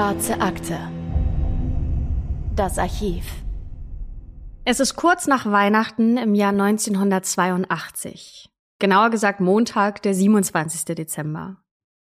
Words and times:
Schwarze 0.00 0.40
Akte. 0.40 0.78
Das 2.56 2.78
Archiv. 2.78 3.26
Es 4.64 4.80
ist 4.80 4.96
kurz 4.96 5.26
nach 5.26 5.44
Weihnachten 5.44 6.16
im 6.16 6.34
Jahr 6.34 6.52
1982. 6.52 8.48
Genauer 8.78 9.10
gesagt 9.10 9.40
Montag, 9.40 10.00
der 10.00 10.14
27. 10.14 10.96
Dezember. 10.96 11.58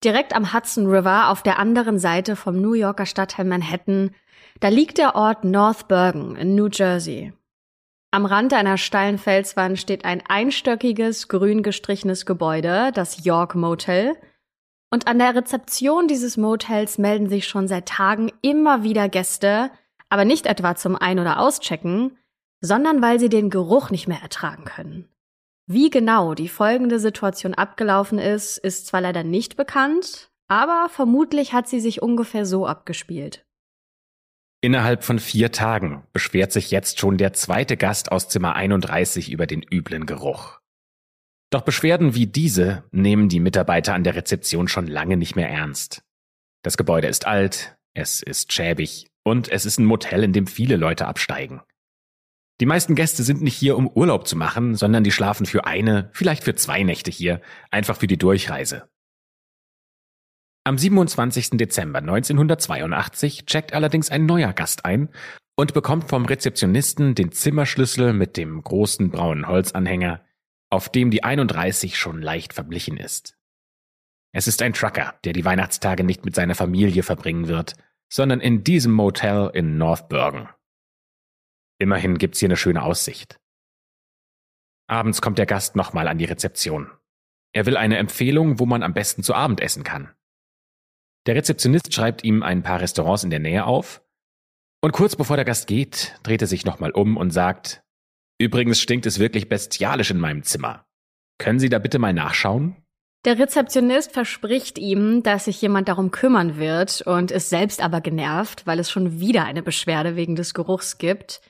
Direkt 0.05 0.33
am 0.33 0.55
Hudson 0.55 0.87
River 0.87 1.29
auf 1.29 1.43
der 1.43 1.59
anderen 1.59 1.99
Seite 1.99 2.37
vom 2.37 2.61
New 2.61 2.75
Yorker 2.75 3.05
Stadtteil 3.05 3.47
Manhattan, 3.47 4.13
da 4.61 4.69
liegt 4.69 4.99
der 4.99 5.17
Ort 5.17 5.43
North 5.43 5.89
Bergen 5.89 6.37
in 6.37 6.55
New 6.55 6.69
Jersey. 6.69 7.33
Am 8.13 8.27
Rand 8.27 8.55
einer 8.55 8.79
steilen 8.79 9.19
Felswand 9.19 9.77
steht 9.77 10.05
ein 10.05 10.23
einstöckiges, 10.25 11.27
grün 11.27 11.65
gestrichenes 11.65 12.27
Gebäude, 12.27 12.93
das 12.95 13.25
York 13.25 13.57
Motel. 13.57 14.15
Und 14.93 15.09
an 15.09 15.19
der 15.19 15.35
Rezeption 15.35 16.07
dieses 16.07 16.37
Motels 16.37 16.99
melden 16.99 17.31
sich 17.31 17.49
schon 17.49 17.67
seit 17.67 17.89
Tagen 17.89 18.31
immer 18.43 18.83
wieder 18.83 19.09
Gäste, 19.09 19.71
aber 20.11 20.27
nicht 20.27 20.45
etwa 20.45 20.77
zum 20.77 20.97
Ein- 20.97 21.19
oder 21.19 21.41
Auschecken, 21.41 22.19
sondern 22.61 23.01
weil 23.01 23.19
sie 23.19 23.31
den 23.31 23.49
Geruch 23.49 23.89
nicht 23.89 24.07
mehr 24.07 24.21
ertragen 24.21 24.67
können. 24.67 25.09
Wie 25.67 25.89
genau 25.89 26.35
die 26.35 26.49
folgende 26.49 26.99
Situation 26.99 27.55
abgelaufen 27.55 28.19
ist, 28.19 28.59
ist 28.59 28.87
zwar 28.87 29.01
leider 29.01 29.25
nicht 29.25 29.57
bekannt, 29.57 30.31
aber 30.47 30.91
vermutlich 30.91 31.55
hat 31.55 31.69
sie 31.69 31.81
sich 31.81 32.03
ungefähr 32.03 32.45
so 32.45 32.67
abgespielt. 32.67 33.47
Innerhalb 34.61 35.05
von 35.05 35.19
vier 35.19 35.53
Tagen 35.53 36.07
beschwert 36.13 36.53
sich 36.53 36.71
jetzt 36.71 37.01
schon 37.01 37.17
der 37.17 37.33
zweite 37.33 37.79
Gast 37.79 38.13
aus 38.13 38.29
Zimmer 38.29 38.57
31 38.57 39.33
über 39.33 39.47
den 39.47 39.63
üblen 39.63 40.05
Geruch. 40.05 40.62
Doch 41.53 41.61
Beschwerden 41.61 42.15
wie 42.15 42.27
diese 42.27 42.83
nehmen 42.93 43.29
die 43.29 43.39
Mitarbeiter 43.39 43.93
an 43.95 44.05
der 44.05 44.15
Rezeption 44.15 44.69
schon 44.69 44.87
lange 44.87 45.19
nicht 45.19 45.37
mehr 45.37 45.51
ernst. 45.51 46.03
Das 46.63 46.79
Gebäude 46.79 47.09
ist 47.09 47.27
alt, 47.27 47.77
es 47.93 48.23
ist 48.23 48.55
schäbig 48.55 49.09
und 49.23 49.53
es 49.53 49.67
ist 49.67 49.79
ein 49.79 49.85
Motel, 49.85 50.25
in 50.25 50.33
dem 50.33 50.47
viele 50.47 50.77
Leute 50.77 51.07
absteigen. 51.07 51.61
Die 52.63 52.65
meisten 52.65 52.95
Gäste 52.95 53.23
sind 53.23 53.43
nicht 53.43 53.55
hier, 53.55 53.77
um 53.77 53.87
Urlaub 53.87 54.27
zu 54.27 54.35
machen, 54.35 54.77
sondern 54.77 55.05
die 55.05 55.11
schlafen 55.11 55.45
für 55.45 55.67
eine, 55.67 56.09
vielleicht 56.15 56.43
für 56.43 56.55
zwei 56.55 56.85
Nächte 56.85 57.11
hier, 57.11 57.43
einfach 57.71 57.99
für 57.99 58.07
die 58.07 58.19
Durchreise. 58.19 58.89
Am 60.65 60.79
27. 60.79 61.51
Dezember 61.59 61.99
1982 61.99 63.45
checkt 63.45 63.75
allerdings 63.75 64.11
ein 64.11 64.25
neuer 64.25 64.55
Gast 64.55 64.87
ein 64.87 65.11
und 65.57 65.75
bekommt 65.75 66.09
vom 66.09 66.25
Rezeptionisten 66.25 67.15
den 67.15 67.31
Zimmerschlüssel 67.31 68.15
mit 68.15 68.39
dem 68.39 68.63
großen 68.63 69.11
braunen 69.11 69.49
Holzanhänger, 69.49 70.25
auf 70.73 70.89
dem 70.89 71.11
die 71.11 71.23
31 71.23 71.99
schon 71.99 72.23
leicht 72.23 72.55
verblichen 72.55 72.97
ist. 72.97 73.37
Es 74.35 74.49
ist 74.49 74.63
ein 74.63 74.73
Trucker, 74.73 75.15
der 75.25 75.35
die 75.35 75.45
Weihnachtstage 75.45 76.03
nicht 76.03 76.25
mit 76.25 76.35
seiner 76.35 76.55
Familie 76.55 77.03
verbringen 77.03 77.47
wird, 77.47 77.77
sondern 78.11 78.41
in 78.41 78.65
diesem 78.65 78.93
Motel 78.93 79.51
in 79.53 79.77
North 79.77 80.09
Bergen. 80.09 80.49
Immerhin 81.79 82.17
gibt's 82.17 82.39
hier 82.39 82.49
eine 82.49 82.57
schöne 82.57 82.83
Aussicht. 82.83 83.39
Abends 84.89 85.21
kommt 85.21 85.37
der 85.37 85.45
Gast 85.45 85.77
nochmal 85.77 86.09
an 86.09 86.17
die 86.17 86.25
Rezeption. 86.25 86.91
Er 87.53 87.67
will 87.67 87.77
eine 87.77 87.99
Empfehlung, 87.99 88.59
wo 88.59 88.65
man 88.65 88.83
am 88.83 88.95
besten 88.95 89.23
zu 89.23 89.35
Abend 89.35 89.61
essen 89.61 89.85
kann. 89.85 90.15
Der 91.27 91.35
Rezeptionist 91.35 91.93
schreibt 91.93 92.25
ihm 92.25 92.43
ein 92.43 92.63
paar 92.63 92.81
Restaurants 92.81 93.25
in 93.25 93.31
der 93.31 93.41
Nähe 93.41 93.67
auf. 93.67 94.03
Und 94.81 94.93
kurz 94.93 95.17
bevor 95.17 95.37
der 95.37 95.45
Gast 95.45 95.67
geht, 95.67 96.19
dreht 96.23 96.41
er 96.41 96.49
sich 96.49 96.65
nochmal 96.65 96.93
um 96.93 97.19
und 97.19 97.31
sagt, 97.31 97.82
Übrigens 98.43 98.81
stinkt 98.81 99.07
es 99.07 99.21
wirklich 99.21 99.49
bestialisch 99.49 100.11
in 100.11 100.19
meinem 100.19 100.43
Zimmer. 100.43 100.85
Können 101.39 101.61
Sie 101.61 101.69
da 101.69 101.79
bitte 101.79 102.01
mal 102.01 102.13
nachschauen? 102.13 102.75
Der 103.25 103.39
Rezeptionist 103.39 104.11
verspricht 104.11 104.81
ihm, 104.81 105.23
dass 105.23 105.45
sich 105.45 105.63
jemand 105.63 105.87
darum 105.87 106.11
kümmern 106.11 106.57
wird 106.57 107.03
und 107.03 107.31
ist 107.31 107.51
selbst 107.51 107.81
aber 107.81 108.01
genervt, 108.01 108.67
weil 108.67 108.81
es 108.81 108.91
schon 108.91 109.21
wieder 109.21 109.45
eine 109.45 109.63
Beschwerde 109.63 110.17
wegen 110.17 110.35
des 110.35 110.55
Geruchs 110.55 110.99
gibt. 110.99 111.41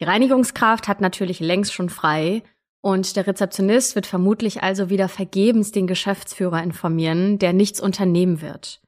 Die 0.00 0.04
Reinigungskraft 0.04 0.88
hat 0.88 1.02
natürlich 1.02 1.38
längst 1.38 1.74
schon 1.74 1.90
frei 1.90 2.42
und 2.80 3.16
der 3.16 3.26
Rezeptionist 3.26 3.94
wird 3.94 4.06
vermutlich 4.06 4.62
also 4.62 4.88
wieder 4.88 5.10
vergebens 5.10 5.70
den 5.70 5.86
Geschäftsführer 5.86 6.62
informieren, 6.62 7.38
der 7.38 7.52
nichts 7.52 7.78
unternehmen 7.78 8.40
wird. 8.40 8.80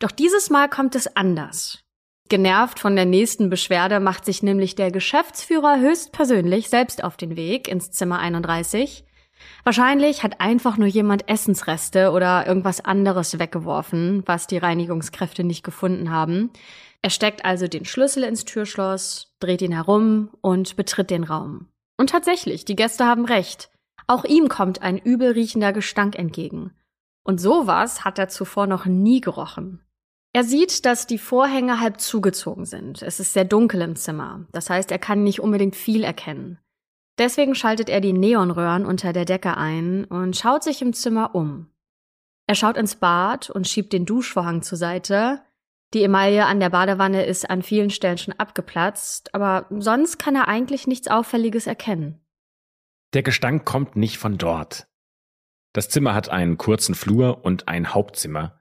Doch 0.00 0.10
dieses 0.10 0.50
Mal 0.50 0.68
kommt 0.68 0.96
es 0.96 1.14
anders. 1.14 1.85
Genervt 2.28 2.80
von 2.80 2.96
der 2.96 3.04
nächsten 3.04 3.50
Beschwerde 3.50 4.00
macht 4.00 4.24
sich 4.24 4.42
nämlich 4.42 4.74
der 4.74 4.90
Geschäftsführer 4.90 5.78
höchstpersönlich 5.78 6.68
selbst 6.68 7.04
auf 7.04 7.16
den 7.16 7.36
Weg 7.36 7.68
ins 7.68 7.90
Zimmer 7.90 8.18
31. 8.18 9.04
Wahrscheinlich 9.64 10.22
hat 10.22 10.40
einfach 10.40 10.76
nur 10.76 10.88
jemand 10.88 11.28
Essensreste 11.28 12.10
oder 12.10 12.46
irgendwas 12.46 12.84
anderes 12.84 13.38
weggeworfen, 13.38 14.22
was 14.26 14.46
die 14.46 14.58
Reinigungskräfte 14.58 15.44
nicht 15.44 15.62
gefunden 15.62 16.10
haben. 16.10 16.50
Er 17.02 17.10
steckt 17.10 17.44
also 17.44 17.68
den 17.68 17.84
Schlüssel 17.84 18.24
ins 18.24 18.44
Türschloss, 18.44 19.34
dreht 19.38 19.62
ihn 19.62 19.72
herum 19.72 20.30
und 20.40 20.76
betritt 20.76 21.10
den 21.10 21.24
Raum. 21.24 21.68
Und 21.96 22.10
tatsächlich, 22.10 22.64
die 22.64 22.76
Gäste 22.76 23.06
haben 23.06 23.24
recht. 23.24 23.70
Auch 24.06 24.24
ihm 24.24 24.48
kommt 24.48 24.82
ein 24.82 24.98
übel 24.98 25.32
riechender 25.32 25.72
Gestank 25.72 26.18
entgegen. 26.18 26.72
Und 27.24 27.40
sowas 27.40 28.04
hat 28.04 28.18
er 28.18 28.28
zuvor 28.28 28.66
noch 28.66 28.86
nie 28.86 29.20
gerochen. 29.20 29.85
Er 30.36 30.44
sieht, 30.44 30.84
dass 30.84 31.06
die 31.06 31.16
Vorhänge 31.16 31.80
halb 31.80 31.98
zugezogen 31.98 32.66
sind. 32.66 33.00
Es 33.00 33.20
ist 33.20 33.32
sehr 33.32 33.46
dunkel 33.46 33.80
im 33.80 33.96
Zimmer. 33.96 34.44
Das 34.52 34.68
heißt, 34.68 34.92
er 34.92 34.98
kann 34.98 35.24
nicht 35.24 35.40
unbedingt 35.40 35.74
viel 35.74 36.04
erkennen. 36.04 36.58
Deswegen 37.16 37.54
schaltet 37.54 37.88
er 37.88 38.02
die 38.02 38.12
Neonröhren 38.12 38.84
unter 38.84 39.14
der 39.14 39.24
Decke 39.24 39.56
ein 39.56 40.04
und 40.04 40.36
schaut 40.36 40.62
sich 40.62 40.82
im 40.82 40.92
Zimmer 40.92 41.34
um. 41.34 41.70
Er 42.46 42.54
schaut 42.54 42.76
ins 42.76 42.96
Bad 42.96 43.48
und 43.48 43.66
schiebt 43.66 43.94
den 43.94 44.04
Duschvorhang 44.04 44.60
zur 44.60 44.76
Seite. 44.76 45.40
Die 45.94 46.02
Emaille 46.02 46.44
an 46.44 46.60
der 46.60 46.68
Badewanne 46.68 47.24
ist 47.24 47.48
an 47.48 47.62
vielen 47.62 47.88
Stellen 47.88 48.18
schon 48.18 48.34
abgeplatzt, 48.34 49.34
aber 49.34 49.64
sonst 49.70 50.18
kann 50.18 50.36
er 50.36 50.48
eigentlich 50.48 50.86
nichts 50.86 51.08
Auffälliges 51.08 51.66
erkennen. 51.66 52.20
Der 53.14 53.22
Gestank 53.22 53.64
kommt 53.64 53.96
nicht 53.96 54.18
von 54.18 54.36
dort. 54.36 54.86
Das 55.72 55.88
Zimmer 55.88 56.12
hat 56.12 56.28
einen 56.28 56.58
kurzen 56.58 56.94
Flur 56.94 57.42
und 57.42 57.68
ein 57.68 57.94
Hauptzimmer, 57.94 58.55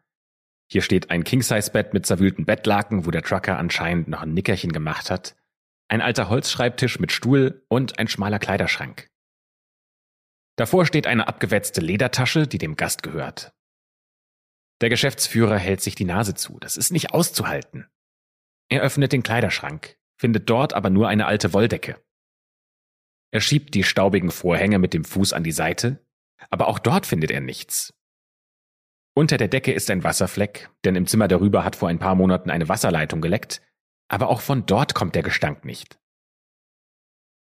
hier 0.68 0.82
steht 0.82 1.12
ein 1.12 1.24
King-Size-Bett 1.24 1.94
mit 1.94 2.06
zerwühlten 2.06 2.46
Bettlaken, 2.46 3.06
wo 3.06 3.12
der 3.12 3.22
Trucker 3.22 3.58
anscheinend 3.58 4.08
noch 4.08 4.22
ein 4.22 4.34
Nickerchen 4.34 4.72
gemacht 4.72 5.12
hat, 5.12 5.36
ein 5.88 6.02
alter 6.02 6.30
Holzschreibtisch 6.30 7.00
mit 7.00 7.12
Stuhl 7.12 7.64
und 7.68 8.00
ein 8.00 8.08
schmaler 8.08 8.40
Kleiderschrank. 8.40 9.10
Davor 10.58 10.86
steht 10.86 11.06
eine 11.06 11.28
abgewetzte 11.28 11.82
Ledertasche, 11.82 12.48
die 12.48 12.58
dem 12.58 12.76
Gast 12.76 13.04
gehört. 13.04 13.54
Der 14.82 14.90
Geschäftsführer 14.90 15.58
hält 15.58 15.82
sich 15.82 15.96
die 15.96 16.06
Nase 16.06 16.34
zu, 16.34 16.60
das 16.60 16.78
ist 16.78 16.92
nicht 16.92 17.12
auszuhalten. 17.12 17.88
Er 18.70 18.82
öffnet 18.82 19.12
den 19.12 19.24
Kleiderschrank, 19.24 19.98
findet 20.18 20.50
dort 20.50 20.74
aber 20.74 20.90
nur 20.90 21.08
eine 21.08 21.28
alte 21.28 21.54
Wolldecke. 21.54 22.02
Er 23.32 23.42
schiebt 23.42 23.74
die 23.74 23.84
staubigen 23.84 24.32
Vorhänge 24.32 24.80
mit 24.80 24.94
dem 24.94 25.04
Fuß 25.04 25.34
an 25.34 25.44
die 25.44 25.52
Seite, 25.52 26.06
aber 26.50 26.68
auch 26.68 26.80
dort 26.80 27.06
findet 27.06 27.32
er 27.32 27.42
nichts. 27.42 27.94
Unter 29.18 29.38
der 29.38 29.48
Decke 29.48 29.72
ist 29.72 29.90
ein 29.90 30.04
Wasserfleck, 30.04 30.70
denn 30.84 30.96
im 30.96 31.08
Zimmer 31.08 31.30
darüber 31.30 31.64
hat 31.64 31.78
vor 31.78 31.88
ein 31.88 32.00
paar 32.00 32.16
Monaten 32.16 32.50
eine 32.50 32.68
Wasserleitung 32.68 33.22
geleckt, 33.22 33.62
aber 34.10 34.28
auch 34.28 34.42
von 34.42 34.66
dort 34.66 34.94
kommt 34.94 35.16
der 35.16 35.24
Gestank 35.24 35.64
nicht. 35.64 35.98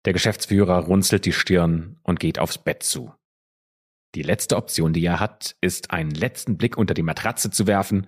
Der 0.03 0.11
Geschäftsführer 0.11 0.79
runzelt 0.79 1.25
die 1.25 1.31
Stirn 1.31 1.97
und 2.03 2.19
geht 2.19 2.39
aufs 2.39 2.57
Bett 2.57 2.83
zu. 2.83 3.13
Die 4.15 4.21
letzte 4.21 4.57
Option, 4.57 4.91
die 4.91 5.05
er 5.05 5.21
hat, 5.21 5.55
ist 5.61 5.91
einen 5.91 6.11
letzten 6.11 6.57
Blick 6.57 6.75
unter 6.75 6.93
die 6.93 7.03
Matratze 7.03 7.51
zu 7.51 7.67
werfen 7.67 8.07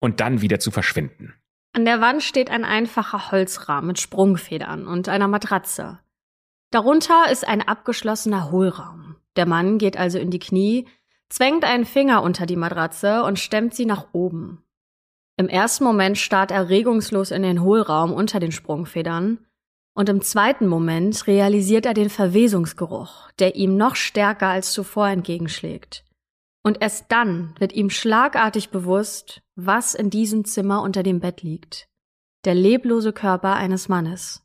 und 0.00 0.18
dann 0.18 0.40
wieder 0.40 0.58
zu 0.58 0.72
verschwinden. 0.72 1.34
An 1.72 1.84
der 1.84 2.00
Wand 2.00 2.22
steht 2.22 2.50
ein 2.50 2.64
einfacher 2.64 3.30
Holzrahmen 3.30 3.86
mit 3.86 4.00
Sprungfedern 4.00 4.88
und 4.88 5.08
einer 5.08 5.28
Matratze. 5.28 6.00
Darunter 6.72 7.30
ist 7.30 7.46
ein 7.46 7.62
abgeschlossener 7.62 8.50
Hohlraum. 8.50 9.16
Der 9.36 9.46
Mann 9.46 9.78
geht 9.78 9.96
also 9.96 10.18
in 10.18 10.30
die 10.30 10.40
Knie, 10.40 10.88
zwängt 11.28 11.64
einen 11.64 11.84
Finger 11.84 12.22
unter 12.22 12.46
die 12.46 12.56
Matratze 12.56 13.24
und 13.24 13.38
stemmt 13.38 13.74
sie 13.74 13.86
nach 13.86 14.08
oben. 14.12 14.64
Im 15.36 15.48
ersten 15.48 15.84
Moment 15.84 16.18
starrt 16.18 16.50
er 16.50 16.68
regungslos 16.68 17.30
in 17.30 17.42
den 17.42 17.62
Hohlraum 17.62 18.12
unter 18.12 18.38
den 18.38 18.52
Sprungfedern 18.52 19.44
und 19.94 20.08
im 20.08 20.20
zweiten 20.20 20.66
Moment 20.66 21.26
realisiert 21.26 21.86
er 21.86 21.94
den 21.94 22.10
Verwesungsgeruch, 22.10 23.30
der 23.38 23.54
ihm 23.54 23.76
noch 23.76 23.96
stärker 23.96 24.48
als 24.48 24.72
zuvor 24.72 25.08
entgegenschlägt. 25.08 26.04
Und 26.64 26.80
erst 26.80 27.12
dann 27.12 27.54
wird 27.58 27.72
ihm 27.72 27.90
schlagartig 27.90 28.70
bewusst, 28.70 29.42
was 29.54 29.94
in 29.94 30.10
diesem 30.10 30.44
Zimmer 30.44 30.82
unter 30.82 31.02
dem 31.02 31.20
Bett 31.20 31.42
liegt. 31.42 31.88
Der 32.44 32.54
leblose 32.54 33.12
Körper 33.12 33.54
eines 33.54 33.88
Mannes. 33.88 34.42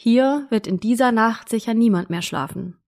Hier 0.00 0.46
wird 0.50 0.66
in 0.66 0.78
dieser 0.78 1.10
Nacht 1.10 1.48
sicher 1.48 1.74
niemand 1.74 2.10
mehr 2.10 2.22
schlafen. 2.22 2.78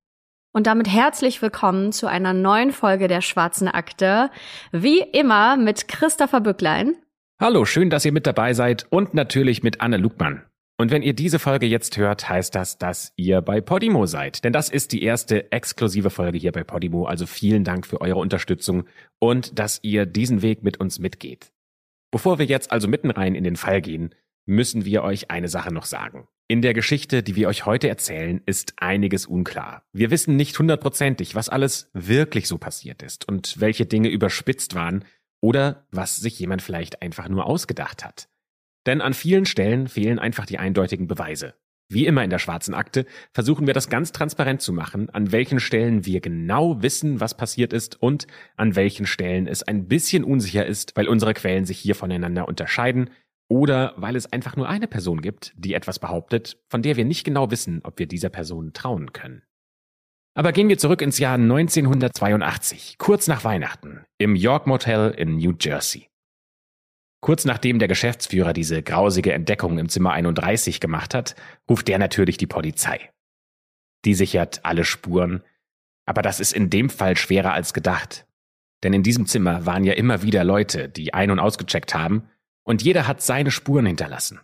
Und 0.57 0.67
damit 0.67 0.89
herzlich 0.89 1.43
willkommen 1.43 1.93
zu 1.93 2.07
einer 2.07 2.33
neuen 2.33 2.73
Folge 2.73 3.09
der 3.09 3.21
Schwarzen 3.21 3.69
Akte. 3.69 4.31
Wie 4.73 5.01
immer 5.01 5.59
mit 5.59 5.87
Christopher 5.87 6.41
Bücklein. 6.41 6.97
Hallo, 7.39 7.67
schön, 7.67 7.91
dass 7.91 8.07
ihr 8.07 8.13
mit 8.13 8.27
dabei 8.27 8.55
seid 8.55 8.87
und 8.89 9.13
natürlich 9.13 9.63
mit 9.63 9.83
Anne 9.83 9.99
Lugmann. 9.99 10.47
Und 10.79 10.91
wenn 10.91 11.03
ihr 11.03 11.13
diese 11.13 11.39
Folge 11.39 11.67
jetzt 11.67 11.99
hört, 11.99 12.31
heißt 12.31 12.55
das, 12.55 12.79
dass 12.79 13.13
ihr 13.17 13.43
bei 13.43 13.61
Podimo 13.61 14.07
seid. 14.07 14.45
Denn 14.45 14.55
das 14.55 14.71
ist 14.71 14.93
die 14.93 15.03
erste 15.03 15.53
exklusive 15.53 16.09
Folge 16.09 16.39
hier 16.39 16.53
bei 16.53 16.65
Podimo. 16.65 17.05
Also 17.05 17.27
vielen 17.27 17.63
Dank 17.63 17.87
für 17.87 18.01
eure 18.01 18.21
Unterstützung 18.21 18.87
und 19.19 19.59
dass 19.59 19.81
ihr 19.83 20.07
diesen 20.07 20.41
Weg 20.41 20.63
mit 20.63 20.81
uns 20.81 20.99
mitgeht. 20.99 21.53
Bevor 22.11 22.39
wir 22.39 22.47
jetzt 22.47 22.73
also 22.73 22.89
mitten 22.89 23.11
rein 23.11 23.35
in 23.35 23.45
den 23.45 23.57
Fall 23.57 23.83
gehen, 23.83 24.15
müssen 24.47 24.87
wir 24.87 25.03
euch 25.03 25.31
eine 25.31 25.49
Sache 25.49 25.75
noch 25.75 25.85
sagen. 25.85 26.29
In 26.49 26.63
der 26.63 26.75
Geschichte, 26.75 27.25
die 27.25 27.35
wir 27.35 27.49
euch 27.49 27.67
heute 27.67 27.89
erzählen, 27.89 28.41
ist 28.47 28.75
einiges 28.77 29.27
unklar. 29.27 29.83
Wir 29.93 30.13
wissen 30.13 30.37
nicht 30.37 30.57
hundertprozentig, 30.57 31.35
was 31.35 31.49
alles 31.49 31.91
wirklich 31.93 32.47
so 32.47 32.57
passiert 32.57 33.03
ist 33.03 33.27
und 33.27 33.59
welche 33.59 33.85
Dinge 33.85 34.11
überspitzt 34.11 34.77
waren 34.77 35.05
oder 35.41 35.89
was 35.91 36.15
sich 36.15 36.39
jemand 36.39 36.63
vielleicht 36.63 37.03
einfach 37.03 37.29
nur 37.29 37.47
ausgedacht 37.47 38.05
hat. 38.05 38.29
Denn 38.87 39.01
an 39.01 39.13
vielen 39.13 39.45
Stellen 39.45 39.89
fehlen 39.89 40.21
einfach 40.21 40.47
die 40.47 40.59
eindeutigen 40.59 41.09
Beweise. 41.09 41.55
Wie 41.89 42.07
immer 42.07 42.23
in 42.23 42.31
der 42.31 42.39
schwarzen 42.39 42.75
Akte 42.75 43.07
versuchen 43.33 43.67
wir 43.67 43.75
das 43.75 43.89
ganz 43.89 44.13
transparent 44.13 44.63
zu 44.63 44.73
machen, 44.73 45.11
an 45.11 45.33
welchen 45.33 45.59
Stellen 45.59 46.07
wir 46.07 46.21
genau 46.21 46.81
wissen, 46.81 47.19
was 47.19 47.37
passiert 47.37 47.73
ist 47.73 48.01
und 48.01 48.29
an 48.57 48.77
welchen 48.77 49.07
Stellen 49.07 49.49
es 49.49 49.65
ein 49.65 49.89
bisschen 49.89 50.23
unsicher 50.23 50.65
ist, 50.65 50.97
weil 50.97 51.09
unsere 51.09 51.35
Quellen 51.35 51.65
sich 51.65 51.79
hier 51.79 51.97
voneinander 51.97 52.47
unterscheiden 52.47 53.11
oder 53.49 53.95
weil 53.97 54.17
es 54.17 54.33
einfach 54.33 54.57
nur 54.57 54.69
eine 54.69 54.89
Person 54.89 55.21
gibt, 55.21 55.53
die 55.57 55.75
etwas 55.75 55.99
behauptet, 55.99 56.59
von 56.69 56.83
der 56.83 56.97
wir 56.97 57.05
nicht 57.05 57.25
genau 57.25 57.51
wissen, 57.51 57.81
ob 57.85 57.99
wir 57.99 58.07
dieser 58.07 58.29
Person 58.29 58.73
trauen 58.73 59.13
können. 59.13 59.43
Aber 60.35 60.53
gehen 60.53 60.69
wir 60.69 60.79
zurück 60.79 61.01
ins 61.01 61.19
Jahr 61.19 61.35
1982, 61.35 62.97
kurz 62.99 63.27
nach 63.27 63.45
Weihnachten, 63.45 64.05
im 64.19 64.37
York 64.37 64.67
Motel 64.67 65.15
in 65.17 65.37
New 65.37 65.55
Jersey. 65.59 66.09
Kurz 67.23 67.45
nachdem 67.45 67.79
der 67.79 67.89
Geschäftsführer 67.89 68.53
diese 68.53 68.83
grausige 68.83 69.33
Entdeckung 69.33 69.79
im 69.79 69.89
Zimmer 69.89 70.13
31 70.13 70.81
gemacht 70.81 71.15
hat, 71.15 71.35
ruft 71.71 71.89
der 71.89 71.99
natürlich 71.99 72.37
die 72.37 72.47
Polizei. 72.47 73.11
Die 74.05 74.15
sichert 74.15 74.65
alle 74.65 74.85
Spuren, 74.85 75.43
aber 76.05 76.23
das 76.23 76.39
ist 76.39 76.53
in 76.53 76.69
dem 76.69 76.91
Fall 76.91 77.17
schwerer 77.17 77.53
als 77.53 77.73
gedacht. 77.73 78.27
Denn 78.85 78.93
in 78.93 79.03
diesem 79.03 79.27
Zimmer 79.27 79.65
waren 79.65 79.85
ja 79.85 79.95
immer 79.95 80.23
wieder 80.23 80.45
Leute, 80.45 80.89
die 80.89 81.15
ein- 81.15 81.31
und 81.31 81.41
ausgecheckt 81.41 81.95
haben 81.95 82.29
und 82.67 82.83
jeder 82.83 83.07
hat 83.07 83.23
seine 83.23 83.51
Spuren 83.51 83.87
hinterlassen. 83.87 84.41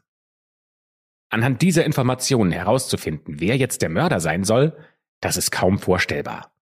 Anhand 1.29 1.61
dieser 1.63 1.85
Informationen 1.85 2.53
herauszufinden, 2.53 3.41
wer 3.41 3.57
jetzt 3.57 3.83
der 3.83 3.89
Mörder 3.89 4.21
sein 4.21 4.45
soll, 4.45 4.77
das 5.21 5.37
ist 5.37 5.51
kaum 5.51 5.79
vorstellbar. 5.79 6.55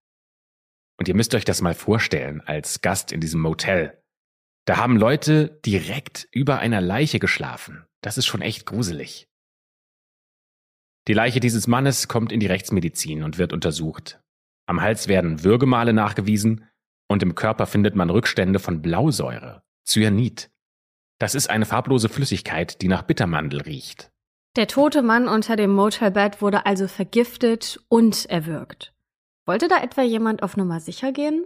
Und 0.97 1.07
ihr 1.07 1.15
müsst 1.15 1.35
euch 1.35 1.45
das 1.45 1.61
mal 1.61 1.73
vorstellen 1.73 2.41
als 2.41 2.81
Gast 2.81 3.11
in 3.11 3.21
diesem 3.21 3.41
Motel. 3.41 4.01
Da 4.65 4.77
haben 4.77 4.97
Leute 4.97 5.59
direkt 5.65 6.27
über 6.31 6.59
einer 6.59 6.81
Leiche 6.81 7.19
geschlafen. 7.19 7.85
Das 8.01 8.17
ist 8.17 8.25
schon 8.25 8.41
echt 8.41 8.65
gruselig. 8.65 9.27
Die 11.07 11.13
Leiche 11.13 11.39
dieses 11.39 11.67
Mannes 11.67 12.07
kommt 12.07 12.31
in 12.31 12.39
die 12.39 12.47
Rechtsmedizin 12.47 13.23
und 13.23 13.37
wird 13.37 13.53
untersucht. 13.53 14.21
Am 14.67 14.81
Hals 14.81 15.07
werden 15.07 15.43
Würgemale 15.43 15.93
nachgewiesen 15.93 16.67
und 17.07 17.23
im 17.23 17.35
Körper 17.35 17.65
findet 17.65 17.95
man 17.95 18.09
Rückstände 18.09 18.59
von 18.59 18.81
Blausäure, 18.81 19.63
Cyanid. 19.83 20.50
Das 21.21 21.35
ist 21.35 21.51
eine 21.51 21.67
farblose 21.67 22.09
Flüssigkeit, 22.09 22.81
die 22.81 22.87
nach 22.87 23.03
Bittermandel 23.03 23.61
riecht. 23.61 24.09
Der 24.55 24.65
tote 24.65 25.03
Mann 25.03 25.27
unter 25.27 25.55
dem 25.55 25.71
Motelbett 25.71 26.41
wurde 26.41 26.65
also 26.65 26.87
vergiftet 26.87 27.79
und 27.89 28.25
erwürgt. 28.25 28.91
Wollte 29.45 29.67
da 29.67 29.83
etwa 29.83 30.01
jemand 30.01 30.41
auf 30.41 30.57
Nummer 30.57 30.79
sicher 30.79 31.11
gehen? 31.11 31.45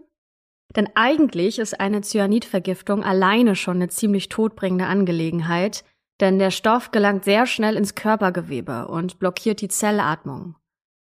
Denn 0.78 0.88
eigentlich 0.96 1.60
ist 1.60 1.78
eine 1.78 2.00
Cyanidvergiftung 2.00 3.04
alleine 3.04 3.58
schon 3.58 3.76
eine 3.76 3.90
ziemlich 3.90 4.30
todbringende 4.30 4.86
Angelegenheit, 4.86 5.84
denn 6.22 6.40
der 6.40 6.52
Stoff 6.52 6.92
gelangt 6.92 7.26
sehr 7.26 7.46
schnell 7.46 7.76
ins 7.76 7.96
Körpergewebe 7.96 8.88
und 8.88 9.20
blockiert 9.20 9.60
die 9.60 9.68
Zellatmung. 9.68 10.56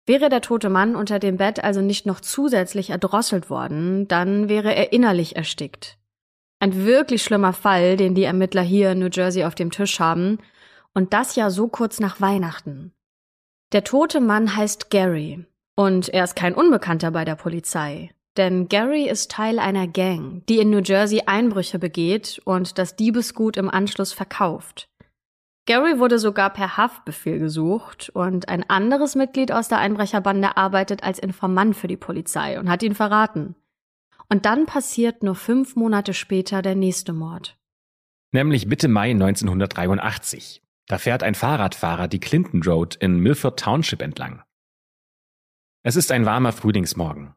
Wäre 0.05 0.29
der 0.29 0.39
tote 0.39 0.69
Mann 0.69 0.95
unter 0.95 1.19
dem 1.19 1.35
Bett 1.35 1.61
also 1.61 1.81
nicht 1.81 2.05
noch 2.05 2.21
zusätzlich 2.21 2.91
erdrosselt 2.91 3.49
worden, 3.49 4.07
dann 4.07 4.47
wäre 4.47 4.73
er 4.73 4.93
innerlich 4.93 5.35
erstickt. 5.35 5.97
Ein 6.61 6.85
wirklich 6.85 7.23
schlimmer 7.23 7.53
Fall, 7.53 7.97
den 7.97 8.13
die 8.13 8.23
Ermittler 8.23 8.61
hier 8.61 8.91
in 8.91 8.99
New 8.99 9.09
Jersey 9.11 9.45
auf 9.45 9.55
dem 9.55 9.71
Tisch 9.71 9.99
haben. 9.99 10.37
Und 10.93 11.11
das 11.11 11.35
ja 11.35 11.49
so 11.49 11.67
kurz 11.67 11.99
nach 11.99 12.21
Weihnachten. 12.21 12.93
Der 13.71 13.83
tote 13.83 14.21
Mann 14.21 14.55
heißt 14.55 14.91
Gary. 14.91 15.43
Und 15.75 16.09
er 16.09 16.23
ist 16.23 16.35
kein 16.35 16.53
Unbekannter 16.53 17.09
bei 17.09 17.25
der 17.25 17.35
Polizei. 17.35 18.11
Denn 18.37 18.69
Gary 18.69 19.09
ist 19.09 19.31
Teil 19.31 19.57
einer 19.57 19.87
Gang, 19.87 20.45
die 20.47 20.59
in 20.59 20.69
New 20.69 20.81
Jersey 20.83 21.23
Einbrüche 21.25 21.79
begeht 21.79 22.39
und 22.45 22.77
das 22.77 22.95
Diebesgut 22.95 23.57
im 23.57 23.67
Anschluss 23.67 24.13
verkauft. 24.13 24.87
Gary 25.65 25.97
wurde 25.97 26.19
sogar 26.19 26.51
per 26.51 26.77
Haftbefehl 26.77 27.39
gesucht 27.39 28.11
und 28.13 28.49
ein 28.49 28.69
anderes 28.69 29.15
Mitglied 29.15 29.51
aus 29.51 29.67
der 29.67 29.79
Einbrecherbande 29.79 30.57
arbeitet 30.57 31.03
als 31.03 31.17
Informant 31.17 31.75
für 31.75 31.87
die 31.87 31.97
Polizei 31.97 32.59
und 32.59 32.69
hat 32.69 32.83
ihn 32.83 32.93
verraten. 32.93 33.55
Und 34.31 34.45
dann 34.45 34.65
passiert 34.65 35.23
nur 35.23 35.35
fünf 35.35 35.75
Monate 35.75 36.13
später 36.13 36.61
der 36.61 36.73
nächste 36.73 37.11
Mord. 37.11 37.57
Nämlich 38.31 38.65
Mitte 38.65 38.87
Mai 38.87 39.11
1983. 39.11 40.63
Da 40.87 40.99
fährt 40.99 41.21
ein 41.21 41.35
Fahrradfahrer 41.35 42.07
die 42.07 42.21
Clinton 42.21 42.63
Road 42.63 42.95
in 42.95 43.17
Milford 43.17 43.59
Township 43.59 44.01
entlang. 44.01 44.41
Es 45.83 45.97
ist 45.97 46.13
ein 46.13 46.25
warmer 46.25 46.53
Frühlingsmorgen. 46.53 47.35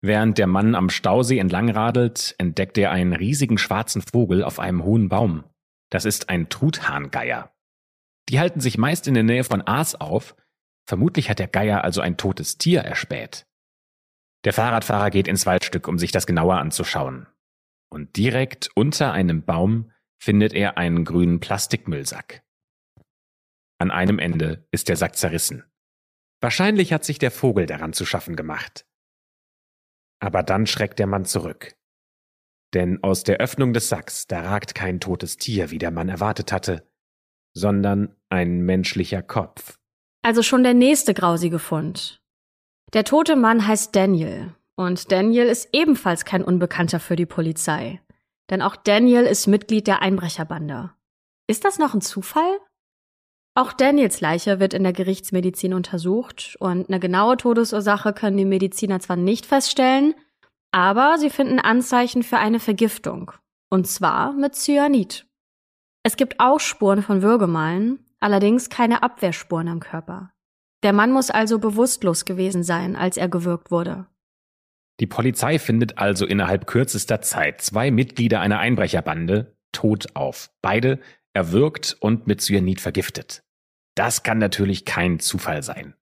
Während 0.00 0.38
der 0.38 0.48
Mann 0.48 0.74
am 0.74 0.90
Stausee 0.90 1.38
entlang 1.38 1.70
radelt, 1.70 2.34
entdeckt 2.38 2.78
er 2.78 2.90
einen 2.90 3.12
riesigen 3.12 3.56
schwarzen 3.56 4.02
Vogel 4.02 4.42
auf 4.42 4.58
einem 4.58 4.82
hohen 4.82 5.08
Baum. 5.08 5.44
Das 5.88 6.04
ist 6.04 6.30
ein 6.30 6.48
Truthahngeier. 6.48 7.52
Die 8.28 8.40
halten 8.40 8.60
sich 8.60 8.76
meist 8.76 9.06
in 9.06 9.14
der 9.14 9.22
Nähe 9.22 9.44
von 9.44 9.64
Aas 9.64 9.94
auf. 9.94 10.34
Vermutlich 10.84 11.30
hat 11.30 11.38
der 11.38 11.48
Geier 11.48 11.84
also 11.84 12.00
ein 12.00 12.16
totes 12.16 12.58
Tier 12.58 12.80
erspäht. 12.80 13.47
Der 14.48 14.54
Fahrradfahrer 14.54 15.10
geht 15.10 15.28
ins 15.28 15.44
Waldstück, 15.44 15.86
um 15.88 15.98
sich 15.98 16.10
das 16.10 16.26
genauer 16.26 16.56
anzuschauen. 16.56 17.26
Und 17.92 18.16
direkt 18.16 18.70
unter 18.74 19.12
einem 19.12 19.44
Baum 19.44 19.92
findet 20.18 20.54
er 20.54 20.78
einen 20.78 21.04
grünen 21.04 21.38
Plastikmüllsack. 21.38 22.42
An 23.78 23.90
einem 23.90 24.18
Ende 24.18 24.66
ist 24.70 24.88
der 24.88 24.96
Sack 24.96 25.16
zerrissen. 25.16 25.64
Wahrscheinlich 26.40 26.94
hat 26.94 27.04
sich 27.04 27.18
der 27.18 27.30
Vogel 27.30 27.66
daran 27.66 27.92
zu 27.92 28.06
schaffen 28.06 28.36
gemacht. 28.36 28.86
Aber 30.18 30.42
dann 30.42 30.66
schreckt 30.66 30.98
der 30.98 31.06
Mann 31.06 31.26
zurück. 31.26 31.76
Denn 32.72 33.04
aus 33.04 33.24
der 33.24 33.40
Öffnung 33.40 33.74
des 33.74 33.90
Sacks, 33.90 34.28
da 34.28 34.40
ragt 34.40 34.74
kein 34.74 34.98
totes 34.98 35.36
Tier, 35.36 35.70
wie 35.70 35.78
der 35.78 35.90
Mann 35.90 36.08
erwartet 36.08 36.52
hatte, 36.52 36.90
sondern 37.52 38.16
ein 38.30 38.62
menschlicher 38.62 39.20
Kopf. 39.20 39.78
Also 40.22 40.42
schon 40.42 40.62
der 40.62 40.72
nächste 40.72 41.12
grausige 41.12 41.58
Fund. 41.58 42.22
Der 42.94 43.04
tote 43.04 43.36
Mann 43.36 43.66
heißt 43.66 43.94
Daniel. 43.94 44.54
Und 44.76 45.12
Daniel 45.12 45.46
ist 45.46 45.68
ebenfalls 45.72 46.24
kein 46.24 46.44
Unbekannter 46.44 47.00
für 47.00 47.16
die 47.16 47.26
Polizei. 47.26 48.00
Denn 48.50 48.62
auch 48.62 48.76
Daniel 48.76 49.24
ist 49.24 49.46
Mitglied 49.46 49.86
der 49.86 50.00
Einbrecherbande. 50.00 50.90
Ist 51.48 51.64
das 51.64 51.78
noch 51.78 51.94
ein 51.94 52.00
Zufall? 52.00 52.58
Auch 53.54 53.72
Daniels 53.72 54.20
Leiche 54.20 54.60
wird 54.60 54.72
in 54.72 54.84
der 54.84 54.92
Gerichtsmedizin 54.92 55.74
untersucht 55.74 56.56
und 56.60 56.88
eine 56.88 57.00
genaue 57.00 57.36
Todesursache 57.36 58.12
können 58.12 58.36
die 58.36 58.44
Mediziner 58.44 59.00
zwar 59.00 59.16
nicht 59.16 59.46
feststellen, 59.46 60.14
aber 60.70 61.18
sie 61.18 61.28
finden 61.28 61.58
Anzeichen 61.58 62.22
für 62.22 62.38
eine 62.38 62.60
Vergiftung. 62.60 63.32
Und 63.68 63.88
zwar 63.88 64.32
mit 64.32 64.54
Cyanid. 64.54 65.26
Es 66.04 66.16
gibt 66.16 66.38
auch 66.38 66.60
Spuren 66.60 67.02
von 67.02 67.22
Würgemalen, 67.22 68.06
allerdings 68.20 68.70
keine 68.70 69.02
Abwehrspuren 69.02 69.68
am 69.68 69.80
Körper. 69.80 70.30
Der 70.82 70.92
Mann 70.92 71.12
muss 71.12 71.30
also 71.30 71.58
bewusstlos 71.58 72.24
gewesen 72.24 72.62
sein, 72.62 72.94
als 72.94 73.16
er 73.16 73.28
gewürgt 73.28 73.70
wurde. 73.70 74.06
Die 75.00 75.06
Polizei 75.06 75.58
findet 75.58 75.98
also 75.98 76.26
innerhalb 76.26 76.66
kürzester 76.66 77.20
Zeit 77.20 77.60
zwei 77.60 77.90
Mitglieder 77.90 78.40
einer 78.40 78.58
Einbrecherbande 78.58 79.56
tot 79.72 80.14
auf. 80.14 80.50
Beide 80.62 81.00
erwürgt 81.32 81.96
und 82.00 82.26
mit 82.26 82.40
Cyanid 82.40 82.80
vergiftet. 82.80 83.44
Das 83.94 84.22
kann 84.22 84.38
natürlich 84.38 84.84
kein 84.84 85.20
Zufall 85.20 85.62
sein. 85.62 85.94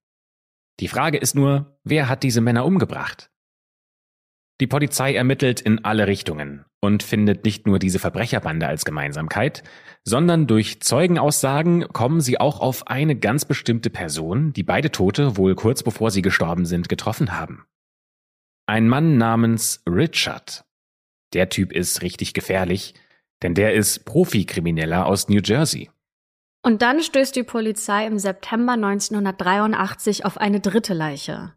Die 0.81 0.89
Frage 0.89 1.19
ist 1.19 1.35
nur, 1.35 1.79
wer 1.85 2.09
hat 2.09 2.23
diese 2.23 2.41
Männer 2.41 2.65
umgebracht? 2.65 3.31
Die 4.61 4.67
Polizei 4.67 5.15
ermittelt 5.15 5.61
in 5.61 5.85
alle 5.85 6.07
Richtungen 6.07 6.65
und 6.81 7.03
findet 7.03 7.45
nicht 7.45 7.67
nur 7.67 7.79
diese 7.79 7.99
Verbrecherbande 7.99 8.67
als 8.67 8.87
Gemeinsamkeit, 8.87 9.63
sondern 10.05 10.47
durch 10.47 10.81
Zeugenaussagen 10.81 11.89
kommen 11.89 12.21
sie 12.21 12.41
auch 12.41 12.61
auf 12.61 12.87
eine 12.87 13.17
ganz 13.17 13.45
bestimmte 13.45 13.91
Person, 13.91 14.55
die 14.55 14.63
beide 14.63 14.91
Tote 14.91 15.37
wohl 15.37 15.55
kurz 15.55 15.83
bevor 15.83 16.11
sie 16.11 16.23
gestorben 16.23 16.65
sind 16.65 16.89
getroffen 16.89 17.39
haben. 17.39 17.67
Ein 18.67 18.89
Mann 18.89 19.19
namens 19.19 19.83
Richard. 19.87 20.65
Der 21.35 21.51
Typ 21.51 21.73
ist 21.73 22.01
richtig 22.01 22.33
gefährlich, 22.33 22.95
denn 23.43 23.55
der 23.55 23.75
ist 23.75 24.07
Profikrimineller 24.07 25.05
aus 25.05 25.29
New 25.29 25.41
Jersey. 25.45 25.91
Und 26.63 26.83
dann 26.83 27.03
stößt 27.03 27.37
die 27.37 27.43
Polizei 27.43 28.07
im 28.07 28.19
September 28.19 28.73
1983 28.73 30.25
auf 30.25 30.39
eine 30.39 30.61
dritte 30.61 30.95
Leiche. 30.95 31.53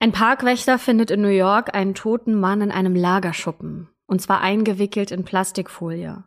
Ein 0.00 0.12
Parkwächter 0.12 0.78
findet 0.78 1.10
in 1.10 1.22
New 1.22 1.28
York 1.28 1.74
einen 1.74 1.94
toten 1.94 2.38
Mann 2.38 2.60
in 2.60 2.70
einem 2.70 2.94
Lagerschuppen, 2.94 3.88
und 4.06 4.22
zwar 4.22 4.40
eingewickelt 4.40 5.10
in 5.10 5.24
Plastikfolie. 5.24 6.22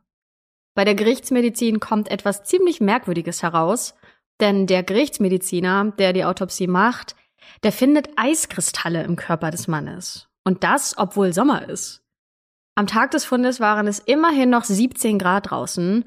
Bei 0.76 0.84
der 0.84 0.96
Gerichtsmedizin 0.96 1.80
kommt 1.80 2.12
etwas 2.12 2.44
ziemlich 2.44 2.82
Merkwürdiges 2.82 3.44
heraus, 3.44 3.96
denn 4.42 4.68
der 4.68 4.84
Gerichtsmediziner, 4.84 5.94
der 5.98 6.12
die 6.12 6.26
Autopsie 6.26 6.68
macht, 6.68 7.16
der 7.64 7.72
findet 7.72 8.10
Eiskristalle 8.18 9.04
im 9.04 9.16
Körper 9.16 9.52
des 9.52 9.68
Mannes. 9.68 10.28
Und 10.44 10.64
das, 10.64 10.98
obwohl 10.98 11.32
Sommer 11.32 11.70
ist. 11.70 12.04
Am 12.76 12.88
Tag 12.88 13.12
des 13.12 13.26
Fundes 13.26 13.60
waren 13.60 13.88
es 13.88 14.00
immerhin 14.00 14.50
noch 14.50 14.64
17 14.64 15.20
Grad 15.20 15.52
draußen 15.52 16.06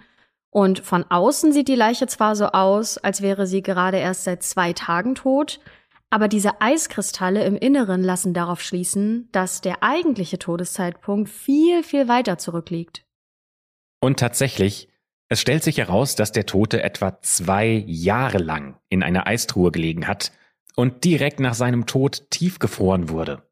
und 0.51 0.81
von 0.81 1.05
außen 1.09 1.53
sieht 1.53 1.69
die 1.69 1.75
Leiche 1.75 2.07
zwar 2.09 2.37
so 2.37 2.47
aus, 2.47 2.99
als 2.99 3.23
wäre 3.23 3.47
sie 3.47 3.63
gerade 3.63 3.99
erst 3.99 4.25
seit 4.25 4.43
zwei 4.43 4.73
Tagen 4.73 5.15
tot, 5.15 5.61
aber 6.15 6.29
diese 6.29 6.61
Eiskristalle 6.61 7.45
im 7.45 7.57
Inneren 7.57 8.01
lassen 8.01 8.35
darauf 8.35 8.61
schließen, 8.61 9.29
dass 9.33 9.61
der 9.61 9.83
eigentliche 9.83 10.39
Todeszeitpunkt 10.39 11.29
viel, 11.29 11.83
viel 11.83 12.07
weiter 12.07 12.39
zurückliegt. 12.39 13.05
Und 14.01 14.21
tatsächlich, 14.21 14.89
es 15.29 15.41
stellt 15.41 15.65
sich 15.65 15.79
heraus, 15.79 16.15
dass 16.15 16.31
der 16.31 16.47
Tote 16.47 16.85
etwa 16.85 17.21
zwei 17.23 17.83
Jahre 17.89 18.39
lang 18.39 18.79
in 18.89 19.03
einer 19.03 19.27
Eistruhe 19.27 19.73
gelegen 19.73 20.07
hat 20.07 20.31
und 20.77 21.03
direkt 21.03 21.41
nach 21.41 21.55
seinem 21.55 21.85
Tod 21.85 22.31
tiefgefroren 22.31 23.09
wurde. 23.09 23.51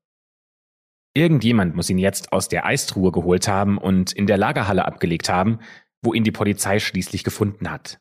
Irgendjemand 1.15 1.75
muss 1.75 1.91
ihn 1.91 1.99
jetzt 1.99 2.33
aus 2.33 2.47
der 2.47 2.65
Eistruhe 2.65 3.11
geholt 3.11 3.49
haben 3.49 3.77
und 3.77 4.13
in 4.13 4.29
der 4.29 4.39
Lagerhalle 4.39 4.85
abgelegt 4.85 5.29
haben, 5.29 5.59
wo 6.01 6.15
ihn 6.15 6.23
die 6.23 6.31
Polizei 6.31 6.79
schließlich 6.79 7.25
gefunden 7.25 7.73
hat. 7.73 7.99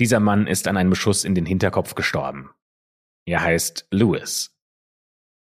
Dieser 0.00 0.18
Mann 0.18 0.46
ist 0.46 0.66
an 0.66 0.78
einem 0.78 0.94
Schuss 0.94 1.26
in 1.26 1.34
den 1.34 1.44
Hinterkopf 1.44 1.94
gestorben. 1.94 2.48
Er 3.26 3.42
heißt 3.42 3.86
Lewis. 3.90 4.54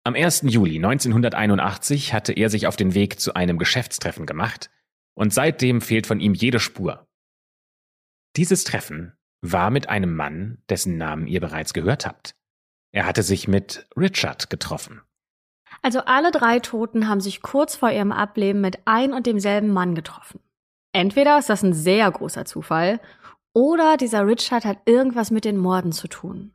Am 0.02 0.14
1. 0.14 0.42
Juli 0.46 0.76
1981 0.76 2.12
hatte 2.12 2.32
er 2.32 2.50
sich 2.50 2.66
auf 2.66 2.76
den 2.76 2.94
Weg 2.94 3.20
zu 3.20 3.34
einem 3.34 3.58
Geschäftstreffen 3.58 4.26
gemacht 4.26 4.70
und 5.14 5.32
seitdem 5.32 5.80
fehlt 5.80 6.06
von 6.06 6.20
ihm 6.20 6.34
jede 6.34 6.58
Spur. 6.58 7.06
Dieses 8.36 8.64
Treffen 8.64 9.12
war 9.42 9.70
mit 9.70 9.88
einem 9.88 10.16
Mann, 10.16 10.62
dessen 10.68 10.96
Namen 10.96 11.26
ihr 11.26 11.40
bereits 11.40 11.72
gehört 11.72 12.06
habt. 12.06 12.34
Er 12.92 13.06
hatte 13.06 13.22
sich 13.22 13.46
mit 13.46 13.86
Richard 13.96 14.50
getroffen. 14.50 15.02
Also 15.82 16.00
alle 16.00 16.30
drei 16.30 16.58
Toten 16.58 17.08
haben 17.08 17.20
sich 17.20 17.42
kurz 17.42 17.76
vor 17.76 17.90
ihrem 17.90 18.12
Ableben 18.12 18.60
mit 18.60 18.80
ein 18.86 19.12
und 19.12 19.26
demselben 19.26 19.72
Mann 19.72 19.94
getroffen. 19.94 20.40
Entweder 20.92 21.38
ist 21.38 21.48
das 21.48 21.62
ein 21.62 21.72
sehr 21.72 22.10
großer 22.10 22.44
Zufall, 22.44 23.00
oder 23.52 23.96
dieser 23.96 24.26
Richard 24.26 24.64
hat 24.64 24.78
irgendwas 24.86 25.30
mit 25.30 25.44
den 25.44 25.56
Morden 25.56 25.92
zu 25.92 26.08
tun. 26.08 26.54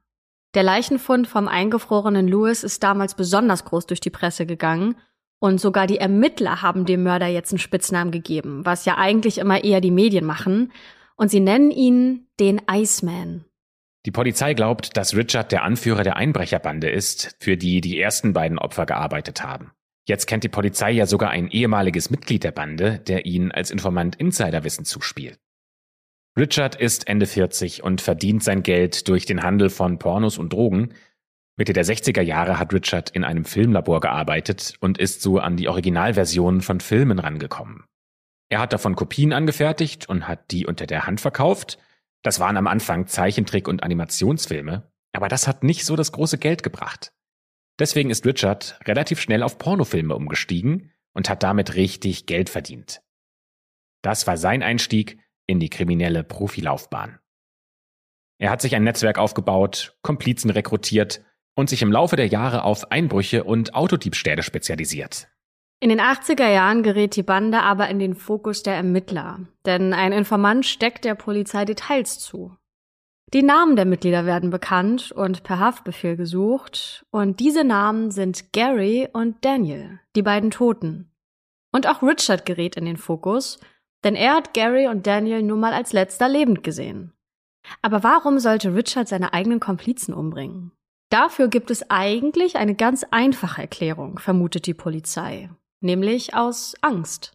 Der 0.55 0.63
Leichenfund 0.63 1.27
vom 1.27 1.49
eingefrorenen 1.49 2.29
Lewis 2.29 2.63
ist 2.63 2.81
damals 2.81 3.13
besonders 3.13 3.65
groß 3.65 3.87
durch 3.87 3.99
die 3.99 4.09
Presse 4.09 4.45
gegangen 4.45 4.95
und 5.39 5.59
sogar 5.59 5.85
die 5.85 5.97
Ermittler 5.97 6.61
haben 6.61 6.85
dem 6.85 7.03
Mörder 7.03 7.27
jetzt 7.27 7.51
einen 7.51 7.59
Spitznamen 7.59 8.11
gegeben, 8.11 8.65
was 8.65 8.85
ja 8.85 8.97
eigentlich 8.97 9.37
immer 9.37 9.63
eher 9.65 9.81
die 9.81 9.91
Medien 9.91 10.25
machen. 10.25 10.71
Und 11.17 11.29
sie 11.29 11.41
nennen 11.41 11.71
ihn 11.71 12.27
den 12.39 12.61
Iceman. 12.71 13.45
Die 14.05 14.11
Polizei 14.11 14.53
glaubt, 14.53 14.95
dass 14.95 15.15
Richard 15.15 15.51
der 15.51 15.63
Anführer 15.63 16.03
der 16.03 16.15
Einbrecherbande 16.15 16.89
ist, 16.89 17.35
für 17.39 17.57
die 17.57 17.81
die 17.81 17.99
ersten 17.99 18.33
beiden 18.33 18.57
Opfer 18.57 18.85
gearbeitet 18.85 19.43
haben. 19.43 19.71
Jetzt 20.07 20.25
kennt 20.27 20.43
die 20.43 20.49
Polizei 20.49 20.91
ja 20.91 21.05
sogar 21.05 21.31
ein 21.31 21.49
ehemaliges 21.49 22.09
Mitglied 22.09 22.43
der 22.43 22.51
Bande, 22.51 22.99
der 22.99 23.25
ihnen 23.25 23.51
als 23.51 23.71
Informant 23.71 24.15
Insiderwissen 24.17 24.85
zuspielt. 24.85 25.39
Richard 26.37 26.75
ist 26.75 27.07
Ende 27.07 27.25
40 27.25 27.83
und 27.83 28.01
verdient 28.01 28.43
sein 28.43 28.61
Geld 28.61 29.07
durch 29.07 29.25
den 29.25 29.41
Handel 29.41 29.69
von 29.69 29.99
Pornos 29.99 30.37
und 30.37 30.51
Drogen. 30.51 30.93
Mitte 31.57 31.71
der 31.71 31.85
60er 31.85 32.21
Jahre 32.21 32.59
hat 32.59 32.73
Richard 32.73 33.09
in 33.09 33.23
einem 33.23 33.45
Filmlabor 33.45 34.01
gearbeitet 34.01 34.75
und 34.81 34.97
ist 34.97 35.21
so 35.21 35.39
an 35.39 35.55
die 35.55 35.69
Originalversionen 35.69 36.61
von 36.61 36.81
Filmen 36.81 37.19
rangekommen. 37.19 37.85
Er 38.49 38.59
hat 38.59 38.73
davon 38.73 38.95
Kopien 38.95 39.31
angefertigt 39.31 40.09
und 40.09 40.27
hat 40.27 40.51
die 40.51 40.65
unter 40.65 40.85
der 40.85 41.07
Hand 41.07 41.21
verkauft– 41.21 41.77
das 42.25 42.39
waren 42.39 42.57
am 42.57 42.65
Anfang 42.65 43.05
Zeichentrick- 43.05 43.67
und 43.67 43.83
Animationsfilme, 43.83 44.91
aber 45.13 45.27
das 45.27 45.47
hat 45.47 45.63
nicht 45.63 45.85
so 45.85 45.95
das 45.95 46.11
große 46.11 46.39
Geld 46.39 46.63
gebracht. 46.63 47.13
Deswegen 47.77 48.09
ist 48.09 48.25
Richard 48.25 48.79
relativ 48.85 49.21
schnell 49.21 49.43
auf 49.43 49.59
Pornofilme 49.59 50.15
umgestiegen 50.15 50.91
und 51.13 51.29
hat 51.29 51.43
damit 51.43 51.75
richtig 51.75 52.25
Geld 52.25 52.49
verdient. 52.49 53.03
Das 54.01 54.25
war 54.25 54.37
sein 54.37 54.63
Einstieg 54.63 55.19
in 55.47 55.59
die 55.59 55.69
kriminelle 55.69 56.23
Profilaufbahn. 56.23 57.19
Er 58.37 58.49
hat 58.49 58.61
sich 58.61 58.75
ein 58.75 58.83
Netzwerk 58.83 59.17
aufgebaut, 59.17 59.97
Komplizen 60.01 60.49
rekrutiert 60.49 61.21
und 61.55 61.69
sich 61.69 61.81
im 61.81 61.91
Laufe 61.91 62.15
der 62.15 62.27
Jahre 62.27 62.63
auf 62.63 62.91
Einbrüche 62.91 63.43
und 63.43 63.73
Autodiebstähle 63.73 64.43
spezialisiert. 64.43 65.29
In 65.79 65.89
den 65.89 66.01
80er 66.01 66.49
Jahren 66.49 66.83
gerät 66.83 67.15
die 67.15 67.23
Bande 67.23 67.61
aber 67.61 67.89
in 67.89 67.99
den 67.99 68.15
Fokus 68.15 68.63
der 68.63 68.75
Ermittler, 68.75 69.39
denn 69.65 69.93
ein 69.93 70.11
Informant 70.11 70.65
steckt 70.65 71.05
der 71.05 71.15
Polizei 71.15 71.65
Details 71.65 72.19
zu. 72.19 72.55
Die 73.33 73.43
Namen 73.43 73.75
der 73.75 73.85
Mitglieder 73.85 74.25
werden 74.25 74.49
bekannt 74.49 75.11
und 75.11 75.43
per 75.43 75.59
Haftbefehl 75.59 76.15
gesucht, 76.15 77.05
und 77.11 77.39
diese 77.39 77.63
Namen 77.63 78.11
sind 78.11 78.53
Gary 78.53 79.09
und 79.11 79.43
Daniel, 79.43 79.99
die 80.15 80.21
beiden 80.21 80.51
Toten. 80.51 81.11
Und 81.73 81.87
auch 81.87 82.01
Richard 82.01 82.45
gerät 82.45 82.77
in 82.77 82.85
den 82.85 82.97
Fokus, 82.97 83.59
denn 84.05 84.15
er 84.15 84.35
hat 84.35 84.53
Gary 84.53 84.87
und 84.87 85.05
Daniel 85.05 85.41
nun 85.41 85.59
mal 85.59 85.73
als 85.73 85.91
letzter 85.91 86.29
lebend 86.29 86.63
gesehen. 86.63 87.11
Aber 87.81 88.03
warum 88.03 88.39
sollte 88.39 88.73
Richard 88.73 89.09
seine 89.09 89.33
eigenen 89.33 89.59
Komplizen 89.59 90.13
umbringen? 90.13 90.71
Dafür 91.09 91.49
gibt 91.49 91.69
es 91.69 91.89
eigentlich 91.89 92.55
eine 92.55 92.75
ganz 92.75 93.05
einfache 93.11 93.61
Erklärung, 93.61 94.19
vermutet 94.19 94.65
die 94.65 94.73
Polizei 94.73 95.49
nämlich 95.85 96.33
aus 96.33 96.75
Angst. 96.81 97.31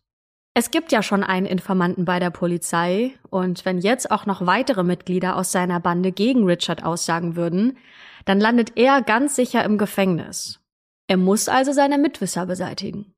Es 0.53 0.71
gibt 0.73 0.93
ja 0.93 1.03
schon 1.03 1.23
einen 1.23 1.47
Informanten 1.47 2.05
bei 2.05 2.19
der 2.19 2.31
Polizei, 2.31 3.15
und 3.31 3.65
wenn 3.65 3.79
jetzt 3.79 4.11
auch 4.11 4.27
noch 4.27 4.45
weitere 4.45 4.83
Mitglieder 4.83 5.37
aus 5.37 5.53
seiner 5.53 5.81
Bande 5.81 6.11
gegen 6.11 6.45
Richard 6.45 6.85
aussagen 6.85 7.37
würden, 7.37 7.79
dann 8.25 8.41
landet 8.41 8.73
er 8.77 9.01
ganz 9.01 9.37
sicher 9.37 9.65
im 9.65 9.79
Gefängnis. 9.79 10.61
Er 11.07 11.17
muss 11.17 11.49
also 11.49 11.73
seine 11.73 11.99
Mitwisser 11.99 12.47
beseitigen. 12.47 13.13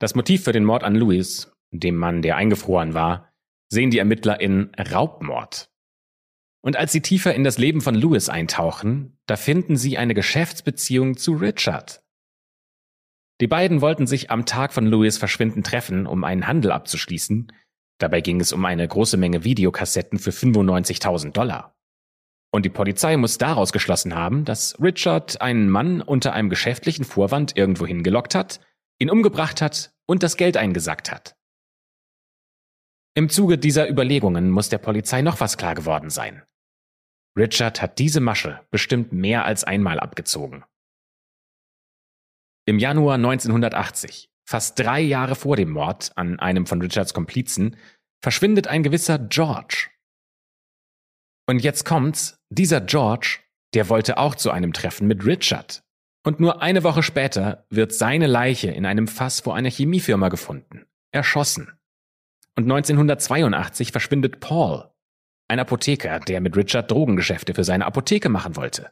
Das 0.00 0.14
Motiv 0.14 0.44
für 0.44 0.52
den 0.52 0.64
Mord 0.64 0.82
an 0.82 0.94
Louis, 0.94 1.52
dem 1.80 1.96
Mann, 1.96 2.22
der 2.22 2.36
eingefroren 2.36 2.94
war, 2.94 3.32
sehen 3.68 3.90
die 3.90 3.98
Ermittler 3.98 4.40
in 4.40 4.70
Raubmord. 4.78 5.70
Und 6.62 6.76
als 6.76 6.92
sie 6.92 7.00
tiefer 7.00 7.34
in 7.34 7.44
das 7.44 7.58
Leben 7.58 7.80
von 7.80 7.94
Louis 7.94 8.28
eintauchen, 8.28 9.18
da 9.26 9.36
finden 9.36 9.76
sie 9.76 9.98
eine 9.98 10.14
Geschäftsbeziehung 10.14 11.16
zu 11.16 11.34
Richard. 11.34 12.02
Die 13.40 13.46
beiden 13.46 13.82
wollten 13.82 14.06
sich 14.06 14.30
am 14.30 14.46
Tag 14.46 14.72
von 14.72 14.86
Louis 14.86 15.18
Verschwinden 15.18 15.62
treffen, 15.62 16.06
um 16.06 16.24
einen 16.24 16.46
Handel 16.46 16.72
abzuschließen. 16.72 17.52
Dabei 17.98 18.20
ging 18.20 18.40
es 18.40 18.52
um 18.52 18.64
eine 18.64 18.86
große 18.86 19.16
Menge 19.16 19.44
Videokassetten 19.44 20.18
für 20.18 20.30
95.000 20.30 21.32
Dollar. 21.32 21.76
Und 22.50 22.64
die 22.64 22.70
Polizei 22.70 23.16
muss 23.16 23.38
daraus 23.38 23.72
geschlossen 23.72 24.14
haben, 24.14 24.44
dass 24.44 24.80
Richard 24.80 25.40
einen 25.40 25.68
Mann 25.68 26.00
unter 26.00 26.32
einem 26.32 26.48
geschäftlichen 26.48 27.04
Vorwand 27.04 27.56
irgendwo 27.56 27.86
hingelockt 27.86 28.34
hat, 28.34 28.60
ihn 28.98 29.10
umgebracht 29.10 29.60
hat 29.60 29.92
und 30.06 30.22
das 30.22 30.36
Geld 30.36 30.56
eingesackt 30.56 31.12
hat. 31.12 31.35
Im 33.16 33.30
Zuge 33.30 33.56
dieser 33.56 33.88
Überlegungen 33.88 34.50
muss 34.50 34.68
der 34.68 34.76
Polizei 34.76 35.22
noch 35.22 35.40
was 35.40 35.56
klar 35.56 35.74
geworden 35.74 36.10
sein. 36.10 36.42
Richard 37.34 37.80
hat 37.80 37.98
diese 37.98 38.20
Masche 38.20 38.60
bestimmt 38.70 39.10
mehr 39.10 39.46
als 39.46 39.64
einmal 39.64 39.98
abgezogen. 39.98 40.64
Im 42.66 42.78
Januar 42.78 43.14
1980, 43.14 44.28
fast 44.44 44.78
drei 44.78 45.00
Jahre 45.00 45.34
vor 45.34 45.56
dem 45.56 45.70
Mord 45.70 46.12
an 46.16 46.38
einem 46.40 46.66
von 46.66 46.82
Richards 46.82 47.14
Komplizen, 47.14 47.76
verschwindet 48.22 48.66
ein 48.66 48.82
gewisser 48.82 49.18
George. 49.18 49.88
Und 51.48 51.60
jetzt 51.60 51.86
kommt's, 51.86 52.38
dieser 52.50 52.82
George, 52.82 53.38
der 53.72 53.88
wollte 53.88 54.18
auch 54.18 54.34
zu 54.34 54.50
einem 54.50 54.74
Treffen 54.74 55.06
mit 55.06 55.24
Richard. 55.24 55.82
Und 56.22 56.38
nur 56.38 56.60
eine 56.60 56.82
Woche 56.82 57.02
später 57.02 57.64
wird 57.70 57.94
seine 57.94 58.26
Leiche 58.26 58.70
in 58.70 58.84
einem 58.84 59.08
Fass 59.08 59.40
vor 59.40 59.56
einer 59.56 59.70
Chemiefirma 59.70 60.28
gefunden, 60.28 60.84
erschossen. 61.12 61.78
Und 62.56 62.64
1982 62.64 63.92
verschwindet 63.92 64.40
Paul, 64.40 64.90
ein 65.48 65.60
Apotheker, 65.60 66.20
der 66.20 66.40
mit 66.40 66.56
Richard 66.56 66.90
Drogengeschäfte 66.90 67.54
für 67.54 67.64
seine 67.64 67.86
Apotheke 67.86 68.28
machen 68.28 68.56
wollte. 68.56 68.90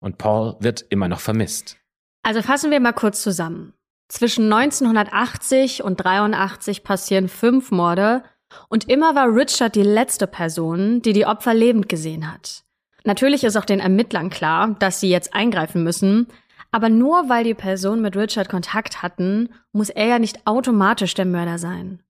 Und 0.00 0.18
Paul 0.18 0.56
wird 0.60 0.84
immer 0.90 1.08
noch 1.08 1.20
vermisst. 1.20 1.78
Also 2.22 2.42
fassen 2.42 2.70
wir 2.70 2.80
mal 2.80 2.92
kurz 2.92 3.22
zusammen. 3.22 3.74
Zwischen 4.08 4.52
1980 4.52 5.84
und 5.84 5.96
83 5.96 6.82
passieren 6.82 7.28
fünf 7.28 7.70
Morde 7.70 8.24
und 8.68 8.88
immer 8.88 9.14
war 9.14 9.32
Richard 9.32 9.76
die 9.76 9.82
letzte 9.82 10.26
Person, 10.26 11.00
die 11.00 11.12
die 11.12 11.26
Opfer 11.26 11.54
lebend 11.54 11.88
gesehen 11.88 12.30
hat. 12.30 12.64
Natürlich 13.04 13.44
ist 13.44 13.56
auch 13.56 13.64
den 13.64 13.80
Ermittlern 13.80 14.30
klar, 14.30 14.74
dass 14.80 14.98
sie 15.00 15.10
jetzt 15.10 15.32
eingreifen 15.32 15.84
müssen, 15.84 16.26
aber 16.72 16.88
nur 16.88 17.28
weil 17.28 17.44
die 17.44 17.54
Personen 17.54 18.02
mit 18.02 18.16
Richard 18.16 18.48
Kontakt 18.48 19.02
hatten, 19.02 19.50
muss 19.72 19.90
er 19.90 20.06
ja 20.06 20.18
nicht 20.18 20.46
automatisch 20.46 21.14
der 21.14 21.24
Mörder 21.24 21.58
sein. 21.58 22.02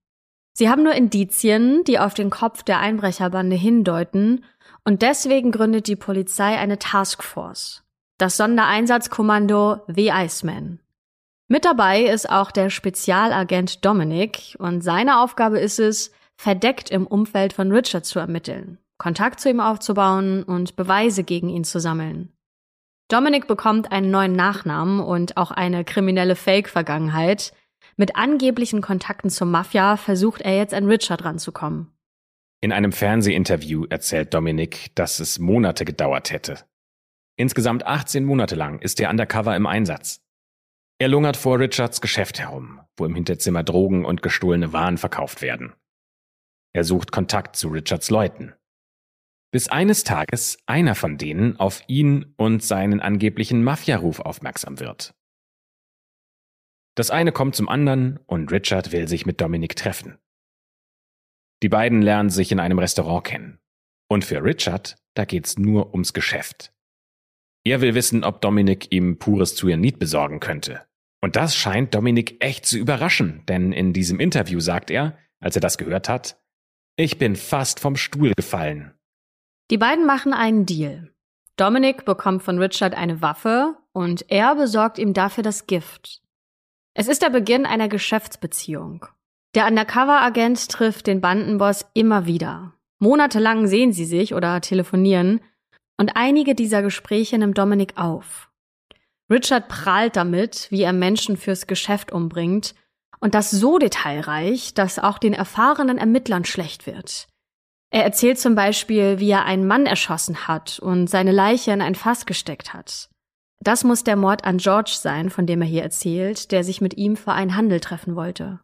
Sie 0.53 0.69
haben 0.69 0.83
nur 0.83 0.93
Indizien, 0.93 1.83
die 1.85 1.99
auf 1.99 2.13
den 2.13 2.29
Kopf 2.29 2.63
der 2.63 2.79
Einbrecherbande 2.79 3.55
hindeuten, 3.55 4.43
und 4.83 5.01
deswegen 5.01 5.51
gründet 5.51 5.87
die 5.87 5.95
Polizei 5.95 6.57
eine 6.57 6.79
Taskforce 6.79 7.83
das 8.21 8.37
Sondereinsatzkommando 8.37 9.81
The 9.87 10.11
Iceman. 10.13 10.79
Mit 11.47 11.65
dabei 11.65 12.03
ist 12.03 12.29
auch 12.29 12.51
der 12.51 12.69
Spezialagent 12.69 13.83
Dominic 13.83 14.55
und 14.59 14.81
seine 14.81 15.19
Aufgabe 15.21 15.59
ist 15.59 15.79
es, 15.79 16.11
verdeckt 16.37 16.91
im 16.91 17.07
Umfeld 17.07 17.51
von 17.51 17.71
Richard 17.71 18.05
zu 18.05 18.19
ermitteln, 18.19 18.77
Kontakt 18.99 19.39
zu 19.39 19.49
ihm 19.49 19.59
aufzubauen 19.59 20.43
und 20.43 20.75
Beweise 20.75 21.23
gegen 21.23 21.49
ihn 21.49 21.63
zu 21.63 21.79
sammeln. 21.79 22.31
Dominic 23.09 23.47
bekommt 23.47 23.91
einen 23.91 24.11
neuen 24.11 24.33
Nachnamen 24.33 24.99
und 24.99 25.35
auch 25.35 25.49
eine 25.49 25.83
kriminelle 25.83 26.35
Fake-Vergangenheit. 26.35 27.53
Mit 28.01 28.15
angeblichen 28.15 28.81
Kontakten 28.81 29.29
zur 29.29 29.45
Mafia 29.45 29.95
versucht 29.95 30.41
er 30.41 30.57
jetzt 30.57 30.73
an 30.73 30.87
Richard 30.87 31.23
ranzukommen. 31.23 31.93
In 32.59 32.71
einem 32.71 32.93
Fernsehinterview 32.93 33.85
erzählt 33.91 34.33
Dominic, 34.33 34.89
dass 34.95 35.19
es 35.19 35.37
Monate 35.37 35.85
gedauert 35.85 36.31
hätte. 36.31 36.65
Insgesamt 37.35 37.85
18 37.85 38.25
Monate 38.25 38.55
lang 38.55 38.79
ist 38.79 38.99
er 38.99 39.11
undercover 39.11 39.55
im 39.55 39.67
Einsatz. 39.67 40.19
Er 40.97 41.09
lungert 41.09 41.37
vor 41.37 41.59
Richards 41.59 42.01
Geschäft 42.01 42.39
herum, 42.39 42.81
wo 42.97 43.05
im 43.05 43.13
Hinterzimmer 43.13 43.61
Drogen 43.61 44.03
und 44.03 44.23
gestohlene 44.23 44.73
Waren 44.73 44.97
verkauft 44.97 45.43
werden. 45.43 45.73
Er 46.73 46.83
sucht 46.83 47.11
Kontakt 47.11 47.55
zu 47.55 47.67
Richards 47.67 48.09
Leuten. 48.09 48.55
Bis 49.51 49.67
eines 49.67 50.03
Tages 50.03 50.57
einer 50.65 50.95
von 50.95 51.19
denen 51.19 51.59
auf 51.59 51.83
ihn 51.85 52.33
und 52.35 52.63
seinen 52.63 52.99
angeblichen 52.99 53.63
Mafia-Ruf 53.63 54.21
aufmerksam 54.21 54.79
wird. 54.79 55.13
Das 57.01 57.09
eine 57.09 57.31
kommt 57.31 57.55
zum 57.55 57.67
anderen 57.67 58.19
und 58.27 58.51
Richard 58.51 58.91
will 58.91 59.07
sich 59.07 59.25
mit 59.25 59.41
Dominic 59.41 59.75
treffen. 59.75 60.19
Die 61.63 61.67
beiden 61.67 62.03
lernen 62.03 62.29
sich 62.29 62.51
in 62.51 62.59
einem 62.59 62.77
Restaurant 62.77 63.23
kennen. 63.23 63.59
Und 64.07 64.23
für 64.23 64.43
Richard, 64.43 64.97
da 65.15 65.25
geht's 65.25 65.57
nur 65.57 65.93
ums 65.93 66.13
Geschäft. 66.13 66.71
Er 67.63 67.81
will 67.81 67.95
wissen, 67.95 68.23
ob 68.23 68.39
Dominic 68.41 68.91
ihm 68.91 69.17
pures 69.17 69.55
Cyanid 69.55 69.97
besorgen 69.97 70.39
könnte. 70.39 70.85
Und 71.23 71.37
das 71.37 71.55
scheint 71.55 71.95
Dominic 71.95 72.35
echt 72.39 72.67
zu 72.67 72.77
überraschen, 72.77 73.41
denn 73.47 73.71
in 73.71 73.93
diesem 73.93 74.19
Interview 74.19 74.59
sagt 74.59 74.91
er, 74.91 75.17
als 75.39 75.55
er 75.55 75.61
das 75.61 75.79
gehört 75.79 76.07
hat, 76.07 76.39
ich 76.97 77.17
bin 77.17 77.35
fast 77.35 77.79
vom 77.79 77.95
Stuhl 77.95 78.33
gefallen. 78.37 78.93
Die 79.71 79.79
beiden 79.79 80.05
machen 80.05 80.33
einen 80.33 80.67
Deal. 80.67 81.11
Dominic 81.55 82.05
bekommt 82.05 82.43
von 82.43 82.59
Richard 82.59 82.93
eine 82.93 83.23
Waffe 83.23 83.75
und 83.91 84.29
er 84.29 84.53
besorgt 84.53 84.99
ihm 84.99 85.15
dafür 85.15 85.41
das 85.41 85.65
Gift. 85.65 86.20
Es 86.93 87.07
ist 87.07 87.21
der 87.21 87.29
Beginn 87.29 87.65
einer 87.65 87.87
Geschäftsbeziehung. 87.87 89.05
Der 89.55 89.67
Undercover-Agent 89.67 90.69
trifft 90.69 91.07
den 91.07 91.21
Bandenboss 91.21 91.85
immer 91.93 92.25
wieder. 92.25 92.73
Monatelang 92.99 93.67
sehen 93.67 93.93
sie 93.93 94.05
sich 94.05 94.33
oder 94.33 94.59
telefonieren 94.61 95.41
und 95.97 96.15
einige 96.15 96.55
dieser 96.55 96.81
Gespräche 96.81 97.37
nimmt 97.37 97.57
Dominic 97.57 97.97
auf. 97.97 98.49
Richard 99.29 99.69
prahlt 99.69 100.15
damit, 100.15 100.67
wie 100.69 100.81
er 100.81 100.93
Menschen 100.93 101.37
fürs 101.37 101.67
Geschäft 101.67 102.11
umbringt 102.11 102.75
und 103.19 103.35
das 103.35 103.51
so 103.51 103.77
detailreich, 103.77 104.73
dass 104.73 104.99
auch 104.99 105.17
den 105.17 105.33
erfahrenen 105.33 105.97
Ermittlern 105.97 106.43
schlecht 106.43 106.87
wird. 106.87 107.27
Er 107.91 108.03
erzählt 108.03 108.39
zum 108.39 108.55
Beispiel, 108.55 109.19
wie 109.19 109.29
er 109.29 109.45
einen 109.45 109.67
Mann 109.67 109.85
erschossen 109.85 110.47
hat 110.47 110.79
und 110.79 111.07
seine 111.07 111.31
Leiche 111.31 111.71
in 111.71 111.81
ein 111.81 111.95
Fass 111.95 112.25
gesteckt 112.25 112.73
hat. 112.73 113.10
Das 113.63 113.83
muss 113.83 114.03
der 114.03 114.15
Mord 114.15 114.43
an 114.43 114.57
George 114.57 114.93
sein, 114.95 115.29
von 115.29 115.45
dem 115.45 115.61
er 115.61 115.67
hier 115.67 115.83
erzählt, 115.83 116.51
der 116.51 116.63
sich 116.63 116.81
mit 116.81 116.97
ihm 116.97 117.15
für 117.15 117.31
einen 117.31 117.55
Handel 117.55 117.79
treffen 117.79 118.15
wollte. 118.15 118.59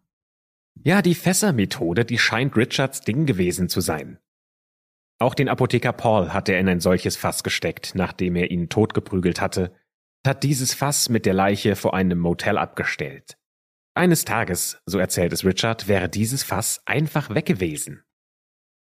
Ja, 0.83 1.01
die 1.01 1.15
Fässermethode, 1.15 2.03
die 2.03 2.17
scheint 2.17 2.55
Richards 2.55 3.01
Ding 3.01 3.25
gewesen 3.25 3.69
zu 3.69 3.79
sein. 3.79 4.17
Auch 5.19 5.35
den 5.35 5.49
Apotheker 5.49 5.93
Paul 5.93 6.33
hat 6.33 6.49
er 6.49 6.59
in 6.59 6.67
ein 6.67 6.79
solches 6.79 7.15
Fass 7.15 7.43
gesteckt, 7.43 7.93
nachdem 7.95 8.35
er 8.35 8.51
ihn 8.51 8.69
totgeprügelt 8.69 9.39
hatte, 9.39 9.71
hat 10.25 10.43
dieses 10.43 10.73
Fass 10.73 11.09
mit 11.09 11.25
der 11.25 11.33
Leiche 11.33 11.75
vor 11.75 11.93
einem 11.93 12.19
Motel 12.19 12.57
abgestellt. 12.57 13.37
Eines 13.95 14.25
Tages, 14.25 14.79
so 14.85 14.99
erzählt 14.99 15.33
es 15.33 15.45
Richard, 15.45 15.87
wäre 15.87 16.09
dieses 16.09 16.43
Fass 16.43 16.81
einfach 16.85 17.33
weg 17.33 17.45
gewesen. 17.45 18.03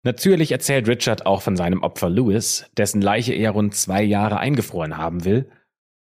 Natürlich 0.03 0.51
erzählt 0.51 0.87
Richard 0.87 1.25
auch 1.25 1.41
von 1.41 1.55
seinem 1.55 1.81
Opfer 1.81 2.09
Louis, 2.09 2.65
dessen 2.77 3.01
Leiche 3.01 3.33
er 3.33 3.51
rund 3.51 3.75
zwei 3.75 4.03
Jahre 4.03 4.37
eingefroren 4.37 4.97
haben 4.97 5.23
will, 5.23 5.49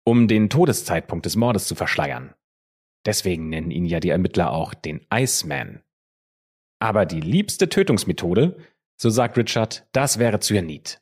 um 0.05 0.27
den 0.27 0.49
Todeszeitpunkt 0.49 1.25
des 1.25 1.35
Mordes 1.35 1.67
zu 1.67 1.75
verschleiern. 1.75 2.33
Deswegen 3.05 3.49
nennen 3.49 3.71
ihn 3.71 3.85
ja 3.85 3.99
die 3.99 4.09
Ermittler 4.09 4.51
auch 4.51 4.73
den 4.73 5.05
Iceman. 5.13 5.83
Aber 6.79 7.05
die 7.05 7.21
liebste 7.21 7.69
Tötungsmethode, 7.69 8.57
so 8.97 9.09
sagt 9.09 9.37
Richard, 9.37 9.87
das 9.91 10.19
wäre 10.19 10.39
Cyanid. 10.39 11.01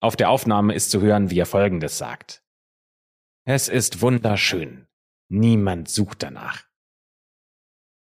Auf 0.00 0.16
der 0.16 0.30
Aufnahme 0.30 0.74
ist 0.74 0.90
zu 0.90 1.00
hören, 1.00 1.30
wie 1.30 1.38
er 1.38 1.46
Folgendes 1.46 1.98
sagt. 1.98 2.42
Es 3.46 3.68
ist 3.68 4.00
wunderschön. 4.00 4.86
Niemand 5.30 5.88
sucht 5.88 6.22
danach. 6.22 6.66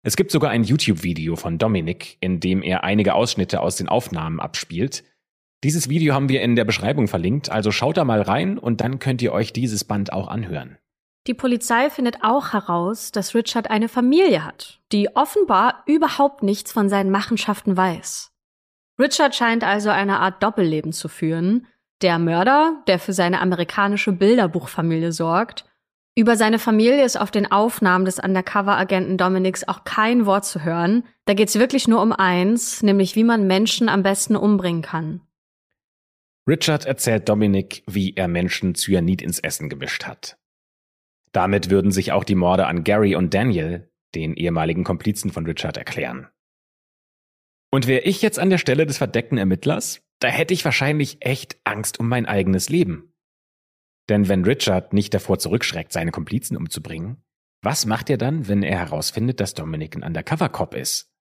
Es 0.03 0.15
gibt 0.15 0.32
sogar 0.32 0.49
ein 0.49 0.63
YouTube-Video 0.63 1.36
von 1.36 1.60
Dominik, 1.60 2.17
in 2.21 2.39
dem 2.39 2.63
er 2.63 2.84
einige 2.84 3.13
Ausschnitte 3.13 3.62
aus 3.62 3.75
den 3.75 3.88
Aufnahmen 3.88 4.39
abspielt. 4.39 5.03
Dieses 5.63 5.89
Video 5.89 6.15
haben 6.15 6.28
wir 6.28 6.41
in 6.41 6.56
der 6.56 6.65
Beschreibung 6.65 7.08
verlinkt, 7.08 7.52
also 7.52 7.71
schaut 7.71 7.97
da 7.97 8.04
mal 8.04 8.21
rein 8.21 8.58
und 8.58 8.82
dann 8.82 8.97
könnt 8.97 9.21
ihr 9.21 9.32
euch 9.32 9.54
dieses 9.54 9.84
Band 9.84 10.12
auch 10.12 10.28
anhören. 10.28 10.78
Die 11.28 11.36
Polizei 11.36 11.91
findet 11.91 12.24
auch 12.24 12.54
heraus, 12.54 13.12
dass 13.12 13.36
Richard 13.36 13.69
eine 13.69 13.88
Familie 13.88 14.43
hat, 14.43 14.80
die 14.91 15.15
offenbar 15.15 15.84
überhaupt 15.86 16.41
nichts 16.41 16.71
von 16.71 16.89
seinen 16.89 17.12
Machenschaften 17.12 17.78
weiß. 17.78 18.32
Richard 19.00 19.36
scheint 19.36 19.63
also 19.63 19.91
eine 19.91 20.19
Art 20.19 20.41
Doppelleben 20.41 20.93
zu 20.93 21.08
führen. 21.08 21.67
Der 22.02 22.17
Mörder, 22.17 22.82
der 22.88 22.97
für 22.97 23.13
seine 23.13 23.39
amerikanische 23.39 24.13
Bilderbuchfamilie 24.13 25.12
sorgt, 25.12 25.65
über 26.15 26.36
seine 26.36 26.58
Familie 26.58 27.06
ist 27.06 27.19
auf 27.19 27.30
den 27.30 27.52
Aufnahmen 27.52 28.06
des 28.06 28.17
Undercover-Agenten 28.17 29.17
Dominics 29.17 29.67
auch 29.67 29.84
kein 29.84 30.26
Wort 30.26 30.45
zu 30.45 30.63
hören. 30.63 31.04
Da 31.26 31.36
geht's 31.36 31.58
wirklich 31.58 31.88
nur 31.88 32.02
um 32.02 32.12
eins, 32.12 32.82
nämlich 32.82 33.15
wie 33.15 33.24
man 33.24 33.45
Menschen 33.45 33.89
am 33.89 34.02
besten 34.02 34.36
umbringen 34.36 34.82
kann. 34.82 35.21
Richard 36.51 36.83
erzählt 36.83 37.29
Dominic, 37.29 37.81
wie 37.87 38.13
er 38.13 38.27
Menschen 38.27 38.75
Cyanid 38.75 39.21
ins 39.21 39.39
Essen 39.39 39.69
gemischt 39.69 40.03
hat. 40.03 40.37
Damit 41.31 41.69
würden 41.69 41.91
sich 41.91 42.11
auch 42.11 42.25
die 42.25 42.35
Morde 42.35 42.67
an 42.67 42.83
Gary 42.83 43.15
und 43.15 43.33
Daniel, 43.33 43.89
den 44.15 44.35
ehemaligen 44.35 44.83
Komplizen 44.83 45.31
von 45.31 45.45
Richard, 45.45 45.77
erklären. 45.77 46.27
Und 47.71 47.87
wäre 47.87 48.01
ich 48.01 48.21
jetzt 48.21 48.37
an 48.37 48.49
der 48.49 48.57
Stelle 48.57 48.85
des 48.85 48.97
verdeckten 48.97 49.37
Ermittlers, 49.37 50.01
da 50.19 50.27
hätte 50.27 50.53
ich 50.53 50.65
wahrscheinlich 50.65 51.19
echt 51.21 51.57
Angst 51.63 52.01
um 52.01 52.09
mein 52.09 52.25
eigenes 52.25 52.67
Leben. 52.67 53.13
Denn 54.09 54.27
wenn 54.27 54.43
Richard 54.43 54.91
nicht 54.91 55.13
davor 55.13 55.39
zurückschreckt, 55.39 55.93
seine 55.93 56.11
Komplizen 56.11 56.57
umzubringen, 56.57 57.23
was 57.61 57.85
macht 57.85 58.09
er 58.09 58.17
dann, 58.17 58.49
wenn 58.49 58.61
er 58.61 58.77
herausfindet, 58.77 59.39
dass 59.39 59.53
Dominic 59.53 59.95
ein 59.95 60.03
Undercover-Cop 60.03 60.75
ist? 60.75 61.13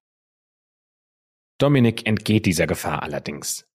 Dominic 1.59 2.05
entgeht 2.09 2.47
dieser 2.47 2.67
Gefahr 2.67 3.05
allerdings. 3.05 3.70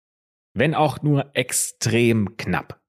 Wenn 0.57 0.73
auch 0.73 1.01
nur 1.01 1.31
extrem 1.33 2.37
knapp. 2.37 2.81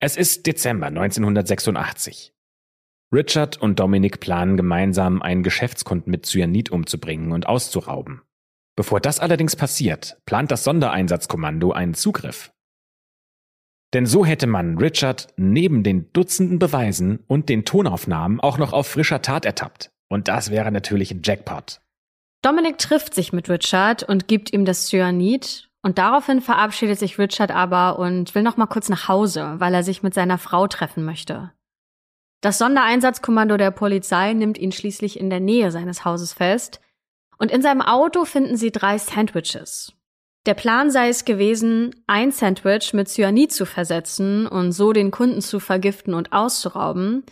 Es 0.00 0.16
ist 0.16 0.46
Dezember 0.46 0.86
1986. 0.86 2.32
Richard 3.12 3.60
und 3.60 3.78
Dominic 3.78 4.18
planen 4.18 4.56
gemeinsam 4.56 5.20
einen 5.20 5.42
Geschäftskunden 5.42 6.10
mit 6.10 6.24
Cyanid 6.24 6.70
umzubringen 6.70 7.32
und 7.32 7.46
auszurauben. 7.46 8.22
Bevor 8.76 9.00
das 9.00 9.20
allerdings 9.20 9.56
passiert, 9.56 10.16
plant 10.24 10.50
das 10.50 10.64
Sondereinsatzkommando 10.64 11.72
einen 11.72 11.92
Zugriff. 11.92 12.50
Denn 13.92 14.06
so 14.06 14.24
hätte 14.24 14.46
man 14.46 14.78
Richard 14.78 15.34
neben 15.36 15.82
den 15.82 16.10
Dutzenden 16.14 16.58
Beweisen 16.58 17.22
und 17.26 17.50
den 17.50 17.66
Tonaufnahmen 17.66 18.40
auch 18.40 18.56
noch 18.56 18.72
auf 18.72 18.86
frischer 18.86 19.20
Tat 19.20 19.44
ertappt. 19.44 19.92
Und 20.08 20.28
das 20.28 20.50
wäre 20.50 20.72
natürlich 20.72 21.10
ein 21.10 21.20
Jackpot. 21.22 21.82
Dominic 22.40 22.78
trifft 22.78 23.14
sich 23.14 23.34
mit 23.34 23.50
Richard 23.50 24.02
und 24.02 24.28
gibt 24.28 24.50
ihm 24.52 24.64
das 24.64 24.86
Cyanid. 24.86 25.68
Und 25.84 25.98
daraufhin 25.98 26.40
verabschiedet 26.40 26.98
sich 26.98 27.18
Richard 27.18 27.50
aber 27.50 27.98
und 27.98 28.34
will 28.34 28.42
noch 28.42 28.56
mal 28.56 28.66
kurz 28.66 28.88
nach 28.88 29.06
Hause, 29.06 29.56
weil 29.58 29.74
er 29.74 29.82
sich 29.82 30.02
mit 30.02 30.14
seiner 30.14 30.38
Frau 30.38 30.66
treffen 30.66 31.04
möchte. 31.04 31.52
Das 32.40 32.56
Sondereinsatzkommando 32.56 33.58
der 33.58 33.70
Polizei 33.70 34.32
nimmt 34.32 34.56
ihn 34.56 34.72
schließlich 34.72 35.20
in 35.20 35.28
der 35.28 35.40
Nähe 35.40 35.70
seines 35.70 36.06
Hauses 36.06 36.32
fest. 36.32 36.80
Und 37.36 37.50
in 37.50 37.60
seinem 37.60 37.82
Auto 37.82 38.24
finden 38.24 38.56
sie 38.56 38.72
drei 38.72 38.96
Sandwiches. 38.96 39.92
Der 40.46 40.54
Plan 40.54 40.90
sei 40.90 41.10
es 41.10 41.26
gewesen, 41.26 41.94
ein 42.06 42.32
Sandwich 42.32 42.94
mit 42.94 43.10
Cyanid 43.10 43.52
zu 43.52 43.66
versetzen 43.66 44.46
und 44.46 44.72
so 44.72 44.94
den 44.94 45.10
Kunden 45.10 45.42
zu 45.42 45.60
vergiften 45.60 46.14
und 46.14 46.32
auszurauben. 46.32 47.24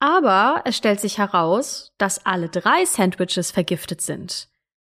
Aber 0.00 0.62
es 0.64 0.76
stellt 0.76 0.98
sich 0.98 1.18
heraus, 1.18 1.92
dass 1.98 2.26
alle 2.26 2.48
drei 2.48 2.84
Sandwiches 2.86 3.52
vergiftet 3.52 4.00
sind. 4.00 4.48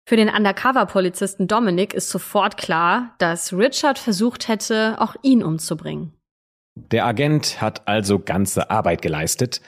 Für 0.07 0.15
den 0.15 0.29
Undercover-Polizisten 0.29 1.49
Dominic 1.49 1.93
ist 1.93 2.07
sofort 2.07 2.55
klar, 2.55 3.13
dass 3.17 3.51
Richard 3.51 3.99
versucht 3.99 4.47
hätte, 4.47 4.95
auch 5.01 5.17
ihn 5.21 5.43
umzubringen. 5.43 6.13
Der 6.75 7.05
Agent 7.05 7.59
hat 7.59 7.89
also 7.89 8.17
ganze 8.17 8.69
Arbeit 8.69 9.01
geleistet 9.01 9.59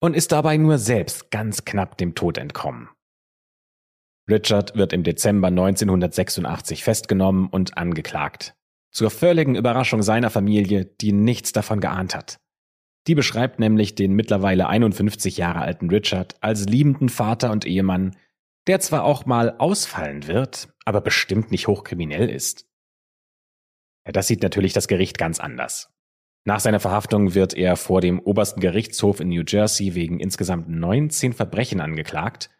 und 0.00 0.16
ist 0.16 0.32
dabei 0.32 0.56
nur 0.56 0.78
selbst 0.78 1.30
ganz 1.30 1.64
knapp 1.64 1.96
dem 1.98 2.16
Tod 2.16 2.36
entkommen. 2.36 2.88
Richard 4.28 4.74
wird 4.74 4.92
im 4.92 5.04
Dezember 5.04 5.48
1986 5.48 6.82
festgenommen 6.82 7.46
und 7.46 7.78
angeklagt. 7.78 8.56
Zur 8.90 9.10
völligen 9.10 9.54
Überraschung 9.54 10.02
seiner 10.02 10.30
Familie, 10.30 10.84
die 10.84 11.12
nichts 11.12 11.52
davon 11.52 11.78
geahnt 11.78 12.16
hat. 12.16 12.38
Die 13.06 13.14
beschreibt 13.14 13.60
nämlich 13.60 13.94
den 13.94 14.14
mittlerweile 14.14 14.66
51 14.66 15.36
Jahre 15.36 15.60
alten 15.60 15.90
Richard 15.90 16.34
als 16.40 16.64
liebenden 16.64 17.08
Vater 17.08 17.52
und 17.52 17.64
Ehemann, 17.64 18.16
der 18.66 18.80
zwar 18.80 19.04
auch 19.04 19.26
mal 19.26 19.56
ausfallen 19.58 20.26
wird, 20.26 20.68
aber 20.84 21.00
bestimmt 21.00 21.50
nicht 21.50 21.68
hochkriminell 21.68 22.28
ist. 22.28 22.66
Ja, 24.06 24.12
das 24.12 24.26
sieht 24.26 24.42
natürlich 24.42 24.72
das 24.72 24.88
Gericht 24.88 25.18
ganz 25.18 25.40
anders. 25.40 25.92
Nach 26.44 26.60
seiner 26.60 26.78
Verhaftung 26.78 27.34
wird 27.34 27.54
er 27.54 27.76
vor 27.76 28.00
dem 28.00 28.20
obersten 28.20 28.60
Gerichtshof 28.60 29.18
in 29.18 29.28
New 29.28 29.42
Jersey 29.46 29.94
wegen 29.96 30.20
insgesamt 30.20 30.68
19 30.68 31.32
Verbrechen 31.32 31.80
angeklagt, 31.80 32.50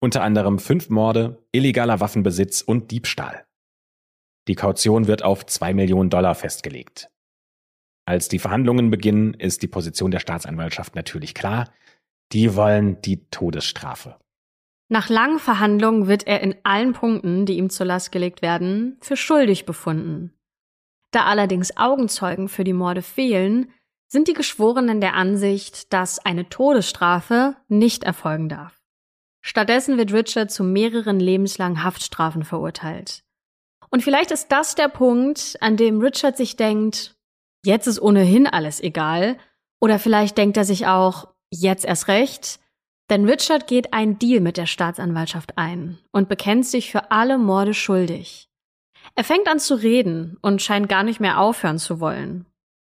unter 0.00 0.22
anderem 0.22 0.60
fünf 0.60 0.90
Morde, 0.90 1.44
illegaler 1.50 1.98
Waffenbesitz 1.98 2.62
und 2.62 2.92
Diebstahl. 2.92 3.44
Die 4.48 4.54
Kaution 4.54 5.08
wird 5.08 5.24
auf 5.24 5.46
zwei 5.46 5.74
Millionen 5.74 6.10
Dollar 6.10 6.34
festgelegt. 6.34 7.08
Als 8.04 8.28
die 8.28 8.38
Verhandlungen 8.38 8.90
beginnen, 8.90 9.34
ist 9.34 9.62
die 9.62 9.68
Position 9.68 10.10
der 10.10 10.18
Staatsanwaltschaft 10.18 10.94
natürlich 10.96 11.34
klar. 11.34 11.72
Die 12.32 12.56
wollen 12.56 13.00
die 13.02 13.28
Todesstrafe. 13.30 14.16
Nach 14.92 15.08
langen 15.08 15.38
Verhandlungen 15.38 16.06
wird 16.06 16.26
er 16.26 16.42
in 16.42 16.54
allen 16.64 16.92
Punkten, 16.92 17.46
die 17.46 17.56
ihm 17.56 17.70
zur 17.70 17.86
Last 17.86 18.12
gelegt 18.12 18.42
werden, 18.42 18.98
für 19.00 19.16
schuldig 19.16 19.64
befunden. 19.64 20.34
Da 21.12 21.24
allerdings 21.24 21.78
Augenzeugen 21.78 22.50
für 22.50 22.62
die 22.62 22.74
Morde 22.74 23.00
fehlen, 23.00 23.72
sind 24.08 24.28
die 24.28 24.34
Geschworenen 24.34 25.00
der 25.00 25.14
Ansicht, 25.14 25.94
dass 25.94 26.18
eine 26.18 26.50
Todesstrafe 26.50 27.56
nicht 27.68 28.04
erfolgen 28.04 28.50
darf. 28.50 28.82
Stattdessen 29.40 29.96
wird 29.96 30.12
Richard 30.12 30.50
zu 30.50 30.62
mehreren 30.62 31.18
lebenslangen 31.18 31.82
Haftstrafen 31.82 32.44
verurteilt. 32.44 33.24
Und 33.88 34.02
vielleicht 34.02 34.30
ist 34.30 34.52
das 34.52 34.74
der 34.74 34.88
Punkt, 34.88 35.56
an 35.62 35.78
dem 35.78 36.02
Richard 36.02 36.36
sich 36.36 36.56
denkt, 36.56 37.16
jetzt 37.64 37.86
ist 37.86 37.98
ohnehin 37.98 38.46
alles 38.46 38.78
egal. 38.78 39.38
Oder 39.80 39.98
vielleicht 39.98 40.36
denkt 40.36 40.58
er 40.58 40.64
sich 40.64 40.86
auch, 40.86 41.28
jetzt 41.50 41.86
erst 41.86 42.08
recht. 42.08 42.60
Denn 43.12 43.28
Richard 43.28 43.66
geht 43.66 43.92
einen 43.92 44.18
Deal 44.18 44.40
mit 44.40 44.56
der 44.56 44.64
Staatsanwaltschaft 44.64 45.58
ein 45.58 45.98
und 46.12 46.30
bekennt 46.30 46.64
sich 46.64 46.90
für 46.90 47.10
alle 47.10 47.36
Morde 47.36 47.74
schuldig. 47.74 48.48
Er 49.14 49.22
fängt 49.22 49.48
an 49.48 49.58
zu 49.58 49.74
reden 49.74 50.38
und 50.40 50.62
scheint 50.62 50.88
gar 50.88 51.02
nicht 51.02 51.20
mehr 51.20 51.38
aufhören 51.38 51.76
zu 51.76 52.00
wollen. 52.00 52.46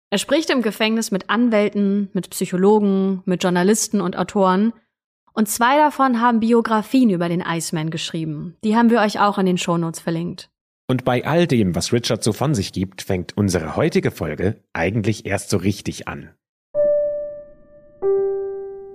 Er 0.08 0.16
spricht 0.16 0.48
im 0.48 0.62
Gefängnis 0.62 1.10
mit 1.10 1.28
Anwälten, 1.28 2.08
mit 2.14 2.30
Psychologen, 2.30 3.20
mit 3.26 3.42
Journalisten 3.42 4.00
und 4.00 4.16
Autoren. 4.16 4.72
Und 5.34 5.50
zwei 5.50 5.76
davon 5.76 6.18
haben 6.18 6.40
Biografien 6.40 7.10
über 7.10 7.28
den 7.28 7.44
Iceman 7.46 7.90
geschrieben. 7.90 8.56
Die 8.64 8.74
haben 8.74 8.88
wir 8.88 9.02
euch 9.02 9.20
auch 9.20 9.36
in 9.36 9.44
den 9.44 9.58
Shownotes 9.58 10.00
verlinkt. 10.00 10.48
Und 10.88 11.04
bei 11.04 11.26
all 11.26 11.46
dem, 11.46 11.74
was 11.74 11.92
Richard 11.92 12.24
so 12.24 12.32
von 12.32 12.54
sich 12.54 12.72
gibt, 12.72 13.02
fängt 13.02 13.36
unsere 13.36 13.76
heutige 13.76 14.10
Folge 14.10 14.62
eigentlich 14.72 15.26
erst 15.26 15.50
so 15.50 15.58
richtig 15.58 16.08
an. 16.08 16.30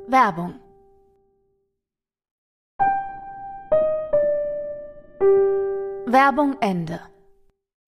Werbung 0.07 0.55
Werbung 6.11 6.57
Ende. 6.61 6.99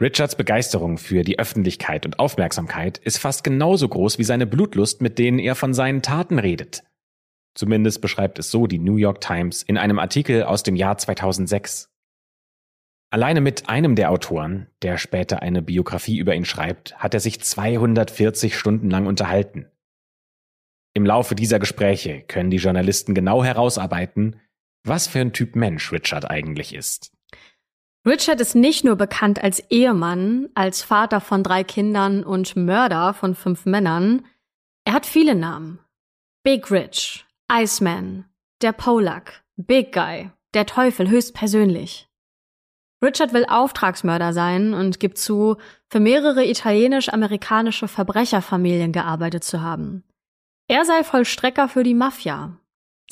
Richards 0.01 0.35
Begeisterung 0.35 0.97
für 0.97 1.23
die 1.23 1.39
Öffentlichkeit 1.39 2.05
und 2.05 2.19
Aufmerksamkeit 2.19 2.97
ist 2.97 3.17
fast 3.17 3.43
genauso 3.43 3.87
groß 3.87 4.17
wie 4.17 4.23
seine 4.23 4.47
Blutlust, 4.47 5.01
mit 5.01 5.19
denen 5.19 5.39
er 5.39 5.55
von 5.55 5.73
seinen 5.73 6.01
Taten 6.01 6.39
redet. 6.39 6.83
Zumindest 7.55 8.01
beschreibt 8.01 8.39
es 8.39 8.49
so 8.49 8.67
die 8.67 8.79
New 8.79 8.97
York 8.97 9.21
Times 9.21 9.63
in 9.63 9.77
einem 9.77 9.99
Artikel 9.99 10.43
aus 10.43 10.63
dem 10.63 10.75
Jahr 10.75 10.97
2006. 10.97 11.89
Alleine 13.11 13.41
mit 13.41 13.69
einem 13.69 13.95
der 13.95 14.09
Autoren, 14.09 14.67
der 14.81 14.97
später 14.97 15.41
eine 15.41 15.61
Biografie 15.61 16.17
über 16.17 16.33
ihn 16.33 16.45
schreibt, 16.45 16.97
hat 16.97 17.13
er 17.13 17.19
sich 17.19 17.41
240 17.41 18.57
Stunden 18.57 18.89
lang 18.89 19.05
unterhalten. 19.05 19.67
Im 20.95 21.05
Laufe 21.05 21.35
dieser 21.35 21.59
Gespräche 21.59 22.21
können 22.21 22.49
die 22.49 22.57
Journalisten 22.57 23.13
genau 23.13 23.43
herausarbeiten, 23.43 24.39
was 24.83 25.07
für 25.07 25.19
ein 25.19 25.33
Typ 25.33 25.55
Mensch 25.55 25.91
Richard 25.91 26.29
eigentlich 26.29 26.73
ist. 26.73 27.12
Richard 28.05 28.41
ist 28.41 28.53
nicht 28.53 28.83
nur 28.83 28.97
bekannt 28.97 29.41
als 29.41 29.59
Ehemann, 29.69 30.49
als 30.55 30.81
Vater 30.81 31.21
von 31.21 31.41
drei 31.41 31.63
Kindern 31.63 32.23
und 32.23 32.55
Mörder 32.57 33.13
von 33.13 33.33
fünf 33.33 33.65
Männern, 33.65 34.25
er 34.85 34.93
hat 34.93 35.05
viele 35.05 35.35
Namen. 35.35 35.79
Big 36.43 36.69
Rich, 36.69 37.25
Iceman, 37.49 38.25
der 38.61 38.73
Polak, 38.73 39.45
Big 39.55 39.93
Guy, 39.93 40.31
der 40.53 40.65
Teufel 40.65 41.09
höchstpersönlich. 41.09 42.09
Richard 43.01 43.33
will 43.33 43.45
Auftragsmörder 43.45 44.33
sein 44.33 44.73
und 44.73 44.99
gibt 44.99 45.17
zu, 45.17 45.57
für 45.89 46.01
mehrere 46.01 46.45
italienisch-amerikanische 46.45 47.87
Verbrecherfamilien 47.87 48.91
gearbeitet 48.91 49.45
zu 49.45 49.61
haben. 49.61 50.03
Er 50.67 50.83
sei 50.85 51.03
Vollstrecker 51.03 51.69
für 51.69 51.83
die 51.83 51.93
Mafia. 51.93 52.57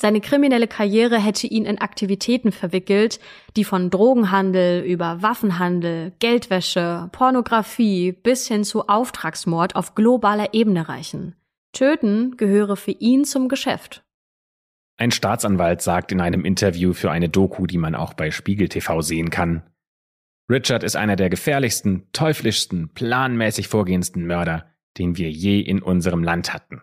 Seine 0.02 0.20
kriminelle 0.20 0.66
Karriere 0.66 1.16
hätte 1.16 1.46
ihn 1.46 1.64
in 1.64 1.78
Aktivitäten 1.78 2.50
verwickelt, 2.50 3.20
die 3.54 3.62
von 3.62 3.88
Drogenhandel 3.88 4.82
über 4.82 5.22
Waffenhandel, 5.22 6.12
Geldwäsche, 6.18 7.08
Pornografie 7.12 8.10
bis 8.10 8.48
hin 8.48 8.64
zu 8.64 8.88
Auftragsmord 8.88 9.76
auf 9.76 9.94
globaler 9.94 10.54
Ebene 10.54 10.88
reichen. 10.88 11.36
Töten 11.70 12.36
gehöre 12.36 12.74
für 12.74 12.90
ihn 12.90 13.24
zum 13.24 13.48
Geschäft. 13.48 14.02
Ein 14.96 15.12
Staatsanwalt 15.12 15.82
sagt 15.82 16.10
in 16.10 16.20
einem 16.20 16.44
Interview 16.44 16.94
für 16.94 17.12
eine 17.12 17.28
Doku, 17.28 17.68
die 17.68 17.78
man 17.78 17.94
auch 17.94 18.14
bei 18.14 18.32
Spiegel 18.32 18.68
TV 18.68 19.02
sehen 19.02 19.30
kann, 19.30 19.62
Richard 20.50 20.82
ist 20.82 20.96
einer 20.96 21.14
der 21.14 21.30
gefährlichsten, 21.30 22.08
teuflischsten, 22.12 22.88
planmäßig 22.92 23.68
vorgehendsten 23.68 24.26
Mörder, 24.26 24.66
den 24.98 25.16
wir 25.16 25.30
je 25.30 25.60
in 25.60 25.80
unserem 25.80 26.24
Land 26.24 26.52
hatten. 26.52 26.82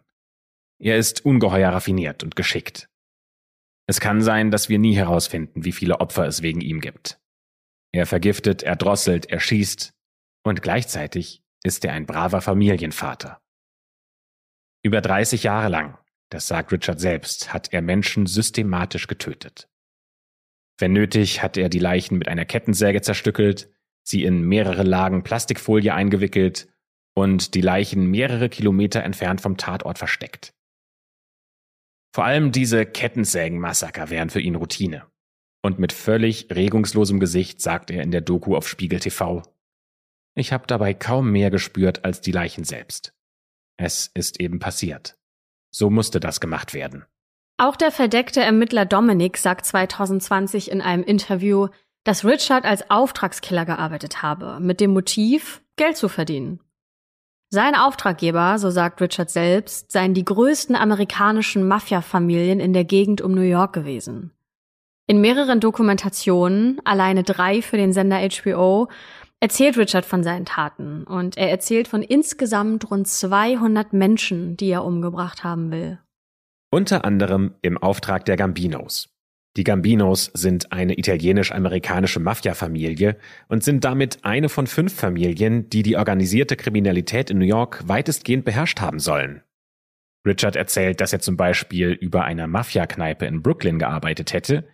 Er 0.79 0.95
ist 0.95 1.25
ungeheuer 1.25 1.71
raffiniert 1.71 2.23
und 2.23 2.37
geschickt. 2.37 2.89
Es 3.89 3.99
kann 3.99 4.21
sein, 4.21 4.51
dass 4.51 4.69
wir 4.69 4.77
nie 4.77 4.95
herausfinden, 4.95 5.65
wie 5.65 5.71
viele 5.71 5.99
Opfer 5.99 6.27
es 6.27 6.43
wegen 6.43 6.61
ihm 6.61 6.79
gibt. 6.79 7.19
Er 7.91 8.05
vergiftet, 8.05 8.61
er 8.61 8.75
drosselt, 8.75 9.25
er 9.25 9.39
schießt 9.39 9.95
und 10.43 10.61
gleichzeitig 10.61 11.41
ist 11.63 11.83
er 11.83 11.93
ein 11.93 12.05
braver 12.05 12.41
Familienvater. 12.41 13.41
Über 14.83 15.01
30 15.01 15.41
Jahre 15.41 15.69
lang, 15.69 15.97
das 16.29 16.47
sagt 16.47 16.71
Richard 16.71 16.99
selbst, 16.99 17.51
hat 17.51 17.73
er 17.73 17.81
Menschen 17.81 18.27
systematisch 18.27 19.07
getötet. 19.07 19.67
Wenn 20.77 20.93
nötig, 20.93 21.41
hat 21.41 21.57
er 21.57 21.67
die 21.67 21.79
Leichen 21.79 22.19
mit 22.19 22.27
einer 22.27 22.45
Kettensäge 22.45 23.01
zerstückelt, 23.01 23.71
sie 24.03 24.23
in 24.23 24.43
mehrere 24.43 24.83
Lagen 24.83 25.23
Plastikfolie 25.23 25.95
eingewickelt 25.95 26.71
und 27.15 27.55
die 27.55 27.61
Leichen 27.61 28.05
mehrere 28.05 28.49
Kilometer 28.49 29.01
entfernt 29.01 29.41
vom 29.41 29.57
Tatort 29.57 29.97
versteckt. 29.97 30.53
Vor 32.13 32.25
allem 32.25 32.51
diese 32.51 32.85
Kettensägenmassaker 32.85 34.09
wären 34.09 34.29
für 34.29 34.41
ihn 34.41 34.55
Routine. 34.55 35.05
Und 35.61 35.77
mit 35.77 35.93
völlig 35.93 36.47
regungslosem 36.49 37.19
Gesicht 37.19 37.61
sagt 37.61 37.91
er 37.91 38.01
in 38.01 38.11
der 38.11 38.21
Doku 38.21 38.55
auf 38.55 38.67
Spiegel 38.67 38.99
TV, 38.99 39.43
ich 40.35 40.53
habe 40.53 40.67
dabei 40.67 40.93
kaum 40.93 41.31
mehr 41.31 41.49
gespürt 41.51 42.05
als 42.05 42.21
die 42.21 42.31
Leichen 42.31 42.63
selbst. 42.63 43.13
Es 43.77 44.09
ist 44.13 44.39
eben 44.39 44.59
passiert. 44.59 45.17
So 45.71 45.89
musste 45.89 46.19
das 46.19 46.39
gemacht 46.39 46.73
werden. 46.73 47.05
Auch 47.57 47.75
der 47.75 47.91
verdeckte 47.91 48.41
Ermittler 48.41 48.85
Dominic 48.85 49.37
sagt 49.37 49.65
2020 49.65 50.71
in 50.71 50.81
einem 50.81 51.03
Interview, 51.03 51.67
dass 52.05 52.23
Richard 52.23 52.63
als 52.63 52.89
Auftragskiller 52.89 53.65
gearbeitet 53.65 54.21
habe, 54.21 54.59
mit 54.61 54.79
dem 54.79 54.91
Motiv, 54.91 55.61
Geld 55.75 55.97
zu 55.97 56.07
verdienen. 56.07 56.61
Sein 57.51 57.73
Auftraggeber, 57.73 58.59
so 58.59 58.69
sagt 58.69 59.01
Richard 59.01 59.31
selbst, 59.31 59.91
seien 59.91 60.13
die 60.13 60.23
größten 60.23 60.75
amerikanischen 60.75 61.67
Mafia-Familien 61.67 62.59
in 62.59 62.73
der 62.73 62.83
Gegend 62.83 63.21
um 63.21 63.33
New 63.33 63.41
York 63.41 63.73
gewesen. 63.73 64.31
In 65.07 65.19
mehreren 65.19 65.59
Dokumentationen, 65.59 66.79
alleine 66.85 67.23
drei 67.23 67.63
für 67.63 67.77
den 67.77 67.91
Sender 67.91 68.19
HBO, 68.19 68.87
erzählt 69.39 69.77
Richard 69.79 70.05
von 70.05 70.23
seinen 70.23 70.45
Taten 70.45 71.05
und 71.05 71.37
er 71.37 71.49
erzählt 71.49 71.87
von 71.87 72.03
insgesamt 72.03 72.91
rund 72.91 73.07
200 73.07 73.93
Menschen, 73.93 74.55
die 74.55 74.69
er 74.69 74.85
umgebracht 74.85 75.43
haben 75.43 75.71
will. 75.71 75.97
Unter 76.69 77.03
anderem 77.03 77.55
im 77.63 77.79
Auftrag 77.79 78.25
der 78.25 78.37
Gambinos. 78.37 79.09
Die 79.59 79.65
Gambinos 79.65 80.31
sind 80.33 80.71
eine 80.71 80.97
italienisch-amerikanische 80.97 82.21
Mafia-Familie 82.21 83.17
und 83.49 83.61
sind 83.61 83.83
damit 83.83 84.23
eine 84.23 84.47
von 84.47 84.67
fünf 84.67 84.93
Familien, 84.93 85.69
die 85.69 85.83
die 85.83 85.97
organisierte 85.97 86.55
Kriminalität 86.55 87.29
in 87.29 87.39
New 87.39 87.45
York 87.45 87.85
weitestgehend 87.85 88.45
beherrscht 88.45 88.79
haben 88.79 88.99
sollen. 88.99 89.43
Richard 90.25 90.55
erzählt, 90.55 91.01
dass 91.01 91.11
er 91.11 91.19
zum 91.19 91.35
Beispiel 91.35 91.89
über 91.89 92.23
einer 92.23 92.47
Mafia-Kneipe 92.47 93.25
in 93.25 93.41
Brooklyn 93.41 93.79
gearbeitet 93.79 94.31
hätte 94.31 94.65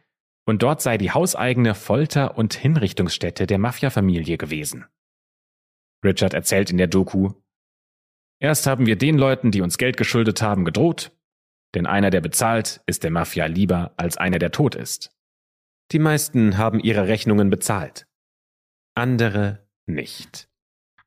und 0.46 0.62
dort 0.62 0.84
sei 0.84 1.00
die 1.00 1.10
hauseigene 1.10 1.74
Folter- 1.74 2.38
und 2.38 2.54
Hinrichtungsstätte 2.54 3.48
der 3.48 3.58
Mafia-Familie 3.58 4.38
gewesen. 4.38 4.86
Richard 6.06 6.36
erzählt 6.36 6.70
in 6.70 6.78
der 6.78 6.86
Doku, 6.86 7.32
Erst 8.40 8.68
haben 8.68 8.86
wir 8.86 8.98
den 8.98 9.18
Leuten, 9.18 9.50
die 9.50 9.62
uns 9.62 9.80
Geld 9.80 9.98
geschuldet 9.98 10.44
haben, 10.44 10.64
gedroht, 10.64 11.12
denn 11.76 11.86
einer, 11.86 12.10
der 12.10 12.22
bezahlt, 12.22 12.82
ist 12.86 13.04
der 13.04 13.12
Mafia 13.12 13.46
lieber 13.46 13.92
als 13.98 14.18
einer, 14.18 14.40
der 14.40 14.52
tot 14.52 14.76
ist. 14.76 15.12
Die 15.92 16.00
meisten 16.00 16.58
haben 16.58 16.80
ihre 16.80 17.08
Rechnungen 17.08 17.50
bezahlt. 17.50 18.08
Andere 18.96 19.68
nicht. 19.86 20.48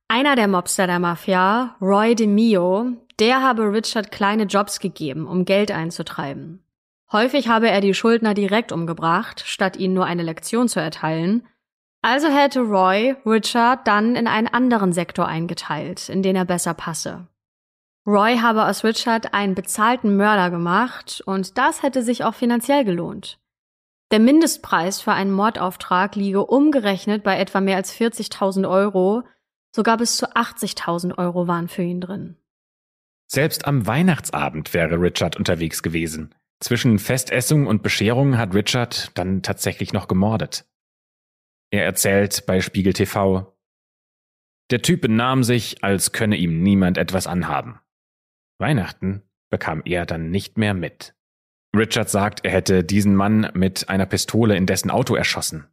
Einer 0.06 0.36
der 0.36 0.48
Mobster 0.48 0.86
der 0.86 1.00
Mafia, 1.00 1.76
Roy 1.80 2.14
DeMio, 2.14 2.92
der 3.18 3.42
habe 3.42 3.72
Richard 3.72 4.12
kleine 4.12 4.44
Jobs 4.44 4.78
gegeben, 4.80 5.26
um 5.26 5.44
Geld 5.44 5.70
einzutreiben. 5.70 6.62
Häufig 7.10 7.48
habe 7.48 7.68
er 7.68 7.80
die 7.80 7.94
Schuldner 7.94 8.34
direkt 8.34 8.70
umgebracht, 8.70 9.42
statt 9.44 9.76
ihnen 9.76 9.94
nur 9.94 10.06
eine 10.06 10.22
Lektion 10.22 10.68
zu 10.68 10.80
erteilen. 10.80 11.46
Also 12.02 12.28
hätte 12.28 12.60
Roy 12.60 13.16
Richard 13.26 13.86
dann 13.86 14.14
in 14.14 14.28
einen 14.28 14.46
anderen 14.46 14.92
Sektor 14.92 15.26
eingeteilt, 15.26 16.08
in 16.08 16.22
den 16.22 16.36
er 16.36 16.44
besser 16.44 16.74
passe. 16.74 17.26
Roy 18.08 18.38
habe 18.38 18.64
aus 18.64 18.84
Richard 18.84 19.34
einen 19.34 19.54
bezahlten 19.54 20.16
Mörder 20.16 20.50
gemacht 20.50 21.22
und 21.26 21.58
das 21.58 21.82
hätte 21.82 22.02
sich 22.02 22.24
auch 22.24 22.34
finanziell 22.34 22.82
gelohnt. 22.86 23.38
Der 24.10 24.18
Mindestpreis 24.18 25.02
für 25.02 25.12
einen 25.12 25.30
Mordauftrag 25.30 26.16
liege 26.16 26.46
umgerechnet 26.46 27.22
bei 27.22 27.38
etwa 27.38 27.60
mehr 27.60 27.76
als 27.76 27.94
40.000 27.94 28.66
Euro, 28.66 29.24
sogar 29.76 29.98
bis 29.98 30.16
zu 30.16 30.26
80.000 30.34 31.18
Euro 31.18 31.48
waren 31.48 31.68
für 31.68 31.82
ihn 31.82 32.00
drin. 32.00 32.38
Selbst 33.30 33.66
am 33.66 33.86
Weihnachtsabend 33.86 34.72
wäre 34.72 34.98
Richard 34.98 35.36
unterwegs 35.36 35.82
gewesen. 35.82 36.34
Zwischen 36.60 36.98
Festessung 36.98 37.66
und 37.66 37.82
Bescherung 37.82 38.38
hat 38.38 38.54
Richard 38.54 39.10
dann 39.18 39.42
tatsächlich 39.42 39.92
noch 39.92 40.08
gemordet. 40.08 40.64
Er 41.70 41.84
erzählt 41.84 42.46
bei 42.46 42.62
Spiegel 42.62 42.94
TV, 42.94 43.54
der 44.70 44.80
Typ 44.80 45.02
benahm 45.02 45.44
sich, 45.44 45.84
als 45.84 46.12
könne 46.12 46.36
ihm 46.36 46.62
niemand 46.62 46.96
etwas 46.96 47.26
anhaben. 47.26 47.80
Weihnachten 48.58 49.22
bekam 49.50 49.82
er 49.84 50.06
dann 50.06 50.30
nicht 50.30 50.58
mehr 50.58 50.74
mit. 50.74 51.14
Richard 51.76 52.10
sagt, 52.10 52.44
er 52.44 52.50
hätte 52.50 52.82
diesen 52.84 53.14
Mann 53.14 53.50
mit 53.54 53.88
einer 53.88 54.06
Pistole 54.06 54.56
in 54.56 54.66
dessen 54.66 54.90
Auto 54.90 55.14
erschossen. 55.14 55.66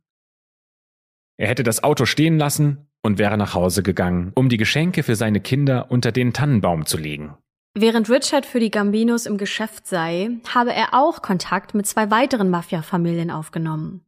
Er 1.38 1.48
hätte 1.48 1.64
das 1.64 1.84
Auto 1.84 2.06
stehen 2.06 2.38
lassen 2.38 2.88
und 3.02 3.18
wäre 3.18 3.38
nach 3.38 3.54
Hause 3.54 3.84
gegangen, 3.84 4.32
um 4.36 4.50
die 4.50 4.58
Geschenke 4.58 5.04
für 5.04 5.16
seine 5.16 5.40
Kinder 5.40 5.92
unter 5.92 6.12
den 6.12 6.34
Tannenbaum 6.34 6.86
zu 6.86 6.98
legen. 6.98 7.38
Während 7.78 8.10
Richard 8.10 8.46
für 8.46 8.60
die 8.60 8.72
Gambinos 8.72 9.26
im 9.26 9.38
Geschäft 9.38 9.86
sei, 9.86 10.30
habe 10.54 10.74
er 10.74 10.94
auch 10.94 11.22
Kontakt 11.22 11.76
mit 11.76 11.86
zwei 11.88 12.10
weiteren 12.10 12.50
Mafia-Familien 12.50 13.32
aufgenommen. 13.32 14.02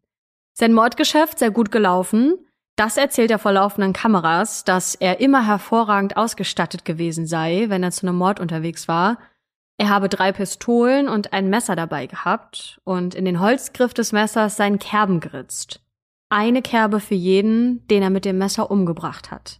Sein 0.53 0.73
Mordgeschäft 0.73 1.37
sei 1.37 1.49
gut 1.49 1.71
gelaufen, 1.71 2.46
das 2.77 2.95
erzählt 2.95 3.31
er 3.31 3.39
vor 3.39 3.51
laufenden 3.51 3.91
Kameras, 3.91 4.63
dass 4.63 4.93
er 4.93 5.19
immer 5.19 5.45
hervorragend 5.45 6.15
ausgestattet 6.15 6.85
gewesen 6.85 7.25
sei, 7.25 7.65
wenn 7.69 7.83
er 7.83 7.91
zu 7.91 8.07
einem 8.07 8.15
Mord 8.15 8.39
unterwegs 8.39 8.87
war. 8.87 9.17
Er 9.79 9.89
habe 9.89 10.09
drei 10.09 10.31
Pistolen 10.31 11.09
und 11.09 11.33
ein 11.33 11.49
Messer 11.49 11.75
dabei 11.75 12.05
gehabt 12.05 12.79
und 12.83 13.15
in 13.15 13.25
den 13.25 13.39
Holzgriff 13.39 13.93
des 13.93 14.11
Messers 14.11 14.57
seinen 14.57 14.77
Kerben 14.77 15.19
geritzt. 15.19 15.83
Eine 16.29 16.61
Kerbe 16.61 16.99
für 16.99 17.15
jeden, 17.15 17.85
den 17.87 18.03
er 18.03 18.09
mit 18.11 18.25
dem 18.25 18.37
Messer 18.37 18.69
umgebracht 18.69 19.31
hat. 19.31 19.59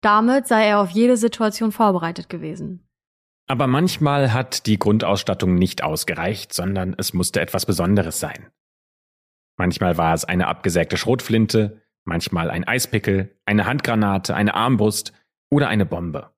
Damit 0.00 0.46
sei 0.46 0.66
er 0.66 0.80
auf 0.80 0.90
jede 0.90 1.16
Situation 1.16 1.72
vorbereitet 1.72 2.28
gewesen. 2.30 2.86
Aber 3.48 3.66
manchmal 3.66 4.32
hat 4.32 4.66
die 4.66 4.78
Grundausstattung 4.78 5.54
nicht 5.54 5.82
ausgereicht, 5.82 6.54
sondern 6.54 6.94
es 6.96 7.12
musste 7.12 7.40
etwas 7.40 7.66
Besonderes 7.66 8.18
sein. 8.18 8.50
Manchmal 9.58 9.96
war 9.98 10.14
es 10.14 10.24
eine 10.24 10.48
abgesägte 10.48 10.96
Schrotflinte, 10.96 11.82
manchmal 12.06 12.50
ein 12.50 12.64
Eispickel, 12.64 13.36
eine 13.44 13.66
Handgranate, 13.66 14.34
eine 14.34 14.54
Armbrust 14.54 15.12
oder 15.50 15.68
eine 15.68 15.86
Bombe. 15.86 16.32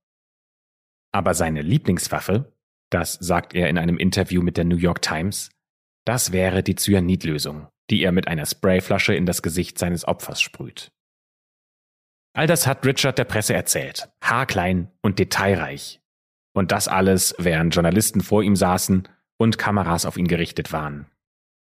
Aber 1.12 1.34
seine 1.34 1.62
Lieblingswaffe, 1.62 2.52
das 2.90 3.14
sagt 3.14 3.54
er 3.54 3.68
in 3.68 3.78
einem 3.78 3.98
Interview 3.98 4.42
mit 4.42 4.56
der 4.56 4.64
New 4.64 4.76
York 4.76 5.02
Times, 5.02 5.50
das 6.04 6.32
wäre 6.32 6.62
die 6.62 6.74
Cyanidlösung, 6.74 7.68
die 7.90 8.02
er 8.02 8.12
mit 8.12 8.28
einer 8.28 8.46
Sprayflasche 8.46 9.14
in 9.14 9.26
das 9.26 9.42
Gesicht 9.42 9.78
seines 9.78 10.06
Opfers 10.06 10.40
sprüht. 10.40 10.90
All 12.34 12.46
das 12.46 12.66
hat 12.66 12.86
Richard 12.86 13.18
der 13.18 13.24
Presse 13.24 13.54
erzählt, 13.54 14.08
haarklein 14.22 14.90
und 15.02 15.18
detailreich. 15.18 16.00
Und 16.54 16.72
das 16.72 16.88
alles, 16.88 17.34
während 17.38 17.74
Journalisten 17.74 18.20
vor 18.20 18.42
ihm 18.42 18.56
saßen 18.56 19.08
und 19.38 19.58
Kameras 19.58 20.06
auf 20.06 20.16
ihn 20.16 20.28
gerichtet 20.28 20.72
waren. 20.72 21.06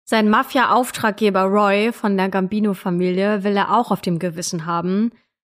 Sein 0.06 0.30
Mafia-Auftraggeber 0.30 1.44
Roy 1.44 1.94
von 1.94 2.18
der 2.18 2.30
Gambino-Familie 2.30 3.44
will 3.44 3.56
er 3.56 3.74
auch 3.74 3.90
auf 3.90 4.02
dem 4.02 4.20
Gewissen 4.20 4.66
haben. 4.66 5.12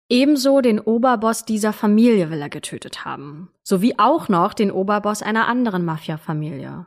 Ebenso 0.07 0.61
den 0.61 0.79
Oberboss 0.79 1.45
dieser 1.45 1.73
Familie 1.73 2.29
will 2.29 2.41
er 2.41 2.49
getötet 2.49 3.05
haben. 3.05 3.49
Sowie 3.63 3.95
auch 3.97 4.29
noch 4.29 4.53
den 4.53 4.71
Oberboss 4.71 5.23
einer 5.23 5.47
anderen 5.47 5.83
Mafia-Familie. 5.83 6.85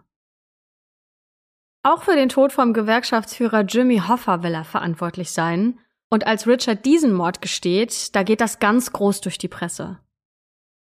Auch 1.83 2.05
für 2.05 2.15
den 2.15 2.29
Tod 2.29 2.53
vom 2.53 2.73
Gewerkschaftsführer 2.73 3.63
Jimmy 3.63 4.03
Hoffa 4.07 4.43
will 4.45 4.55
er 4.55 4.65
verantwortlich 4.65 5.33
sein. 5.33 5.81
Und 6.11 6.27
als 6.27 6.47
Richard 6.47 6.85
diesen 6.85 7.13
Mord 7.13 7.43
gesteht, 7.43 8.15
da 8.15 8.23
geht 8.23 8.41
das 8.41 8.61
ganz 8.61 8.93
groß 8.93 9.21
durch 9.21 9.39
die 9.39 9.49
Presse. 9.49 9.99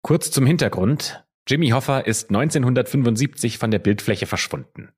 Kurz 0.03 0.31
zum 0.31 0.45
Hintergrund. 0.45 1.23
Jimmy 1.47 1.69
Hoffa 1.69 1.99
ist 1.99 2.29
1975 2.29 3.57
von 3.57 3.71
der 3.71 3.79
Bildfläche 3.79 4.25
verschwunden. 4.25 4.91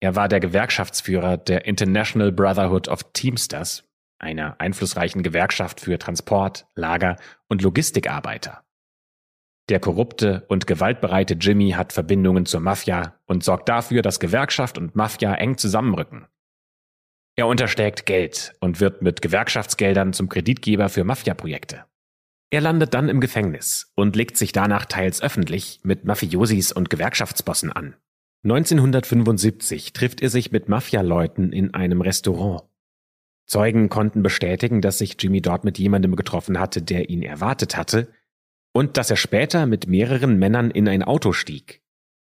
Er 0.00 0.16
war 0.16 0.28
der 0.28 0.40
Gewerkschaftsführer 0.40 1.36
der 1.36 1.66
International 1.66 2.32
Brotherhood 2.32 2.88
of 2.88 3.12
Teamsters, 3.12 3.84
einer 4.18 4.58
einflussreichen 4.58 5.22
Gewerkschaft 5.22 5.80
für 5.80 5.98
Transport, 5.98 6.66
Lager 6.74 7.16
und 7.48 7.62
Logistikarbeiter. 7.62 8.64
Der 9.68 9.78
korrupte 9.78 10.44
und 10.48 10.66
gewaltbereite 10.66 11.34
Jimmy 11.34 11.70
hat 11.72 11.92
Verbindungen 11.92 12.44
zur 12.46 12.60
Mafia 12.60 13.20
und 13.26 13.44
sorgt 13.44 13.68
dafür, 13.68 14.02
dass 14.02 14.18
Gewerkschaft 14.18 14.78
und 14.78 14.96
Mafia 14.96 15.34
eng 15.34 15.58
zusammenrücken. 15.58 16.26
Er 17.36 17.46
untersteckt 17.46 18.04
Geld 18.04 18.54
und 18.60 18.80
wird 18.80 19.02
mit 19.02 19.22
Gewerkschaftsgeldern 19.22 20.12
zum 20.12 20.28
Kreditgeber 20.28 20.88
für 20.88 21.04
Mafia-Projekte. 21.04 21.84
Er 22.50 22.60
landet 22.60 22.94
dann 22.94 23.08
im 23.08 23.20
Gefängnis 23.20 23.92
und 23.94 24.16
legt 24.16 24.36
sich 24.36 24.50
danach 24.50 24.86
teils 24.86 25.22
öffentlich 25.22 25.80
mit 25.84 26.04
Mafiosis 26.04 26.72
und 26.72 26.90
Gewerkschaftsbossen 26.90 27.70
an. 27.70 27.94
1975 28.42 29.92
trifft 29.92 30.22
er 30.22 30.30
sich 30.30 30.50
mit 30.50 30.68
Mafialeuten 30.68 31.52
in 31.52 31.74
einem 31.74 32.00
Restaurant. 32.00 32.62
Zeugen 33.46 33.88
konnten 33.88 34.22
bestätigen, 34.22 34.80
dass 34.80 34.98
sich 34.98 35.16
Jimmy 35.18 35.42
dort 35.42 35.64
mit 35.64 35.78
jemandem 35.78 36.16
getroffen 36.16 36.58
hatte, 36.58 36.80
der 36.80 37.10
ihn 37.10 37.22
erwartet 37.22 37.76
hatte, 37.76 38.12
und 38.72 38.96
dass 38.96 39.10
er 39.10 39.16
später 39.16 39.66
mit 39.66 39.88
mehreren 39.88 40.38
Männern 40.38 40.70
in 40.70 40.88
ein 40.88 41.02
Auto 41.02 41.32
stieg. 41.32 41.82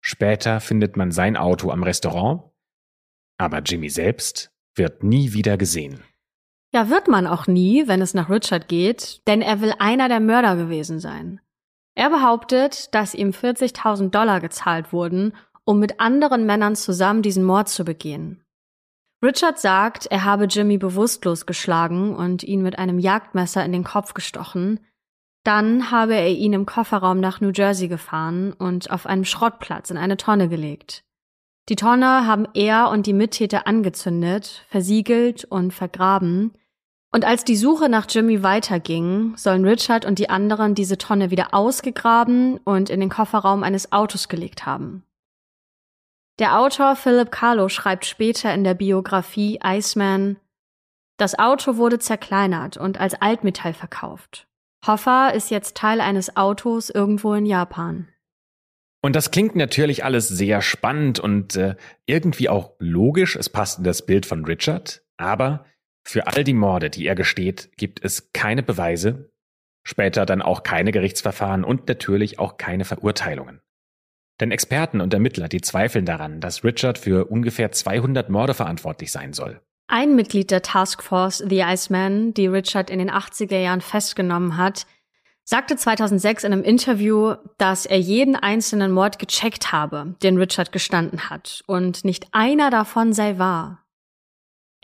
Später 0.03 0.61
findet 0.61 0.97
man 0.97 1.13
sein 1.13 1.37
Auto 1.37 1.71
am 1.71 1.83
Restaurant, 1.83 2.43
aber 3.39 3.61
Jimmy 3.61 3.89
selbst 3.89 4.53
wird 4.75 5.03
nie 5.03 5.33
wieder 5.33 5.57
gesehen. 5.57 6.03
Ja, 6.75 6.91
wird 6.91 7.09
man 7.09 7.27
auch 7.27 7.47
nie, 7.47 7.87
wenn 7.87 8.03
es 8.03 8.15
nach 8.15 8.29
Richard 8.29 8.69
geht, 8.69 9.27
denn 9.29 9.41
er 9.41 9.61
will 9.61 9.73
einer 9.79 10.09
der 10.09 10.21
Mörder 10.21 10.57
gewesen 10.57 10.99
sein. 10.99 11.41
Er 11.95 12.11
behauptet, 12.11 12.93
dass 12.95 13.15
ihm 13.15 13.31
40.000 13.31 14.11
Dollar 14.11 14.41
gezahlt 14.41 14.93
wurden, 14.93 15.33
um 15.65 15.79
mit 15.79 16.01
anderen 16.01 16.47
Männern 16.47 16.77
zusammen 16.77 17.23
diesen 17.23 17.45
Mord 17.45 17.69
zu 17.69 17.85
begehen. 17.85 18.45
Richard 19.23 19.59
sagt, 19.59 20.07
er 20.07 20.25
habe 20.25 20.45
Jimmy 20.45 20.77
bewusstlos 20.77 21.47
geschlagen 21.47 22.15
und 22.15 22.43
ihn 22.43 22.63
mit 22.63 22.79
einem 22.79 22.99
Jagdmesser 22.99 23.65
in 23.65 23.73
den 23.73 23.85
Kopf 23.85 24.13
gestochen. 24.13 24.81
Dann 25.45 25.91
habe 25.91 26.15
er 26.15 26.31
ihn 26.31 26.53
im 26.53 26.67
Kofferraum 26.67 27.21
nach 27.21 27.41
New 27.41 27.51
Jersey 27.51 27.89
gefahren 27.89 28.53
und 28.53 28.91
auf 28.91 29.07
einem 29.07 29.25
Schrottplatz 29.25 29.91
in 29.91 29.97
eine 29.97 30.19
Tonne 30.19 30.49
gelegt. 30.49 31.05
Die 31.71 31.77
Tonne 31.77 32.27
haben 32.27 32.47
er 32.53 32.91
und 32.91 33.07
die 33.07 33.15
Mittäter 33.15 33.67
angezündet, 33.67 34.67
versiegelt 34.69 35.45
und 35.47 35.73
vergraben. 35.73 36.53
Und 37.11 37.25
als 37.25 37.45
die 37.45 37.57
Suche 37.57 37.89
nach 37.89 38.07
Jimmy 38.11 38.43
weiterging, 38.43 39.35
sollen 39.37 39.65
Richard 39.65 40.05
und 40.05 40.19
die 40.19 40.29
anderen 40.29 40.75
diese 40.75 40.99
Tonne 40.99 41.31
wieder 41.31 41.55
ausgegraben 41.55 42.59
und 42.59 42.91
in 42.91 43.01
den 43.01 43.09
Kofferraum 43.09 43.63
eines 43.63 43.93
Autos 43.93 44.29
gelegt 44.29 44.67
haben. 44.67 45.05
Der 46.41 46.59
Autor 46.59 46.97
Philip 46.97 47.31
Carlo 47.31 47.69
schreibt 47.69 48.07
später 48.07 48.53
in 48.53 48.65
der 48.65 48.75
Biografie 48.75 49.61
Iceman, 49.63 50.37
das 51.17 51.39
Auto 51.39 51.77
wurde 51.77 52.01
zerkleinert 52.01 52.77
und 52.77 52.99
als 52.99 53.15
Altmetall 53.15 53.73
verkauft. 53.73 54.49
Hoffa 54.85 55.29
ist 55.29 55.51
jetzt 55.51 55.77
Teil 55.77 56.01
eines 56.01 56.37
Autos 56.37 56.91
irgendwo 56.91 57.35
in 57.35 57.47
Japan. 57.47 58.09
Und 59.01 59.15
das 59.15 59.31
klingt 59.31 59.55
natürlich 59.55 60.05
alles 60.05 60.29
sehr 60.29 60.61
spannend 60.61 61.21
und 61.21 61.57
äh, 61.57 61.77
irgendwie 62.07 62.49
auch 62.49 62.73
logisch. 62.79 63.37
Es 63.37 63.49
passt 63.49 63.79
in 63.79 63.85
das 63.85 64.05
Bild 64.05 64.27
von 64.27 64.45
Richard. 64.45 65.03
Aber 65.17 65.67
für 66.05 66.27
all 66.27 66.43
die 66.43 66.55
Morde, 66.55 66.91
die 66.91 67.07
er 67.07 67.15
gesteht, 67.15 67.71
gibt 67.77 68.05
es 68.05 68.33
keine 68.33 68.63
Beweise, 68.63 69.31
später 69.87 70.27
dann 70.27 70.43
auch 70.43 70.65
keine 70.65 70.91
Gerichtsverfahren 70.91 71.65
und 71.65 71.87
natürlich 71.87 72.39
auch 72.39 72.57
keine 72.57 72.85
Verurteilungen. 72.85 73.61
Denn 74.41 74.51
Experten 74.51 75.01
und 75.01 75.15
Ermittler, 75.15 75.49
die 75.49 75.61
zweifeln 75.61 76.07
daran, 76.07 76.41
dass 76.41 76.65
Richard 76.65 76.99
für 76.99 77.27
ungefähr 77.27 77.71
200 77.71 78.31
Morde 78.31 78.55
verantwortlich 78.55 79.13
sein 79.13 79.33
soll. 79.33 79.61
Ein 79.87 80.17
Mitglied 80.17 80.51
der 80.51 80.63
Taskforce 80.63 81.45
The 81.47 81.61
Iceman, 81.61 82.35
die 82.35 82.47
Richard 82.47 82.91
in 82.91 82.99
den 82.99 83.11
80er 83.11 83.59
Jahren 83.59 83.81
festgenommen 83.81 84.57
hat, 84.57 84.87
sagte 85.45 85.77
2006 85.77 86.45
in 86.45 86.53
einem 86.53 86.65
Interview, 86.65 87.35
dass 87.59 87.85
er 87.85 87.99
jeden 87.99 88.35
einzelnen 88.35 88.93
Mord 88.93 89.19
gecheckt 89.19 89.73
habe, 89.73 90.17
den 90.23 90.39
Richard 90.39 90.73
gestanden 90.73 91.29
hat, 91.29 91.63
und 91.67 92.05
nicht 92.05 92.29
einer 92.33 92.71
davon 92.71 93.13
sei 93.13 93.39
wahr. 93.39 93.84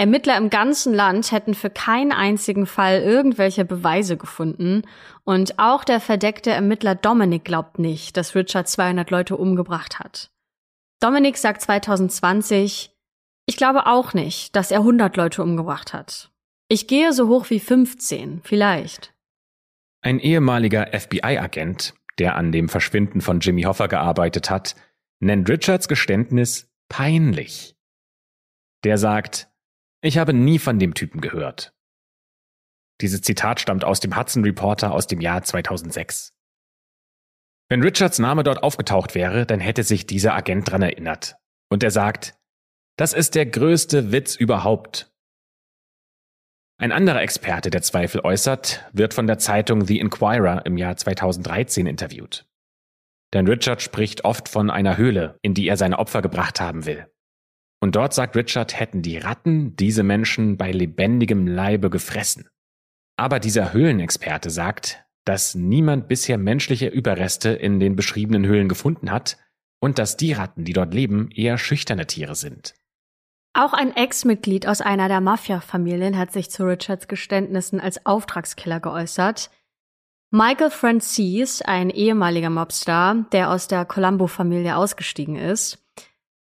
Ermittler 0.01 0.39
im 0.39 0.49
ganzen 0.49 0.95
Land 0.95 1.31
hätten 1.31 1.53
für 1.53 1.69
keinen 1.69 2.11
einzigen 2.11 2.65
Fall 2.65 3.03
irgendwelche 3.03 3.67
Beweise 3.67 4.17
gefunden 4.17 4.81
und 5.25 5.59
auch 5.59 5.85
der 5.85 6.01
verdeckte 6.01 6.51
Ermittler 6.51 6.95
Dominic 6.95 7.45
glaubt 7.45 7.79
nicht, 7.79 8.17
dass 8.17 8.35
Richard 8.35 8.67
200 8.67 9.11
Leute 9.11 9.37
umgebracht 9.37 9.99
hat. 9.99 10.31
Dominic 11.01 11.37
sagt 11.37 11.61
2020, 11.61 12.97
ich 13.45 13.57
glaube 13.59 13.85
auch 13.85 14.15
nicht, 14.15 14.57
dass 14.57 14.71
er 14.71 14.79
100 14.79 15.19
Leute 15.19 15.43
umgebracht 15.43 15.93
hat. 15.93 16.31
Ich 16.69 16.87
gehe 16.87 17.13
so 17.13 17.29
hoch 17.29 17.51
wie 17.51 17.61
15, 17.61 18.41
vielleicht. 18.43 19.13
Ein 20.01 20.19
ehemaliger 20.19 20.99
FBI-Agent, 20.99 21.93
der 22.19 22.37
an 22.37 22.53
dem 22.53 22.71
Verschwinden 22.71 23.21
von 23.21 23.41
Jimmy 23.41 23.65
Hoffa 23.65 23.87
gearbeitet 23.87 24.49
hat, 24.49 24.77
nennt 25.19 25.51
Richards 25.51 25.89
Geständnis 25.89 26.71
peinlich. 26.89 27.77
Der 28.83 28.97
sagt, 28.97 29.50
ich 30.03 30.19
habe 30.19 30.33
nie 30.33 30.59
von 30.59 30.79
dem 30.79 30.95
Typen 30.95 31.21
gehört. 31.21 31.75
Dieses 33.01 33.23
Zitat 33.23 33.61
stammt 33.61 33.85
aus 33.85 34.01
dem 34.01 34.17
Hudson 34.17 34.45
Reporter 34.45 34.93
aus 34.93 35.07
dem 35.07 35.21
Jahr 35.21 35.43
2006. 35.43 36.35
Wenn 37.69 37.83
Richards 37.83 38.19
Name 38.19 38.43
dort 38.43 38.63
aufgetaucht 38.63 39.15
wäre, 39.15 39.47
dann 39.47 39.61
hätte 39.61 39.85
sich 39.85 40.07
dieser 40.07 40.35
Agent 40.35 40.71
dran 40.71 40.83
erinnert. 40.83 41.37
Und 41.71 41.83
er 41.83 41.91
sagt, 41.91 42.35
das 42.97 43.13
ist 43.13 43.35
der 43.35 43.47
größte 43.47 44.13
Witz 44.13 44.35
überhaupt. 44.35 45.13
Ein 46.79 46.93
anderer 46.93 47.23
Experte, 47.23 47.71
der 47.71 47.83
Zweifel 47.83 48.23
äußert, 48.23 48.89
wird 48.93 49.15
von 49.15 49.27
der 49.27 49.39
Zeitung 49.39 49.85
The 49.85 50.01
Inquirer 50.01 50.67
im 50.67 50.77
Jahr 50.79 50.97
2013 50.97 51.87
interviewt. 51.87 52.47
Denn 53.33 53.47
Richard 53.47 53.81
spricht 53.83 54.25
oft 54.25 54.49
von 54.49 54.71
einer 54.71 54.97
Höhle, 54.97 55.39
in 55.43 55.55
die 55.55 55.69
er 55.69 55.77
seine 55.77 55.99
Opfer 55.99 56.23
gebracht 56.23 56.61
haben 56.61 56.87
will. 56.87 57.07
Und 57.81 57.97
dort 57.97 58.13
sagt 58.13 58.37
Richard, 58.37 58.79
hätten 58.79 59.03
die 59.03 59.19
Ratten 59.19 59.75
diese 59.77 60.03
Menschen 60.03 60.57
bei 60.57 60.71
lebendigem 60.71 61.47
Leibe 61.47 61.89
gefressen. 61.89 62.49
Aber 63.17 63.41
dieser 63.41 63.73
Höhlenexperte 63.73 64.51
sagt, 64.51 65.05
dass 65.25 65.55
niemand 65.55 66.09
bisher 66.09 66.39
menschliche 66.39 66.89
Überreste 66.89 67.51
in 67.51 67.81
den 67.81 67.97
beschriebenen 67.97 68.47
Höhlen 68.47 68.69
gefunden 68.69 69.11
hat 69.11 69.39
und 69.81 69.99
dass 69.99 70.17
die 70.17 70.33
Ratten, 70.33 70.65
die 70.65 70.73
dort 70.73 70.95
leben, 70.95 71.31
eher 71.31 71.59
schüchterne 71.59 72.07
Tiere 72.07 72.35
sind. 72.35 72.75
Auch 73.53 73.73
ein 73.73 73.97
Ex-Mitglied 73.97 74.67
aus 74.67 74.81
einer 74.81 75.09
der 75.09 75.21
Mafia-Familien 75.21 76.17
hat 76.17 76.33
sich 76.33 76.51
zu 76.51 76.65
Richards 76.65 77.09
Geständnissen 77.09 77.81
als 77.81 78.07
Auftragskiller 78.07 78.79
geäußert. 78.79 79.51
Michael 80.31 80.71
Francis, 80.71 81.61
ein 81.61 81.91
ehemaliger 81.91 82.51
Mobstar, 82.51 83.27
der 83.33 83.51
aus 83.51 83.67
der 83.67 83.85
Colombo-Familie 83.85 84.77
ausgestiegen 84.77 85.35
ist, 85.35 85.80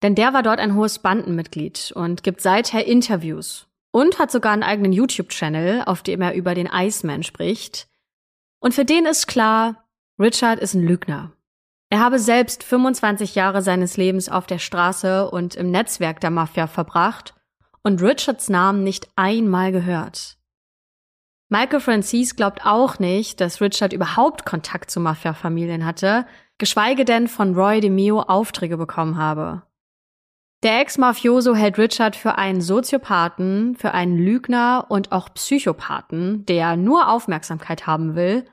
denn 0.02 0.14
der 0.14 0.32
war 0.32 0.42
dort 0.42 0.60
ein 0.60 0.74
hohes 0.74 1.00
Bandenmitglied 1.00 1.92
und 1.94 2.22
gibt 2.22 2.40
seither 2.40 2.86
Interviews 2.86 3.66
und 3.90 4.18
hat 4.18 4.30
sogar 4.30 4.52
einen 4.52 4.62
eigenen 4.62 4.92
YouTube-Channel, 4.92 5.82
auf 5.86 6.02
dem 6.02 6.20
er 6.20 6.34
über 6.34 6.54
den 6.54 6.68
Iceman 6.72 7.22
spricht. 7.22 7.88
Und 8.60 8.74
für 8.74 8.84
den 8.84 9.06
ist 9.06 9.26
klar, 9.26 9.88
Richard 10.18 10.60
ist 10.60 10.74
ein 10.74 10.82
Lügner. 10.82 11.32
Er 11.90 12.00
habe 12.00 12.18
selbst 12.18 12.64
25 12.64 13.34
Jahre 13.34 13.62
seines 13.62 13.96
Lebens 13.96 14.28
auf 14.28 14.46
der 14.46 14.58
Straße 14.58 15.30
und 15.30 15.54
im 15.54 15.70
Netzwerk 15.70 16.20
der 16.20 16.30
Mafia 16.30 16.66
verbracht 16.66 17.34
und 17.82 18.02
Richards 18.02 18.48
Namen 18.48 18.84
nicht 18.84 19.08
einmal 19.16 19.72
gehört. 19.72 20.36
Michael 21.48 21.80
Francis 21.80 22.36
glaubt 22.36 22.66
auch 22.66 22.98
nicht, 22.98 23.40
dass 23.40 23.62
Richard 23.62 23.94
überhaupt 23.94 24.44
Kontakt 24.44 24.90
zu 24.90 25.00
Mafia-Familien 25.00 25.86
hatte, 25.86 26.26
geschweige 26.58 27.06
denn 27.06 27.26
von 27.26 27.54
Roy 27.54 27.80
DeMeo 27.80 28.20
Aufträge 28.20 28.76
bekommen 28.76 29.16
habe. 29.16 29.62
Der 30.64 30.80
Ex-Mafioso 30.80 31.54
hält 31.54 31.78
Richard 31.78 32.16
für 32.16 32.36
einen 32.36 32.60
Soziopathen, 32.60 33.76
für 33.76 33.92
einen 33.92 34.16
Lügner 34.18 34.86
und 34.88 35.12
auch 35.12 35.32
Psychopathen, 35.32 36.44
der 36.46 36.76
nur 36.76 37.08
Aufmerksamkeit 37.08 37.86
haben 37.86 38.16
will. 38.16 38.44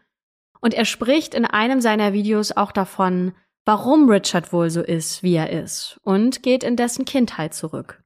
Und 0.62 0.76
er 0.76 0.86
spricht 0.86 1.34
in 1.34 1.46
einem 1.46 1.82
seiner 1.82 2.14
Videos 2.14 2.52
auch 2.52 2.72
davon, 2.72 3.34
warum 3.66 4.08
Richard 4.08 4.54
wohl 4.54 4.70
so 4.70 4.82
ist, 4.82 5.24
wie 5.24 5.34
er 5.34 5.50
ist, 5.50 6.00
und 6.04 6.44
geht 6.44 6.64
in 6.64 6.76
dessen 6.76 7.06
Kindheit 7.06 7.56
zurück. 7.56 8.04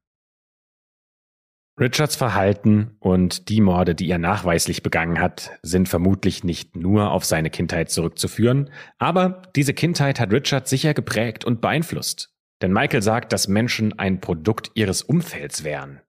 Richards 1.77 2.15
Verhalten 2.15 2.95
und 2.99 3.49
die 3.49 3.62
Morde, 3.62 3.95
die 3.95 4.09
er 4.09 4.17
nachweislich 4.17 4.81
begangen 4.81 5.19
hat, 5.19 5.51
sind 5.62 5.89
vermutlich 5.89 6.45
nicht 6.45 6.75
nur 6.75 7.12
auf 7.12 7.25
seine 7.25 7.49
Kindheit 7.49 7.89
zurückzuführen, 7.89 8.69
aber 8.97 9.41
diese 9.55 9.73
Kindheit 9.73 10.21
hat 10.21 10.31
Richard 10.31 10.69
sicher 10.69 10.93
geprägt 10.93 11.43
und 11.43 11.59
beeinflusst. 11.59 12.33
Denn 12.61 12.73
Michael 12.73 13.01
sagt, 13.01 13.31
dass 13.31 13.47
Menschen 13.47 13.97
ein 13.97 14.19
Produkt 14.19 14.71
ihres 14.73 15.01
Umfelds 15.01 15.63
wären. 15.63 16.01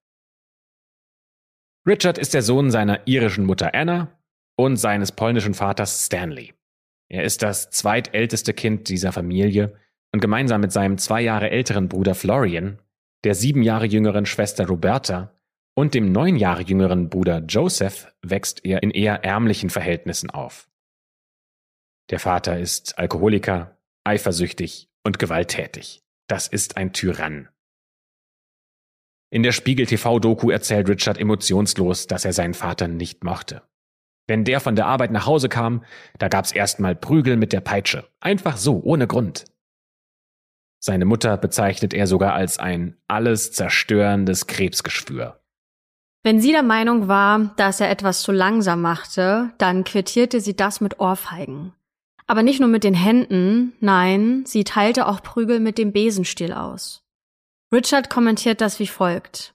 Richard 1.86 2.18
ist 2.18 2.34
der 2.34 2.42
Sohn 2.42 2.70
seiner 2.70 3.06
irischen 3.06 3.46
Mutter 3.46 3.74
Anna 3.74 4.18
und 4.56 4.76
seines 4.76 5.12
polnischen 5.12 5.54
Vaters 5.54 6.06
Stanley. 6.06 6.52
Er 7.08 7.24
ist 7.24 7.42
das 7.42 7.70
zweitälteste 7.70 8.52
Kind 8.52 8.88
dieser 8.88 9.12
Familie 9.12 9.76
und 10.12 10.20
gemeinsam 10.20 10.60
mit 10.60 10.72
seinem 10.72 10.98
zwei 10.98 11.22
Jahre 11.22 11.50
älteren 11.50 11.88
Bruder 11.88 12.14
Florian, 12.14 12.78
der 13.24 13.34
sieben 13.34 13.62
Jahre 13.62 13.86
jüngeren 13.86 14.26
Schwester 14.26 14.66
Roberta 14.66 15.34
und 15.74 15.94
dem 15.94 16.12
neun 16.12 16.36
Jahre 16.36 16.62
jüngeren 16.62 17.08
Bruder 17.08 17.38
Joseph 17.46 18.12
wächst 18.22 18.64
er 18.64 18.82
in 18.82 18.90
eher 18.90 19.24
ärmlichen 19.24 19.70
Verhältnissen 19.70 20.30
auf. 20.30 20.68
Der 22.10 22.18
Vater 22.18 22.58
ist 22.58 22.98
Alkoholiker, 22.98 23.78
eifersüchtig 24.04 24.88
und 25.04 25.18
gewalttätig. 25.18 26.02
Das 26.30 26.46
ist 26.46 26.76
ein 26.76 26.92
Tyrann. 26.92 27.48
In 29.32 29.42
der 29.42 29.50
Spiegel 29.50 29.86
TV-Doku 29.86 30.50
erzählt 30.50 30.88
Richard 30.88 31.18
emotionslos, 31.18 32.06
dass 32.06 32.24
er 32.24 32.32
seinen 32.32 32.54
Vater 32.54 32.86
nicht 32.86 33.24
mochte. 33.24 33.62
Wenn 34.28 34.44
der 34.44 34.60
von 34.60 34.76
der 34.76 34.86
Arbeit 34.86 35.10
nach 35.10 35.26
Hause 35.26 35.48
kam, 35.48 35.84
da 36.18 36.28
gab's 36.28 36.52
erstmal 36.52 36.94
Prügel 36.94 37.36
mit 37.36 37.52
der 37.52 37.60
Peitsche. 37.60 38.08
Einfach 38.20 38.58
so, 38.58 38.80
ohne 38.80 39.08
Grund. 39.08 39.44
Seine 40.78 41.04
Mutter 41.04 41.36
bezeichnet 41.36 41.94
er 41.94 42.06
sogar 42.06 42.34
als 42.34 42.60
ein 42.60 42.96
alles 43.08 43.50
zerstörendes 43.50 44.46
Krebsgeschwür. 44.46 45.40
Wenn 46.22 46.40
sie 46.40 46.52
der 46.52 46.62
Meinung 46.62 47.08
war, 47.08 47.54
dass 47.56 47.80
er 47.80 47.90
etwas 47.90 48.22
zu 48.22 48.30
langsam 48.30 48.82
machte, 48.82 49.52
dann 49.58 49.82
quittierte 49.82 50.40
sie 50.40 50.54
das 50.54 50.80
mit 50.80 51.00
Ohrfeigen. 51.00 51.72
Aber 52.30 52.44
nicht 52.44 52.60
nur 52.60 52.68
mit 52.68 52.84
den 52.84 52.94
Händen, 52.94 53.72
nein, 53.80 54.44
sie 54.46 54.62
teilte 54.62 55.08
auch 55.08 55.20
Prügel 55.20 55.58
mit 55.58 55.78
dem 55.78 55.90
Besenstiel 55.90 56.52
aus. 56.52 57.02
Richard 57.72 58.08
kommentiert 58.08 58.60
das 58.60 58.78
wie 58.78 58.86
folgt. 58.86 59.52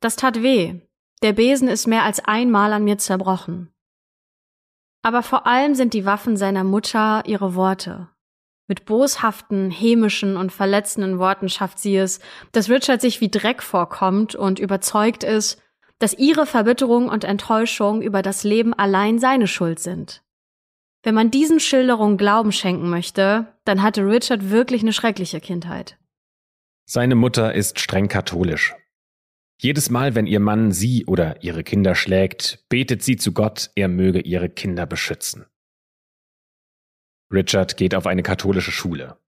Das 0.00 0.16
tat 0.16 0.42
weh. 0.42 0.74
Der 1.22 1.32
Besen 1.32 1.68
ist 1.68 1.86
mehr 1.86 2.02
als 2.02 2.20
einmal 2.22 2.74
an 2.74 2.84
mir 2.84 2.98
zerbrochen. 2.98 3.72
Aber 5.00 5.22
vor 5.22 5.46
allem 5.46 5.74
sind 5.74 5.94
die 5.94 6.04
Waffen 6.04 6.36
seiner 6.36 6.64
Mutter 6.64 7.22
ihre 7.24 7.54
Worte. 7.54 8.10
Mit 8.66 8.84
boshaften, 8.84 9.70
hämischen 9.70 10.36
und 10.36 10.52
verletzenden 10.52 11.18
Worten 11.18 11.48
schafft 11.48 11.78
sie 11.78 11.96
es, 11.96 12.20
dass 12.52 12.68
Richard 12.68 13.00
sich 13.00 13.22
wie 13.22 13.30
Dreck 13.30 13.62
vorkommt 13.62 14.34
und 14.34 14.58
überzeugt 14.58 15.24
ist, 15.24 15.62
dass 15.98 16.12
ihre 16.12 16.44
Verbitterung 16.44 17.08
und 17.08 17.24
Enttäuschung 17.24 18.02
über 18.02 18.20
das 18.20 18.44
Leben 18.44 18.74
allein 18.74 19.18
seine 19.18 19.46
Schuld 19.46 19.78
sind. 19.78 20.22
Wenn 21.02 21.14
man 21.14 21.30
diesen 21.30 21.60
Schilderungen 21.60 22.16
Glauben 22.16 22.52
schenken 22.52 22.90
möchte, 22.90 23.46
dann 23.64 23.82
hatte 23.82 24.02
Richard 24.02 24.50
wirklich 24.50 24.82
eine 24.82 24.92
schreckliche 24.92 25.40
Kindheit. 25.40 25.98
Seine 26.86 27.14
Mutter 27.14 27.54
ist 27.54 27.78
streng 27.78 28.08
katholisch. 28.08 28.74
Jedes 29.60 29.90
Mal, 29.90 30.14
wenn 30.14 30.26
ihr 30.26 30.40
Mann 30.40 30.72
sie 30.72 31.04
oder 31.06 31.42
ihre 31.42 31.64
Kinder 31.64 31.94
schlägt, 31.94 32.64
betet 32.68 33.02
sie 33.02 33.16
zu 33.16 33.32
Gott, 33.32 33.70
er 33.74 33.88
möge 33.88 34.20
ihre 34.20 34.48
Kinder 34.48 34.86
beschützen. 34.86 35.46
Richard 37.32 37.76
geht 37.76 37.94
auf 37.94 38.06
eine 38.06 38.22
katholische 38.22 38.70
Schule. 38.70 39.18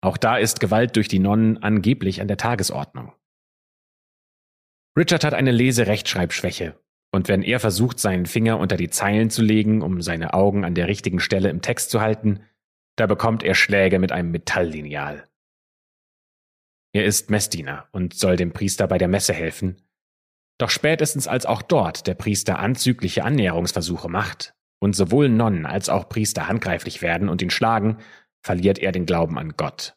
Auch 0.00 0.16
da 0.16 0.36
ist 0.36 0.60
Gewalt 0.60 0.96
durch 0.96 1.08
die 1.08 1.18
Nonnen 1.18 1.62
angeblich 1.62 2.20
an 2.20 2.28
der 2.28 2.38
Tagesordnung. 2.38 3.12
Richard 4.96 5.24
hat 5.24 5.34
eine 5.34 5.52
Leserechtschreibschwäche 5.52 6.80
und 7.12 7.28
wenn 7.28 7.42
er 7.42 7.60
versucht, 7.60 7.98
seinen 7.98 8.26
Finger 8.26 8.58
unter 8.58 8.76
die 8.76 8.90
Zeilen 8.90 9.30
zu 9.30 9.42
legen, 9.42 9.82
um 9.82 10.00
seine 10.00 10.34
Augen 10.34 10.64
an 10.64 10.74
der 10.74 10.86
richtigen 10.86 11.20
Stelle 11.20 11.50
im 11.50 11.60
Text 11.60 11.90
zu 11.90 12.00
halten, 12.00 12.40
da 12.96 13.06
bekommt 13.06 13.42
er 13.42 13.54
Schläge 13.54 13.98
mit 13.98 14.12
einem 14.12 14.30
Metalllineal. 14.30 15.26
Er 16.92 17.04
ist 17.04 17.30
Messdiener 17.30 17.88
und 17.92 18.14
soll 18.14 18.36
dem 18.36 18.52
Priester 18.52 18.86
bei 18.86 18.98
der 18.98 19.08
Messe 19.08 19.32
helfen. 19.32 19.80
Doch 20.58 20.70
spätestens 20.70 21.26
als 21.26 21.46
auch 21.46 21.62
dort 21.62 22.06
der 22.06 22.14
Priester 22.14 22.58
anzügliche 22.58 23.24
Annäherungsversuche 23.24 24.08
macht 24.08 24.54
und 24.80 24.94
sowohl 24.94 25.28
Nonnen 25.28 25.66
als 25.66 25.88
auch 25.88 26.08
Priester 26.08 26.48
handgreiflich 26.48 27.00
werden 27.00 27.28
und 27.28 27.42
ihn 27.42 27.50
schlagen, 27.50 27.98
verliert 28.42 28.78
er 28.78 28.92
den 28.92 29.06
Glauben 29.06 29.38
an 29.38 29.54
Gott. 29.56 29.96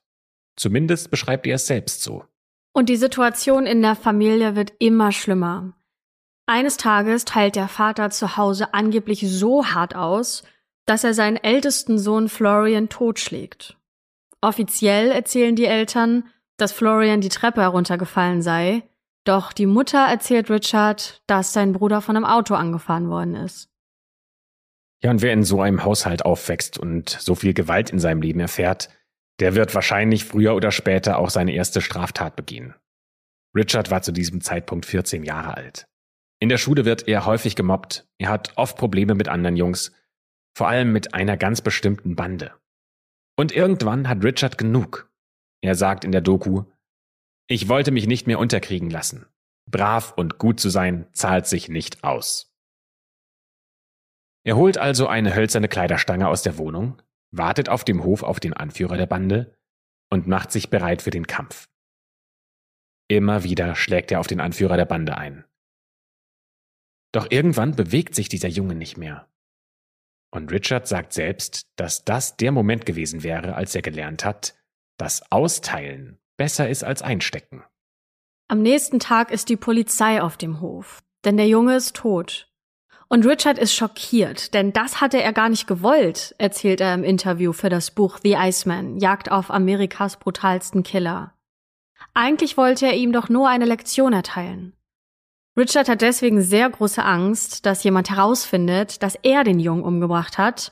Zumindest 0.55 1.09
beschreibt 1.09 1.47
er 1.47 1.55
es 1.55 1.67
selbst 1.67 2.03
so. 2.03 2.25
Und 2.73 2.89
die 2.89 2.95
Situation 2.95 3.65
in 3.65 3.81
der 3.81 3.95
Familie 3.95 4.55
wird 4.55 4.73
immer 4.79 5.11
schlimmer. 5.11 5.73
Eines 6.45 6.77
Tages 6.77 7.25
teilt 7.25 7.55
der 7.55 7.67
Vater 7.67 8.09
zu 8.09 8.35
Hause 8.35 8.73
angeblich 8.73 9.21
so 9.27 9.65
hart 9.67 9.95
aus, 9.95 10.43
dass 10.85 11.03
er 11.03 11.13
seinen 11.13 11.37
ältesten 11.37 11.97
Sohn 11.97 12.27
Florian 12.27 12.89
totschlägt. 12.89 13.77
Offiziell 14.41 15.11
erzählen 15.11 15.55
die 15.55 15.65
Eltern, 15.65 16.25
dass 16.57 16.73
Florian 16.73 17.21
die 17.21 17.29
Treppe 17.29 17.61
heruntergefallen 17.61 18.41
sei, 18.41 18.83
doch 19.23 19.53
die 19.53 19.65
Mutter 19.65 19.99
erzählt 19.99 20.49
Richard, 20.49 21.23
dass 21.27 21.53
sein 21.53 21.71
Bruder 21.71 22.01
von 22.01 22.17
einem 22.17 22.25
Auto 22.25 22.55
angefahren 22.55 23.09
worden 23.09 23.35
ist. 23.35 23.69
Ja, 25.01 25.11
und 25.11 25.21
wer 25.21 25.31
in 25.31 25.43
so 25.43 25.61
einem 25.61 25.85
Haushalt 25.85 26.25
aufwächst 26.25 26.77
und 26.77 27.09
so 27.09 27.35
viel 27.35 27.53
Gewalt 27.53 27.89
in 27.89 27.99
seinem 27.99 28.21
Leben 28.21 28.41
erfährt, 28.41 28.89
der 29.39 29.55
wird 29.55 29.73
wahrscheinlich 29.75 30.25
früher 30.25 30.55
oder 30.55 30.71
später 30.71 31.19
auch 31.19 31.29
seine 31.29 31.53
erste 31.53 31.79
Straftat 31.79 32.35
begehen. 32.35 32.75
Richard 33.55 33.91
war 33.91 34.01
zu 34.01 34.11
diesem 34.11 34.41
Zeitpunkt 34.41 34.85
14 34.85 35.23
Jahre 35.23 35.55
alt. 35.55 35.87
In 36.43 36.49
der 36.49 36.57
Schule 36.57 36.83
wird 36.83 37.07
er 37.07 37.25
häufig 37.25 37.55
gemobbt. 37.55 38.05
Er 38.17 38.27
hat 38.27 38.51
oft 38.57 38.77
Probleme 38.77 39.15
mit 39.15 39.29
anderen 39.29 39.55
Jungs. 39.55 39.93
Vor 40.57 40.67
allem 40.67 40.91
mit 40.91 41.13
einer 41.13 41.37
ganz 41.37 41.61
bestimmten 41.61 42.17
Bande. 42.17 42.51
Und 43.37 43.53
irgendwann 43.53 44.09
hat 44.09 44.25
Richard 44.25 44.57
genug. 44.57 45.09
Er 45.61 45.75
sagt 45.75 46.03
in 46.03 46.11
der 46.11 46.19
Doku, 46.19 46.65
ich 47.47 47.69
wollte 47.69 47.91
mich 47.91 48.07
nicht 48.07 48.27
mehr 48.27 48.39
unterkriegen 48.39 48.89
lassen. 48.89 49.25
Brav 49.71 50.15
und 50.17 50.37
gut 50.37 50.59
zu 50.59 50.69
sein 50.69 51.07
zahlt 51.13 51.47
sich 51.47 51.69
nicht 51.69 52.03
aus. 52.03 52.53
Er 54.43 54.57
holt 54.57 54.77
also 54.77 55.07
eine 55.07 55.35
hölzerne 55.35 55.69
Kleiderstange 55.69 56.27
aus 56.27 56.43
der 56.43 56.57
Wohnung, 56.57 57.01
wartet 57.31 57.69
auf 57.69 57.85
dem 57.85 58.03
Hof 58.03 58.21
auf 58.21 58.41
den 58.41 58.51
Anführer 58.51 58.97
der 58.97 59.07
Bande 59.07 59.57
und 60.09 60.27
macht 60.27 60.51
sich 60.51 60.69
bereit 60.69 61.03
für 61.03 61.11
den 61.11 61.25
Kampf. 61.25 61.69
Immer 63.07 63.45
wieder 63.45 63.75
schlägt 63.77 64.11
er 64.11 64.19
auf 64.19 64.27
den 64.27 64.41
Anführer 64.41 64.75
der 64.75 64.83
Bande 64.83 65.17
ein. 65.17 65.45
Doch 67.13 67.27
irgendwann 67.29 67.75
bewegt 67.75 68.15
sich 68.15 68.27
dieser 68.27 68.49
Junge 68.49 68.75
nicht 68.75 68.97
mehr. 68.97 69.29
Und 70.31 70.51
Richard 70.51 70.87
sagt 70.87 71.13
selbst, 71.13 71.67
dass 71.75 72.03
das 72.03 72.37
der 72.37 72.51
Moment 72.51 72.85
gewesen 72.85 73.23
wäre, 73.23 73.53
als 73.55 73.75
er 73.75 73.83
gelernt 73.83 74.25
hat, 74.25 74.55
dass 74.97 75.31
Austeilen 75.31 76.19
besser 76.37 76.67
ist 76.67 76.83
als 76.83 77.03
Einstecken. 77.03 77.63
Am 78.47 78.61
nächsten 78.61 78.99
Tag 78.99 79.31
ist 79.31 79.49
die 79.49 79.55
Polizei 79.55 80.21
auf 80.21 80.37
dem 80.37 80.59
Hof, 80.59 81.03
denn 81.23 81.37
der 81.37 81.47
Junge 81.47 81.75
ist 81.75 81.95
tot. 81.95 82.49
Und 83.09 83.27
Richard 83.27 83.59
ist 83.59 83.75
schockiert, 83.75 84.55
denn 84.55 84.73
das 84.73 84.99
hatte 84.99 85.21
er 85.21 85.33
gar 85.33 85.49
nicht 85.49 85.67
gewollt, 85.67 86.33
erzählt 86.39 86.81
er 86.81 86.95
im 86.95 87.03
Interview 87.03 87.53
für 87.53 87.69
das 87.69 87.91
Buch 87.91 88.17
The 88.23 88.35
Iceman, 88.39 88.97
Jagd 88.97 89.31
auf 89.31 89.51
Amerikas 89.51 90.17
brutalsten 90.17 90.81
Killer. 90.81 91.35
Eigentlich 92.15 92.57
wollte 92.57 92.87
er 92.87 92.95
ihm 92.95 93.11
doch 93.11 93.29
nur 93.29 93.47
eine 93.47 93.65
Lektion 93.65 94.13
erteilen. 94.13 94.73
Richard 95.55 95.87
hat 95.87 96.01
deswegen 96.01 96.41
sehr 96.41 96.69
große 96.69 97.03
Angst, 97.03 97.65
dass 97.65 97.83
jemand 97.83 98.09
herausfindet, 98.09 99.03
dass 99.03 99.15
er 99.21 99.43
den 99.43 99.59
Jungen 99.59 99.83
umgebracht 99.83 100.37
hat. 100.37 100.71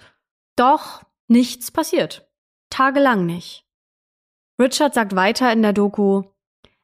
Doch 0.55 1.03
nichts 1.27 1.71
passiert. 1.71 2.27
Tagelang 2.69 3.25
nicht. 3.25 3.65
Richard 4.59 4.93
sagt 4.93 5.15
weiter 5.15 5.51
in 5.51 5.61
der 5.61 5.73
Doku, 5.73 6.23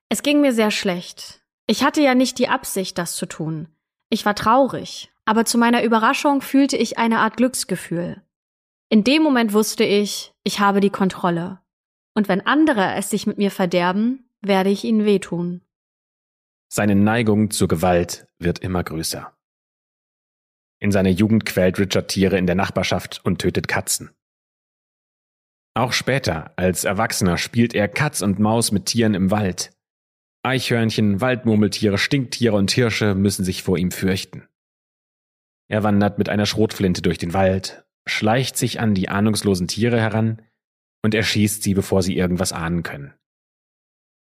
es 0.09 0.23
ging 0.23 0.41
mir 0.41 0.53
sehr 0.53 0.71
schlecht. 0.71 1.41
Ich 1.65 1.83
hatte 1.83 2.01
ja 2.01 2.15
nicht 2.15 2.39
die 2.39 2.47
Absicht, 2.47 2.97
das 2.97 3.15
zu 3.15 3.25
tun. 3.25 3.67
Ich 4.09 4.25
war 4.25 4.35
traurig, 4.35 5.11
aber 5.25 5.45
zu 5.45 5.57
meiner 5.57 5.83
Überraschung 5.83 6.41
fühlte 6.41 6.77
ich 6.77 6.97
eine 6.97 7.19
Art 7.19 7.37
Glücksgefühl. 7.37 8.21
In 8.89 9.03
dem 9.03 9.21
Moment 9.21 9.51
wusste 9.51 9.83
ich, 9.83 10.33
ich 10.43 10.59
habe 10.59 10.79
die 10.79 10.89
Kontrolle. 10.89 11.59
Und 12.13 12.29
wenn 12.29 12.45
andere 12.45 12.93
es 12.95 13.09
sich 13.09 13.27
mit 13.27 13.37
mir 13.37 13.51
verderben, 13.51 14.29
werde 14.41 14.69
ich 14.69 14.85
ihnen 14.85 15.03
wehtun. 15.03 15.61
Seine 16.69 16.95
Neigung 16.95 17.51
zur 17.51 17.67
Gewalt 17.67 18.27
wird 18.39 18.59
immer 18.59 18.83
größer. 18.83 19.33
In 20.79 20.91
seiner 20.91 21.09
Jugend 21.09 21.45
quält 21.45 21.79
Richard 21.79 22.09
Tiere 22.09 22.37
in 22.37 22.45
der 22.45 22.55
Nachbarschaft 22.55 23.21
und 23.23 23.39
tötet 23.39 23.67
Katzen. 23.67 24.11
Auch 25.73 25.93
später, 25.93 26.53
als 26.55 26.83
Erwachsener, 26.83 27.37
spielt 27.37 27.73
er 27.73 27.87
Katz 27.87 28.21
und 28.21 28.39
Maus 28.39 28.71
mit 28.71 28.87
Tieren 28.87 29.13
im 29.13 29.31
Wald. 29.31 29.71
Eichhörnchen, 30.43 31.21
Waldmurmeltiere, 31.21 31.97
Stinktiere 31.97 32.55
und 32.55 32.71
Hirsche 32.71 33.15
müssen 33.15 33.45
sich 33.45 33.63
vor 33.63 33.77
ihm 33.77 33.91
fürchten. 33.91 34.47
Er 35.69 35.83
wandert 35.83 36.17
mit 36.17 36.29
einer 36.29 36.45
Schrotflinte 36.45 37.01
durch 37.01 37.17
den 37.17 37.33
Wald, 37.33 37.85
schleicht 38.07 38.57
sich 38.57 38.79
an 38.79 38.93
die 38.93 39.09
ahnungslosen 39.09 39.67
Tiere 39.67 39.99
heran 39.99 40.41
und 41.03 41.13
erschießt 41.13 41.63
sie, 41.63 41.73
bevor 41.73 42.01
sie 42.01 42.17
irgendwas 42.17 42.53
ahnen 42.53 42.83
können. 42.83 43.13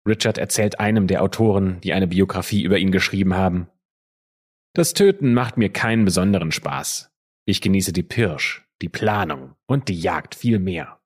Richard 0.08 0.38
erzählt 0.38 0.80
einem 0.80 1.08
der 1.08 1.22
Autoren, 1.22 1.80
die 1.82 1.94
eine 1.94 2.08
Biografie 2.08 2.64
über 2.64 2.78
ihn 2.78 2.92
geschrieben 2.92 3.34
haben. 3.36 3.70
Das 4.74 4.94
Töten 4.94 5.34
macht 5.34 5.58
mir 5.58 5.72
keinen 5.72 6.04
besonderen 6.04 6.52
Spaß. 6.52 7.12
Ich 7.46 7.62
genieße 7.62 7.94
die 7.94 8.04
Pirsch, 8.04 8.68
die 8.82 8.90
Planung 8.90 9.56
und 9.66 9.88
die 9.88 10.00
Jagd 10.00 10.36
viel 10.36 10.60
mehr. 10.60 11.00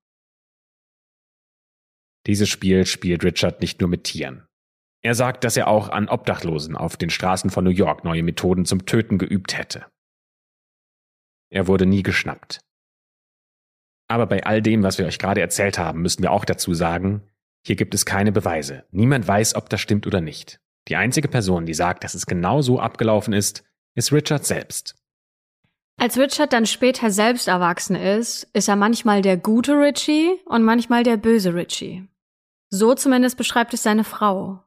Dieses 2.25 2.49
Spiel 2.49 2.85
spielt 2.85 3.23
Richard 3.23 3.61
nicht 3.61 3.79
nur 3.79 3.89
mit 3.89 4.03
Tieren. 4.03 4.47
Er 5.03 5.15
sagt, 5.15 5.43
dass 5.43 5.57
er 5.57 5.67
auch 5.67 5.89
an 5.89 6.09
Obdachlosen 6.09 6.75
auf 6.75 6.97
den 6.97 7.09
Straßen 7.09 7.49
von 7.49 7.63
New 7.63 7.69
York 7.69 8.03
neue 8.03 8.23
Methoden 8.23 8.65
zum 8.65 8.85
Töten 8.85 9.17
geübt 9.17 9.57
hätte. 9.57 9.85
Er 11.49 11.67
wurde 11.67 11.85
nie 11.85 12.03
geschnappt. 12.03 12.59
Aber 14.09 14.25
bei 14.25 14.43
all 14.43 14.61
dem, 14.61 14.83
was 14.83 14.97
wir 14.97 15.05
euch 15.05 15.19
gerade 15.19 15.41
erzählt 15.41 15.77
haben, 15.77 16.01
müssen 16.01 16.23
wir 16.23 16.31
auch 16.31 16.45
dazu 16.45 16.73
sagen, 16.73 17.21
hier 17.68 17.76
gibt 17.76 17.93
es 17.93 18.05
keine 18.05 18.32
Beweise. 18.32 18.86
Niemand 18.91 19.28
weiß, 19.28 19.55
ob 19.55 19.70
das 19.70 19.82
stimmt 19.82 20.07
oder 20.07 20.22
nicht. 20.22 20.61
Die 20.88 20.95
einzige 20.95 21.28
Person, 21.28 21.65
die 21.65 21.74
sagt, 21.74 22.05
dass 22.05 22.15
es 22.15 22.26
genau 22.26 22.61
so 22.61 22.80
abgelaufen 22.80 23.34
ist, 23.34 23.65
ist 23.93 24.13
Richard 24.13 24.45
selbst. 24.45 24.95
Als 25.97 26.18
Richard 26.18 26.53
dann 26.53 26.65
später 26.65 27.11
selbst 27.11 27.49
erwachsen 27.49 27.97
ist, 27.97 28.47
ist 28.53 28.70
er 28.70 28.78
manchmal 28.78 29.22
der 29.22 29.36
gute 29.36 29.74
Richie 29.74 30.39
und 30.45 30.63
manchmal 30.63 31.03
der 31.03 31.18
böse 31.18 31.55
Richie. 31.55 32.07
So 32.70 32.95
zumindest 32.95 33.36
beschreibt 33.36 33.74
es 33.74 33.84
seine 33.84 34.05
Frau. 34.05 34.63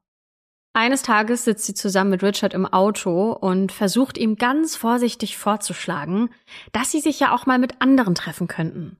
Eines 0.74 1.00
Tages 1.00 1.46
sitzt 1.46 1.64
sie 1.64 1.74
zusammen 1.74 2.10
mit 2.10 2.22
Richard 2.22 2.52
im 2.52 2.66
Auto 2.66 3.32
und 3.32 3.72
versucht 3.72 4.18
ihm 4.18 4.36
ganz 4.36 4.76
vorsichtig 4.76 5.38
vorzuschlagen, 5.38 6.28
dass 6.72 6.90
sie 6.90 7.00
sich 7.00 7.18
ja 7.18 7.34
auch 7.34 7.46
mal 7.46 7.58
mit 7.58 7.80
anderen 7.80 8.14
treffen 8.14 8.46
könnten. 8.46 8.99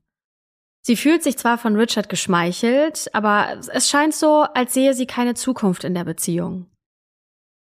Sie 0.82 0.96
fühlt 0.96 1.22
sich 1.22 1.36
zwar 1.36 1.58
von 1.58 1.76
Richard 1.76 2.08
geschmeichelt, 2.08 3.10
aber 3.12 3.60
es 3.72 3.90
scheint 3.90 4.14
so, 4.14 4.46
als 4.54 4.72
sehe 4.72 4.94
sie 4.94 5.06
keine 5.06 5.34
Zukunft 5.34 5.84
in 5.84 5.94
der 5.94 6.04
Beziehung. 6.04 6.66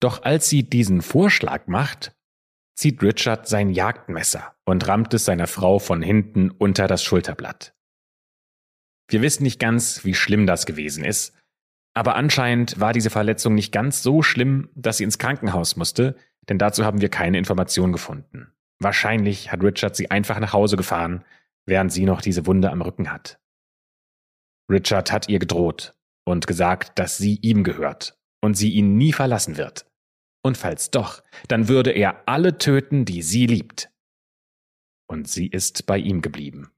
Doch 0.00 0.22
als 0.22 0.48
sie 0.48 0.64
diesen 0.64 1.02
Vorschlag 1.02 1.66
macht, 1.68 2.14
zieht 2.74 3.02
Richard 3.02 3.48
sein 3.48 3.70
Jagdmesser 3.70 4.54
und 4.64 4.86
rammt 4.86 5.14
es 5.14 5.24
seiner 5.24 5.46
Frau 5.46 5.78
von 5.78 6.02
hinten 6.02 6.50
unter 6.50 6.86
das 6.88 7.02
Schulterblatt. 7.02 7.74
Wir 9.08 9.22
wissen 9.22 9.44
nicht 9.44 9.60
ganz, 9.60 10.04
wie 10.04 10.14
schlimm 10.14 10.46
das 10.46 10.66
gewesen 10.66 11.04
ist, 11.04 11.32
aber 11.94 12.16
anscheinend 12.16 12.78
war 12.78 12.92
diese 12.92 13.08
Verletzung 13.08 13.54
nicht 13.54 13.72
ganz 13.72 14.02
so 14.02 14.20
schlimm, 14.22 14.68
dass 14.74 14.98
sie 14.98 15.04
ins 15.04 15.18
Krankenhaus 15.18 15.76
musste, 15.76 16.16
denn 16.48 16.58
dazu 16.58 16.84
haben 16.84 17.00
wir 17.00 17.08
keine 17.08 17.38
Information 17.38 17.92
gefunden. 17.92 18.52
Wahrscheinlich 18.78 19.50
hat 19.50 19.62
Richard 19.62 19.96
sie 19.96 20.10
einfach 20.10 20.38
nach 20.38 20.52
Hause 20.52 20.76
gefahren, 20.76 21.24
während 21.66 21.92
sie 21.92 22.04
noch 22.04 22.20
diese 22.20 22.46
Wunde 22.46 22.70
am 22.70 22.80
Rücken 22.80 23.12
hat. 23.12 23.38
Richard 24.70 25.12
hat 25.12 25.28
ihr 25.28 25.38
gedroht 25.38 25.94
und 26.24 26.46
gesagt, 26.46 26.98
dass 26.98 27.18
sie 27.18 27.38
ihm 27.42 27.64
gehört 27.64 28.18
und 28.42 28.54
sie 28.54 28.70
ihn 28.70 28.96
nie 28.96 29.12
verlassen 29.12 29.56
wird. 29.56 29.86
Und 30.42 30.56
falls 30.56 30.90
doch, 30.90 31.22
dann 31.48 31.68
würde 31.68 31.90
er 31.90 32.22
alle 32.26 32.58
töten, 32.58 33.04
die 33.04 33.22
sie 33.22 33.46
liebt. 33.46 33.90
Und 35.08 35.28
sie 35.28 35.46
ist 35.46 35.86
bei 35.86 35.98
ihm 35.98 36.22
geblieben. 36.22 36.70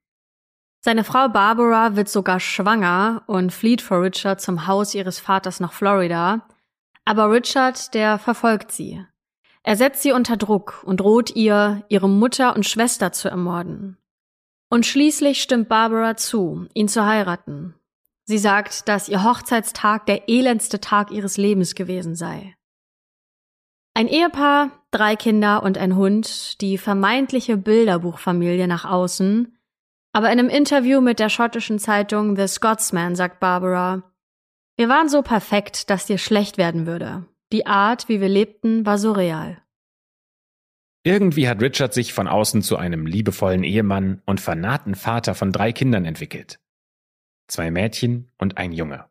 Seine 0.80 1.05
Frau 1.05 1.28
Barbara 1.28 1.97
wird 1.97 2.09
sogar 2.09 2.41
schwanger 2.41 3.24
und 3.26 3.53
flieht 3.53 3.82
vor 3.82 4.03
Richard 4.03 4.41
zum 4.41 4.66
Haus 4.66 4.95
ihres 4.95 5.18
Vaters 5.18 5.61
nach 5.61 5.72
Florida. 5.72 6.47
Aber 7.05 7.30
Richard, 7.30 7.95
der 7.95 8.18
verfolgt 8.18 8.70
sie. 8.70 9.05
Er 9.62 9.76
setzt 9.76 10.03
sie 10.03 10.12
unter 10.12 10.36
Druck 10.36 10.82
und 10.84 11.01
droht 11.01 11.34
ihr, 11.34 11.84
ihre 11.89 12.09
Mutter 12.09 12.55
und 12.55 12.64
Schwester 12.64 13.12
zu 13.12 13.28
ermorden. 13.28 13.99
Und 14.70 14.86
schließlich 14.86 15.42
stimmt 15.42 15.68
Barbara 15.68 16.16
zu, 16.16 16.66
ihn 16.74 16.88
zu 16.88 17.06
heiraten. 17.06 17.74
Sie 18.24 18.38
sagt, 18.38 18.88
dass 18.88 19.08
ihr 19.08 19.24
Hochzeitstag 19.24 20.04
der 20.04 20.28
elendste 20.28 20.80
Tag 20.80 21.10
ihres 21.10 21.38
Lebens 21.38 21.74
gewesen 21.74 22.14
sei. 22.14 22.54
Ein 23.94 24.06
Ehepaar, 24.06 24.70
drei 24.90 25.16
Kinder 25.16 25.62
und 25.62 25.78
ein 25.78 25.96
Hund, 25.96 26.60
die 26.60 26.76
vermeintliche 26.76 27.56
Bilderbuchfamilie 27.56 28.68
nach 28.68 28.84
außen, 28.84 29.56
aber 30.12 30.30
in 30.30 30.38
einem 30.38 30.50
Interview 30.50 31.00
mit 31.00 31.18
der 31.18 31.30
schottischen 31.30 31.78
Zeitung 31.78 32.36
The 32.36 32.46
Scotsman 32.46 33.16
sagt 33.16 33.40
Barbara, 33.40 34.02
wir 34.76 34.88
waren 34.88 35.08
so 35.08 35.22
perfekt, 35.22 35.90
dass 35.90 36.06
dir 36.06 36.18
schlecht 36.18 36.58
werden 36.58 36.86
würde. 36.86 37.26
Die 37.52 37.66
Art, 37.66 38.08
wie 38.08 38.20
wir 38.20 38.28
lebten, 38.28 38.86
war 38.86 38.98
so 38.98 39.12
real. 39.12 39.62
Irgendwie 41.05 41.49
hat 41.49 41.62
Richard 41.62 41.94
sich 41.94 42.12
von 42.12 42.28
außen 42.28 42.62
zu 42.62 42.76
einem 42.76 43.07
liebevollen 43.07 43.64
Ehemann 43.64 44.22
und 44.26 44.40
vernaten 44.40 44.94
Vater 44.94 45.34
von 45.34 45.53
drei 45.53 45.72
Kindern 45.72 46.05
entwickelt. 46.05 46.61
Zwei 47.46 47.70
Mädchen 47.70 48.30
und 48.38 48.59
ein 48.59 48.72
Junge. 48.72 49.07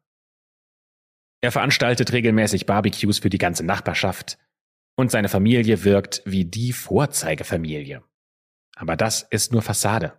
Er 1.42 1.52
veranstaltet 1.52 2.14
regelmäßig 2.14 2.66
Barbecues 2.66 3.20
für 3.20 3.30
die 3.30 3.38
ganze 3.38 3.66
Nachbarschaft 3.66 4.38
und 4.96 5.12
seine 5.12 5.30
Familie 5.30 5.84
wirkt 5.84 6.22
wie 6.26 6.46
die 6.46 6.74
Vorzeigefamilie. 6.74 8.04
Aber 8.76 8.96
das 8.96 9.24
ist 9.24 9.52
nur 9.52 9.62
Fassade. 9.62 10.14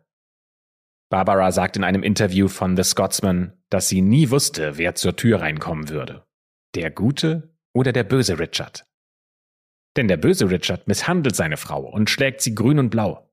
Barbara 1.11 1.53
sagt 1.53 1.77
in 1.77 1.85
einem 1.85 2.03
Interview 2.03 2.49
von 2.49 2.77
The 2.77 2.83
Scotsman, 2.83 3.53
dass 3.71 3.89
sie 3.89 4.03
nie 4.03 4.31
wusste, 4.31 4.79
wer 4.79 4.95
zur 4.95 5.16
Tür 5.16 5.41
reinkommen 5.41 5.89
würde. 5.89 6.27
Der 6.75 6.91
gute 6.91 7.55
oder 7.73 7.93
der 7.93 8.05
böse 8.05 8.39
Richard. 8.39 8.88
Denn 9.99 10.07
der 10.07 10.16
böse 10.16 10.49
Richard 10.49 10.86
misshandelt 10.86 11.34
seine 11.34 11.57
Frau 11.57 11.82
und 11.82 12.09
schlägt 12.09 12.40
sie 12.40 12.55
grün 12.55 12.78
und 12.78 12.90
blau. 12.90 13.28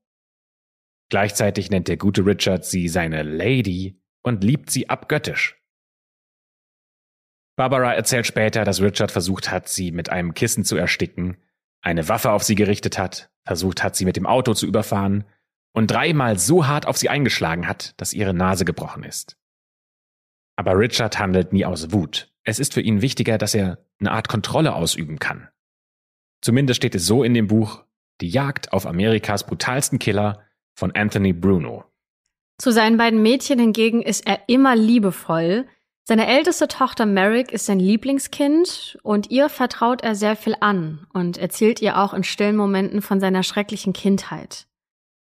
Gleichzeitig 1.10 1.70
nennt 1.70 1.86
der 1.86 1.96
gute 1.96 2.26
Richard 2.26 2.64
sie 2.64 2.88
seine 2.88 3.22
Lady 3.22 4.02
und 4.24 4.42
liebt 4.42 4.70
sie 4.70 4.88
abgöttisch. 4.88 5.62
Barbara 7.56 7.94
erzählt 7.94 8.26
später, 8.26 8.64
dass 8.64 8.80
Richard 8.82 9.12
versucht 9.12 9.48
hat, 9.48 9.68
sie 9.68 9.92
mit 9.92 10.10
einem 10.10 10.34
Kissen 10.34 10.64
zu 10.64 10.74
ersticken, 10.74 11.36
eine 11.82 12.08
Waffe 12.08 12.32
auf 12.32 12.42
sie 12.42 12.56
gerichtet 12.56 12.98
hat, 12.98 13.30
versucht 13.44 13.84
hat, 13.84 13.94
sie 13.94 14.04
mit 14.04 14.16
dem 14.16 14.26
Auto 14.26 14.52
zu 14.52 14.66
überfahren 14.66 15.22
und 15.72 15.92
dreimal 15.92 16.36
so 16.36 16.66
hart 16.66 16.86
auf 16.86 16.98
sie 16.98 17.10
eingeschlagen 17.10 17.68
hat, 17.68 17.94
dass 18.00 18.12
ihre 18.12 18.34
Nase 18.34 18.64
gebrochen 18.64 19.04
ist. 19.04 19.38
Aber 20.56 20.76
Richard 20.76 21.20
handelt 21.20 21.52
nie 21.52 21.64
aus 21.64 21.92
Wut. 21.92 22.32
Es 22.42 22.58
ist 22.58 22.74
für 22.74 22.80
ihn 22.80 23.02
wichtiger, 23.02 23.38
dass 23.38 23.54
er 23.54 23.86
eine 24.00 24.10
Art 24.10 24.26
Kontrolle 24.26 24.74
ausüben 24.74 25.20
kann. 25.20 25.48
Zumindest 26.46 26.76
steht 26.76 26.94
es 26.94 27.04
so 27.04 27.24
in 27.24 27.34
dem 27.34 27.48
Buch 27.48 27.82
Die 28.20 28.28
Jagd 28.28 28.72
auf 28.72 28.86
Amerikas 28.86 29.44
brutalsten 29.44 29.98
Killer 29.98 30.44
von 30.74 30.92
Anthony 30.92 31.32
Bruno. 31.32 31.82
Zu 32.56 32.70
seinen 32.70 32.98
beiden 32.98 33.20
Mädchen 33.20 33.58
hingegen 33.58 34.00
ist 34.00 34.24
er 34.28 34.38
immer 34.46 34.76
liebevoll. 34.76 35.66
Seine 36.04 36.28
älteste 36.28 36.68
Tochter 36.68 37.04
Merrick 37.04 37.50
ist 37.50 37.66
sein 37.66 37.80
Lieblingskind 37.80 38.96
und 39.02 39.32
ihr 39.32 39.48
vertraut 39.48 40.04
er 40.04 40.14
sehr 40.14 40.36
viel 40.36 40.54
an 40.60 41.08
und 41.12 41.36
erzählt 41.36 41.82
ihr 41.82 41.98
auch 41.98 42.14
in 42.14 42.22
stillen 42.22 42.54
Momenten 42.54 43.02
von 43.02 43.18
seiner 43.18 43.42
schrecklichen 43.42 43.92
Kindheit. 43.92 44.68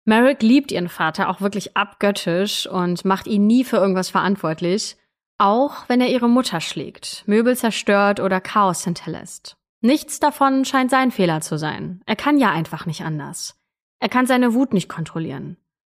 Merrick 0.05 0.43
liebt 0.43 0.73
ihren 0.73 0.91
Vater 0.91 1.31
auch 1.31 1.41
wirklich 1.41 1.75
abgöttisch 1.75 2.67
und 2.67 3.07
macht 3.07 3.27
ihn 3.27 3.47
nie 3.47 3.65
für 3.65 3.79
irgendwas 3.79 4.11
verantwortlich, 4.11 4.99
auch 5.39 5.89
wenn 5.89 6.03
er 6.03 6.09
ihre 6.09 6.29
Mutter 6.29 6.61
schlägt, 6.61 7.23
Möbel 7.25 7.57
zerstört 7.57 8.21
oder 8.21 8.43
Chaos 8.43 8.85
hinterlässt. 8.85 9.58
Nichts 9.81 10.19
davon 10.19 10.65
scheint 10.65 10.91
sein 10.91 11.11
Fehler 11.11 11.41
zu 11.41 11.57
sein. 11.57 12.03
Er 12.07 12.17
kann 12.17 12.39
ja 12.39 12.51
einfach 12.51 12.87
nicht 12.87 13.03
anders. 13.03 13.61
Er 14.01 14.09
kann 14.09 14.27
seine 14.27 14.55
Wut 14.55 14.73
nicht 14.73 14.89
kontrollieren. 14.89 15.57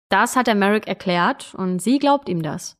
Das 0.09 0.35
hat 0.35 0.47
er 0.47 0.55
Merrick 0.55 0.87
erklärt 0.87 1.53
und 1.55 1.81
sie 1.81 1.99
glaubt 1.99 2.27
ihm 2.29 2.41
das. 2.41 2.77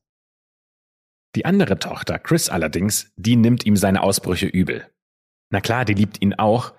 Die 1.36 1.46
andere 1.46 1.78
Tochter, 1.78 2.18
Chris 2.18 2.50
allerdings, 2.50 3.14
die 3.16 3.36
nimmt 3.36 3.66
ihm 3.66 3.76
seine 3.76 4.02
Ausbrüche 4.02 4.48
übel. 4.48 4.90
Na 5.52 5.62
klar, 5.62 5.86
die 5.86 5.94
liebt 5.94 6.22
ihn 6.22 6.34
auch. 6.34 6.74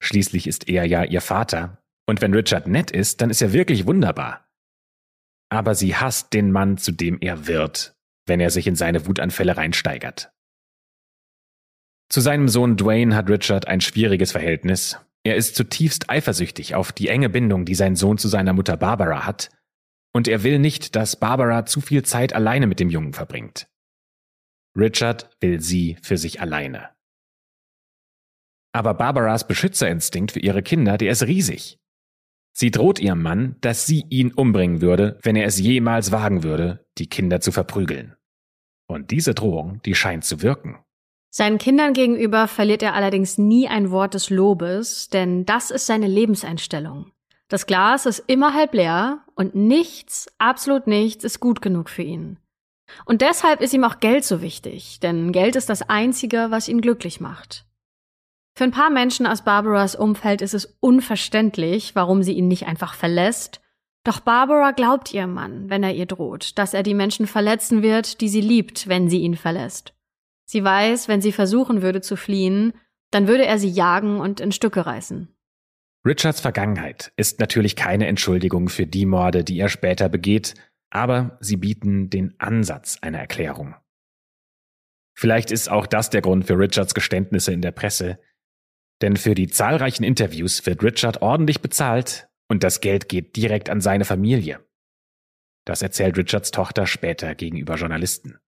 Schließlich 0.00 0.46
ist 0.46 0.68
er 0.68 0.84
ja 0.84 1.02
ihr 1.04 1.20
Vater. 1.20 1.82
Und 2.06 2.22
wenn 2.22 2.32
Richard 2.32 2.68
nett 2.68 2.90
ist, 2.90 3.20
dann 3.20 3.30
ist 3.30 3.42
er 3.42 3.52
wirklich 3.52 3.86
wunderbar. 3.86 4.48
Aber 5.48 5.74
sie 5.74 5.96
hasst 5.96 6.32
den 6.32 6.52
Mann, 6.52 6.78
zu 6.78 6.92
dem 6.92 7.18
er 7.20 7.46
wird, 7.46 7.96
wenn 8.26 8.40
er 8.40 8.50
sich 8.50 8.66
in 8.66 8.76
seine 8.76 9.06
Wutanfälle 9.06 9.56
reinsteigert. 9.56 10.32
Zu 12.08 12.20
seinem 12.20 12.48
Sohn 12.48 12.76
Dwayne 12.76 13.14
hat 13.14 13.28
Richard 13.28 13.66
ein 13.66 13.80
schwieriges 13.80 14.32
Verhältnis. 14.32 14.98
Er 15.24 15.36
ist 15.36 15.56
zutiefst 15.56 16.08
eifersüchtig 16.08 16.74
auf 16.74 16.92
die 16.92 17.08
enge 17.08 17.28
Bindung, 17.28 17.64
die 17.64 17.74
sein 17.74 17.96
Sohn 17.96 18.16
zu 18.16 18.28
seiner 18.28 18.52
Mutter 18.52 18.76
Barbara 18.76 19.26
hat, 19.26 19.50
und 20.14 20.28
er 20.28 20.44
will 20.44 20.58
nicht, 20.58 20.96
dass 20.96 21.16
Barbara 21.16 21.66
zu 21.66 21.80
viel 21.80 22.02
Zeit 22.04 22.32
alleine 22.32 22.66
mit 22.66 22.80
dem 22.80 22.88
Jungen 22.88 23.12
verbringt. 23.12 23.68
Richard 24.76 25.28
will 25.40 25.60
sie 25.60 25.96
für 26.00 26.16
sich 26.16 26.40
alleine. 26.40 26.90
Aber 28.72 28.94
Barbaras 28.94 29.46
Beschützerinstinkt 29.46 30.32
für 30.32 30.40
ihre 30.40 30.62
Kinder, 30.62 30.96
der 30.96 31.10
ist 31.10 31.24
riesig. 31.24 31.78
Sie 32.54 32.70
droht 32.70 32.98
ihrem 32.98 33.20
Mann, 33.20 33.56
dass 33.60 33.86
sie 33.86 34.04
ihn 34.08 34.32
umbringen 34.32 34.80
würde, 34.80 35.18
wenn 35.22 35.36
er 35.36 35.46
es 35.46 35.58
jemals 35.58 36.12
wagen 36.12 36.42
würde, 36.42 36.86
die 36.98 37.08
Kinder 37.08 37.40
zu 37.40 37.52
verprügeln. 37.52 38.14
Und 38.86 39.10
diese 39.10 39.34
Drohung, 39.34 39.82
die 39.82 39.94
scheint 39.94 40.24
zu 40.24 40.40
wirken. 40.40 40.78
Seinen 41.38 41.58
Kindern 41.58 41.92
gegenüber 41.92 42.48
verliert 42.48 42.82
er 42.82 42.94
allerdings 42.94 43.36
nie 43.36 43.68
ein 43.68 43.90
Wort 43.90 44.14
des 44.14 44.30
Lobes, 44.30 45.10
denn 45.10 45.44
das 45.44 45.70
ist 45.70 45.84
seine 45.84 46.06
Lebenseinstellung. 46.06 47.12
Das 47.48 47.66
Glas 47.66 48.06
ist 48.06 48.24
immer 48.26 48.54
halb 48.54 48.72
leer 48.72 49.18
und 49.34 49.54
nichts, 49.54 50.32
absolut 50.38 50.86
nichts 50.86 51.24
ist 51.24 51.38
gut 51.38 51.60
genug 51.60 51.90
für 51.90 52.00
ihn. 52.00 52.38
Und 53.04 53.20
deshalb 53.20 53.60
ist 53.60 53.74
ihm 53.74 53.84
auch 53.84 54.00
Geld 54.00 54.24
so 54.24 54.40
wichtig, 54.40 54.98
denn 55.00 55.30
Geld 55.30 55.56
ist 55.56 55.68
das 55.68 55.82
Einzige, 55.82 56.46
was 56.48 56.68
ihn 56.68 56.80
glücklich 56.80 57.20
macht. 57.20 57.66
Für 58.56 58.64
ein 58.64 58.70
paar 58.70 58.88
Menschen 58.88 59.26
aus 59.26 59.44
Barbaras 59.44 59.94
Umfeld 59.94 60.40
ist 60.40 60.54
es 60.54 60.78
unverständlich, 60.80 61.94
warum 61.94 62.22
sie 62.22 62.32
ihn 62.32 62.48
nicht 62.48 62.66
einfach 62.66 62.94
verlässt. 62.94 63.60
Doch 64.04 64.20
Barbara 64.20 64.70
glaubt 64.70 65.12
ihrem 65.12 65.34
Mann, 65.34 65.68
wenn 65.68 65.82
er 65.82 65.92
ihr 65.92 66.06
droht, 66.06 66.56
dass 66.56 66.72
er 66.72 66.82
die 66.82 66.94
Menschen 66.94 67.26
verletzen 67.26 67.82
wird, 67.82 68.22
die 68.22 68.30
sie 68.30 68.40
liebt, 68.40 68.88
wenn 68.88 69.10
sie 69.10 69.18
ihn 69.18 69.36
verlässt. 69.36 69.92
Sie 70.46 70.64
weiß, 70.64 71.08
wenn 71.08 71.20
sie 71.20 71.32
versuchen 71.32 71.82
würde 71.82 72.00
zu 72.00 72.16
fliehen, 72.16 72.72
dann 73.10 73.28
würde 73.28 73.44
er 73.44 73.58
sie 73.58 73.68
jagen 73.68 74.20
und 74.20 74.40
in 74.40 74.52
Stücke 74.52 74.86
reißen. 74.86 75.28
Richards 76.06 76.40
Vergangenheit 76.40 77.12
ist 77.16 77.40
natürlich 77.40 77.74
keine 77.74 78.06
Entschuldigung 78.06 78.68
für 78.68 78.86
die 78.86 79.06
Morde, 79.06 79.42
die 79.42 79.58
er 79.58 79.68
später 79.68 80.08
begeht, 80.08 80.54
aber 80.88 81.36
sie 81.40 81.56
bieten 81.56 82.10
den 82.10 82.38
Ansatz 82.38 82.98
einer 83.02 83.18
Erklärung. 83.18 83.74
Vielleicht 85.18 85.50
ist 85.50 85.68
auch 85.68 85.86
das 85.86 86.10
der 86.10 86.22
Grund 86.22 86.46
für 86.46 86.58
Richards 86.58 86.94
Geständnisse 86.94 87.52
in 87.52 87.60
der 87.60 87.72
Presse, 87.72 88.20
denn 89.02 89.16
für 89.16 89.34
die 89.34 89.48
zahlreichen 89.48 90.04
Interviews 90.04 90.64
wird 90.64 90.82
Richard 90.82 91.22
ordentlich 91.22 91.60
bezahlt 91.60 92.28
und 92.48 92.62
das 92.62 92.80
Geld 92.80 93.08
geht 93.08 93.34
direkt 93.36 93.68
an 93.68 93.80
seine 93.80 94.04
Familie. 94.04 94.64
Das 95.64 95.82
erzählt 95.82 96.16
Richards 96.16 96.52
Tochter 96.52 96.86
später 96.86 97.34
gegenüber 97.34 97.74
Journalisten. 97.74 98.38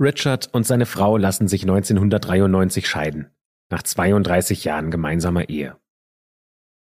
Richard 0.00 0.52
und 0.52 0.66
seine 0.66 0.86
Frau 0.86 1.16
lassen 1.16 1.46
sich 1.46 1.62
1993 1.62 2.88
scheiden, 2.88 3.30
nach 3.70 3.82
32 3.82 4.64
Jahren 4.64 4.90
gemeinsamer 4.90 5.48
Ehe. 5.48 5.76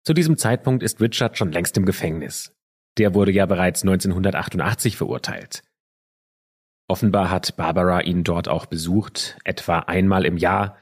Zu 0.05 0.15
diesem 0.15 0.39
Zeitpunkt 0.39 0.83
ist 0.83 1.01
Richard 1.01 1.37
schon 1.37 1.53
längst 1.53 1.77
im 1.77 1.85
Gefängnis. 1.85 2.55
Der 2.99 3.15
wurde 3.15 3.31
ja 3.31 3.47
bereits 3.47 3.83
1988 3.83 4.97
verurteilt. 4.97 5.63
Offenbar 6.89 7.31
hat 7.31 7.57
Barbara 7.57 8.01
ihn 8.01 8.25
dort 8.25 8.49
auch 8.49 8.67
besucht, 8.67 9.39
etwa 9.45 9.81
einmal 9.81 10.25
im 10.25 10.37
Jahr. 10.37 10.79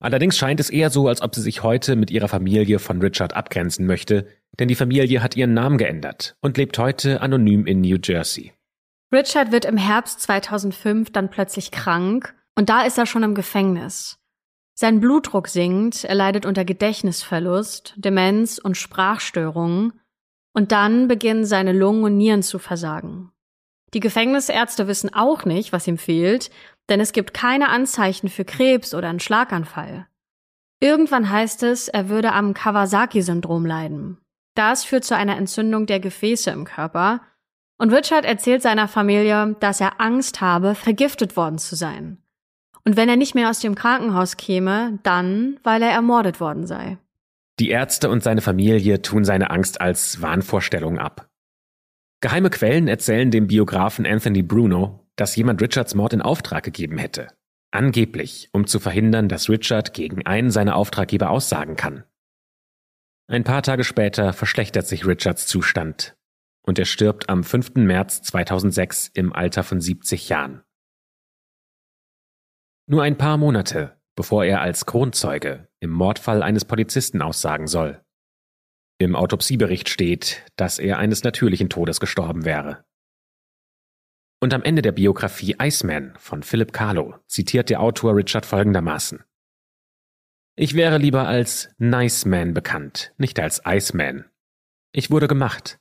Allerdings 0.00 0.38
scheint 0.38 0.60
es 0.60 0.70
eher 0.70 0.90
so, 0.90 1.08
als 1.08 1.22
ob 1.22 1.34
sie 1.34 1.42
sich 1.42 1.62
heute 1.62 1.96
mit 1.96 2.10
ihrer 2.10 2.28
Familie 2.28 2.78
von 2.78 3.00
Richard 3.00 3.34
abgrenzen 3.34 3.86
möchte, 3.86 4.26
denn 4.58 4.68
die 4.68 4.74
Familie 4.74 5.22
hat 5.22 5.36
ihren 5.36 5.54
Namen 5.54 5.78
geändert 5.78 6.36
und 6.40 6.56
lebt 6.56 6.78
heute 6.78 7.20
anonym 7.20 7.66
in 7.66 7.80
New 7.80 7.98
Jersey. 8.02 8.53
Richard 9.14 9.52
wird 9.52 9.64
im 9.64 9.76
Herbst 9.76 10.20
2005 10.22 11.12
dann 11.12 11.30
plötzlich 11.30 11.70
krank 11.70 12.34
und 12.56 12.68
da 12.68 12.82
ist 12.82 12.98
er 12.98 13.06
schon 13.06 13.22
im 13.22 13.36
Gefängnis. 13.36 14.18
Sein 14.74 14.98
Blutdruck 14.98 15.46
sinkt, 15.46 16.02
er 16.02 16.16
leidet 16.16 16.44
unter 16.44 16.64
Gedächtnisverlust, 16.64 17.94
Demenz 17.96 18.58
und 18.58 18.76
Sprachstörungen 18.76 19.92
und 20.52 20.72
dann 20.72 21.06
beginnen 21.06 21.44
seine 21.44 21.72
Lungen 21.72 22.02
und 22.02 22.16
Nieren 22.16 22.42
zu 22.42 22.58
versagen. 22.58 23.30
Die 23.94 24.00
Gefängnisärzte 24.00 24.88
wissen 24.88 25.14
auch 25.14 25.44
nicht, 25.44 25.72
was 25.72 25.86
ihm 25.86 25.96
fehlt, 25.96 26.50
denn 26.88 26.98
es 26.98 27.12
gibt 27.12 27.34
keine 27.34 27.68
Anzeichen 27.68 28.28
für 28.28 28.44
Krebs 28.44 28.94
oder 28.94 29.08
einen 29.08 29.20
Schlaganfall. 29.20 30.08
Irgendwann 30.80 31.30
heißt 31.30 31.62
es, 31.62 31.86
er 31.86 32.08
würde 32.08 32.32
am 32.32 32.52
Kawasaki-Syndrom 32.52 33.64
leiden. 33.64 34.18
Das 34.56 34.82
führt 34.82 35.04
zu 35.04 35.14
einer 35.14 35.36
Entzündung 35.36 35.86
der 35.86 36.00
Gefäße 36.00 36.50
im 36.50 36.64
Körper 36.64 37.20
und 37.78 37.92
Richard 37.92 38.24
erzählt 38.24 38.62
seiner 38.62 38.88
Familie, 38.88 39.56
dass 39.60 39.80
er 39.80 40.00
Angst 40.00 40.40
habe, 40.40 40.74
vergiftet 40.74 41.36
worden 41.36 41.58
zu 41.58 41.74
sein. 41.74 42.18
Und 42.84 42.96
wenn 42.96 43.08
er 43.08 43.16
nicht 43.16 43.34
mehr 43.34 43.50
aus 43.50 43.60
dem 43.60 43.74
Krankenhaus 43.74 44.36
käme, 44.36 44.98
dann, 45.02 45.58
weil 45.62 45.82
er 45.82 45.90
ermordet 45.90 46.40
worden 46.40 46.66
sei. 46.66 46.98
Die 47.58 47.70
Ärzte 47.70 48.10
und 48.10 48.22
seine 48.22 48.40
Familie 48.40 49.00
tun 49.00 49.24
seine 49.24 49.50
Angst 49.50 49.80
als 49.80 50.20
Wahnvorstellung 50.20 50.98
ab. 50.98 51.28
Geheime 52.20 52.50
Quellen 52.50 52.88
erzählen 52.88 53.30
dem 53.30 53.46
Biografen 53.46 54.06
Anthony 54.06 54.42
Bruno, 54.42 55.06
dass 55.16 55.36
jemand 55.36 55.62
Richards 55.62 55.94
Mord 55.94 56.12
in 56.12 56.22
Auftrag 56.22 56.64
gegeben 56.64 56.98
hätte. 56.98 57.28
Angeblich, 57.70 58.48
um 58.52 58.66
zu 58.66 58.80
verhindern, 58.80 59.28
dass 59.28 59.48
Richard 59.48 59.94
gegen 59.94 60.26
einen 60.26 60.50
seiner 60.50 60.76
Auftraggeber 60.76 61.30
aussagen 61.30 61.76
kann. 61.76 62.04
Ein 63.26 63.44
paar 63.44 63.62
Tage 63.62 63.84
später 63.84 64.32
verschlechtert 64.32 64.86
sich 64.86 65.06
Richards 65.06 65.46
Zustand 65.46 66.16
und 66.66 66.78
er 66.78 66.86
stirbt 66.86 67.28
am 67.28 67.44
5. 67.44 67.74
März 67.76 68.22
2006 68.22 69.08
im 69.14 69.32
Alter 69.32 69.62
von 69.62 69.80
70 69.80 70.28
Jahren. 70.28 70.62
Nur 72.86 73.02
ein 73.02 73.16
paar 73.16 73.36
Monate, 73.36 73.98
bevor 74.16 74.44
er 74.44 74.60
als 74.60 74.86
Kronzeuge 74.86 75.68
im 75.80 75.90
Mordfall 75.90 76.42
eines 76.42 76.64
Polizisten 76.64 77.22
aussagen 77.22 77.66
soll. 77.66 78.02
Im 78.98 79.16
Autopsiebericht 79.16 79.88
steht, 79.88 80.44
dass 80.56 80.78
er 80.78 80.98
eines 80.98 81.24
natürlichen 81.24 81.68
Todes 81.68 82.00
gestorben 82.00 82.44
wäre. 82.44 82.84
Und 84.40 84.54
am 84.54 84.62
Ende 84.62 84.82
der 84.82 84.92
Biografie 84.92 85.56
Iceman 85.60 86.14
von 86.18 86.42
Philip 86.42 86.72
Kahlo 86.72 87.14
zitiert 87.26 87.70
der 87.70 87.80
Autor 87.80 88.16
Richard 88.16 88.46
folgendermaßen. 88.46 89.24
Ich 90.56 90.74
wäre 90.74 90.98
lieber 90.98 91.26
als 91.26 91.74
Nice 91.78 92.26
Man 92.26 92.54
bekannt, 92.54 93.12
nicht 93.16 93.40
als 93.40 93.62
Iceman. 93.66 94.26
Ich 94.92 95.10
wurde 95.10 95.26
gemacht, 95.26 95.80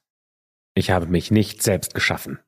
ich 0.75 0.91
habe 0.91 1.07
mich 1.07 1.31
nicht 1.31 1.61
selbst 1.61 1.93
geschaffen. 1.93 2.39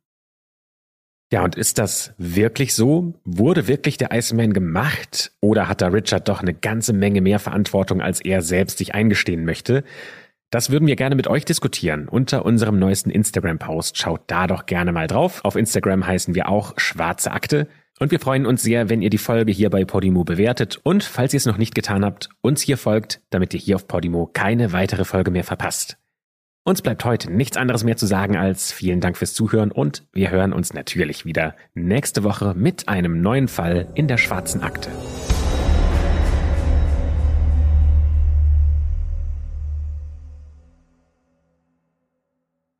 Ja, 1.31 1.43
und 1.43 1.55
ist 1.55 1.79
das 1.79 2.13
wirklich 2.17 2.75
so? 2.75 3.15
Wurde 3.23 3.67
wirklich 3.67 3.97
der 3.97 4.11
Iceman 4.11 4.53
gemacht? 4.53 5.31
Oder 5.41 5.67
hat 5.67 5.81
da 5.81 5.87
Richard 5.87 6.29
doch 6.29 6.41
eine 6.41 6.53
ganze 6.53 6.93
Menge 6.93 7.21
mehr 7.21 7.39
Verantwortung, 7.39 8.01
als 8.01 8.21
er 8.21 8.41
selbst 8.41 8.77
sich 8.77 8.93
eingestehen 8.93 9.43
möchte? 9.43 9.83
Das 10.51 10.69
würden 10.69 10.87
wir 10.87 10.95
gerne 10.95 11.15
mit 11.15 11.27
euch 11.27 11.43
diskutieren 11.43 12.07
unter 12.07 12.45
unserem 12.45 12.77
neuesten 12.77 13.09
Instagram-Post. 13.09 13.97
Schaut 13.97 14.21
da 14.27 14.45
doch 14.45 14.67
gerne 14.67 14.91
mal 14.91 15.07
drauf. 15.07 15.43
Auf 15.43 15.55
Instagram 15.55 16.05
heißen 16.05 16.35
wir 16.35 16.47
auch 16.47 16.73
Schwarze 16.77 17.31
Akte. 17.31 17.67
Und 17.99 18.11
wir 18.11 18.19
freuen 18.19 18.45
uns 18.45 18.61
sehr, 18.61 18.89
wenn 18.89 19.01
ihr 19.01 19.09
die 19.09 19.17
Folge 19.17 19.51
hier 19.51 19.69
bei 19.69 19.83
Podimo 19.83 20.23
bewertet 20.23 20.79
und, 20.83 21.03
falls 21.03 21.33
ihr 21.33 21.37
es 21.37 21.45
noch 21.45 21.57
nicht 21.57 21.73
getan 21.73 22.05
habt, 22.05 22.29
uns 22.41 22.61
hier 22.61 22.77
folgt, 22.77 23.21
damit 23.29 23.53
ihr 23.53 23.59
hier 23.59 23.77
auf 23.77 23.87
Podimo 23.87 24.29
keine 24.31 24.73
weitere 24.73 25.05
Folge 25.05 25.31
mehr 25.31 25.45
verpasst. 25.45 25.97
Uns 26.67 26.81
bleibt 26.81 27.05
heute 27.05 27.31
nichts 27.31 27.57
anderes 27.57 27.83
mehr 27.83 27.95
zu 27.95 28.07
sagen 28.07 28.37
als 28.37 28.71
vielen 28.71 28.99
Dank 28.99 29.17
fürs 29.17 29.35
Zuhören 29.35 29.71
und 29.71 30.03
wir 30.13 30.31
hören 30.31 30.51
uns 30.51 30.73
natürlich 30.73 31.23
wieder 31.23 31.55
nächste 31.75 32.23
Woche 32.23 32.55
mit 32.55 32.89
einem 32.89 33.21
neuen 33.21 33.47
Fall 33.47 33.87
in 33.93 34.07
der 34.07 34.17
schwarzen 34.17 34.63
Akte. 34.63 34.89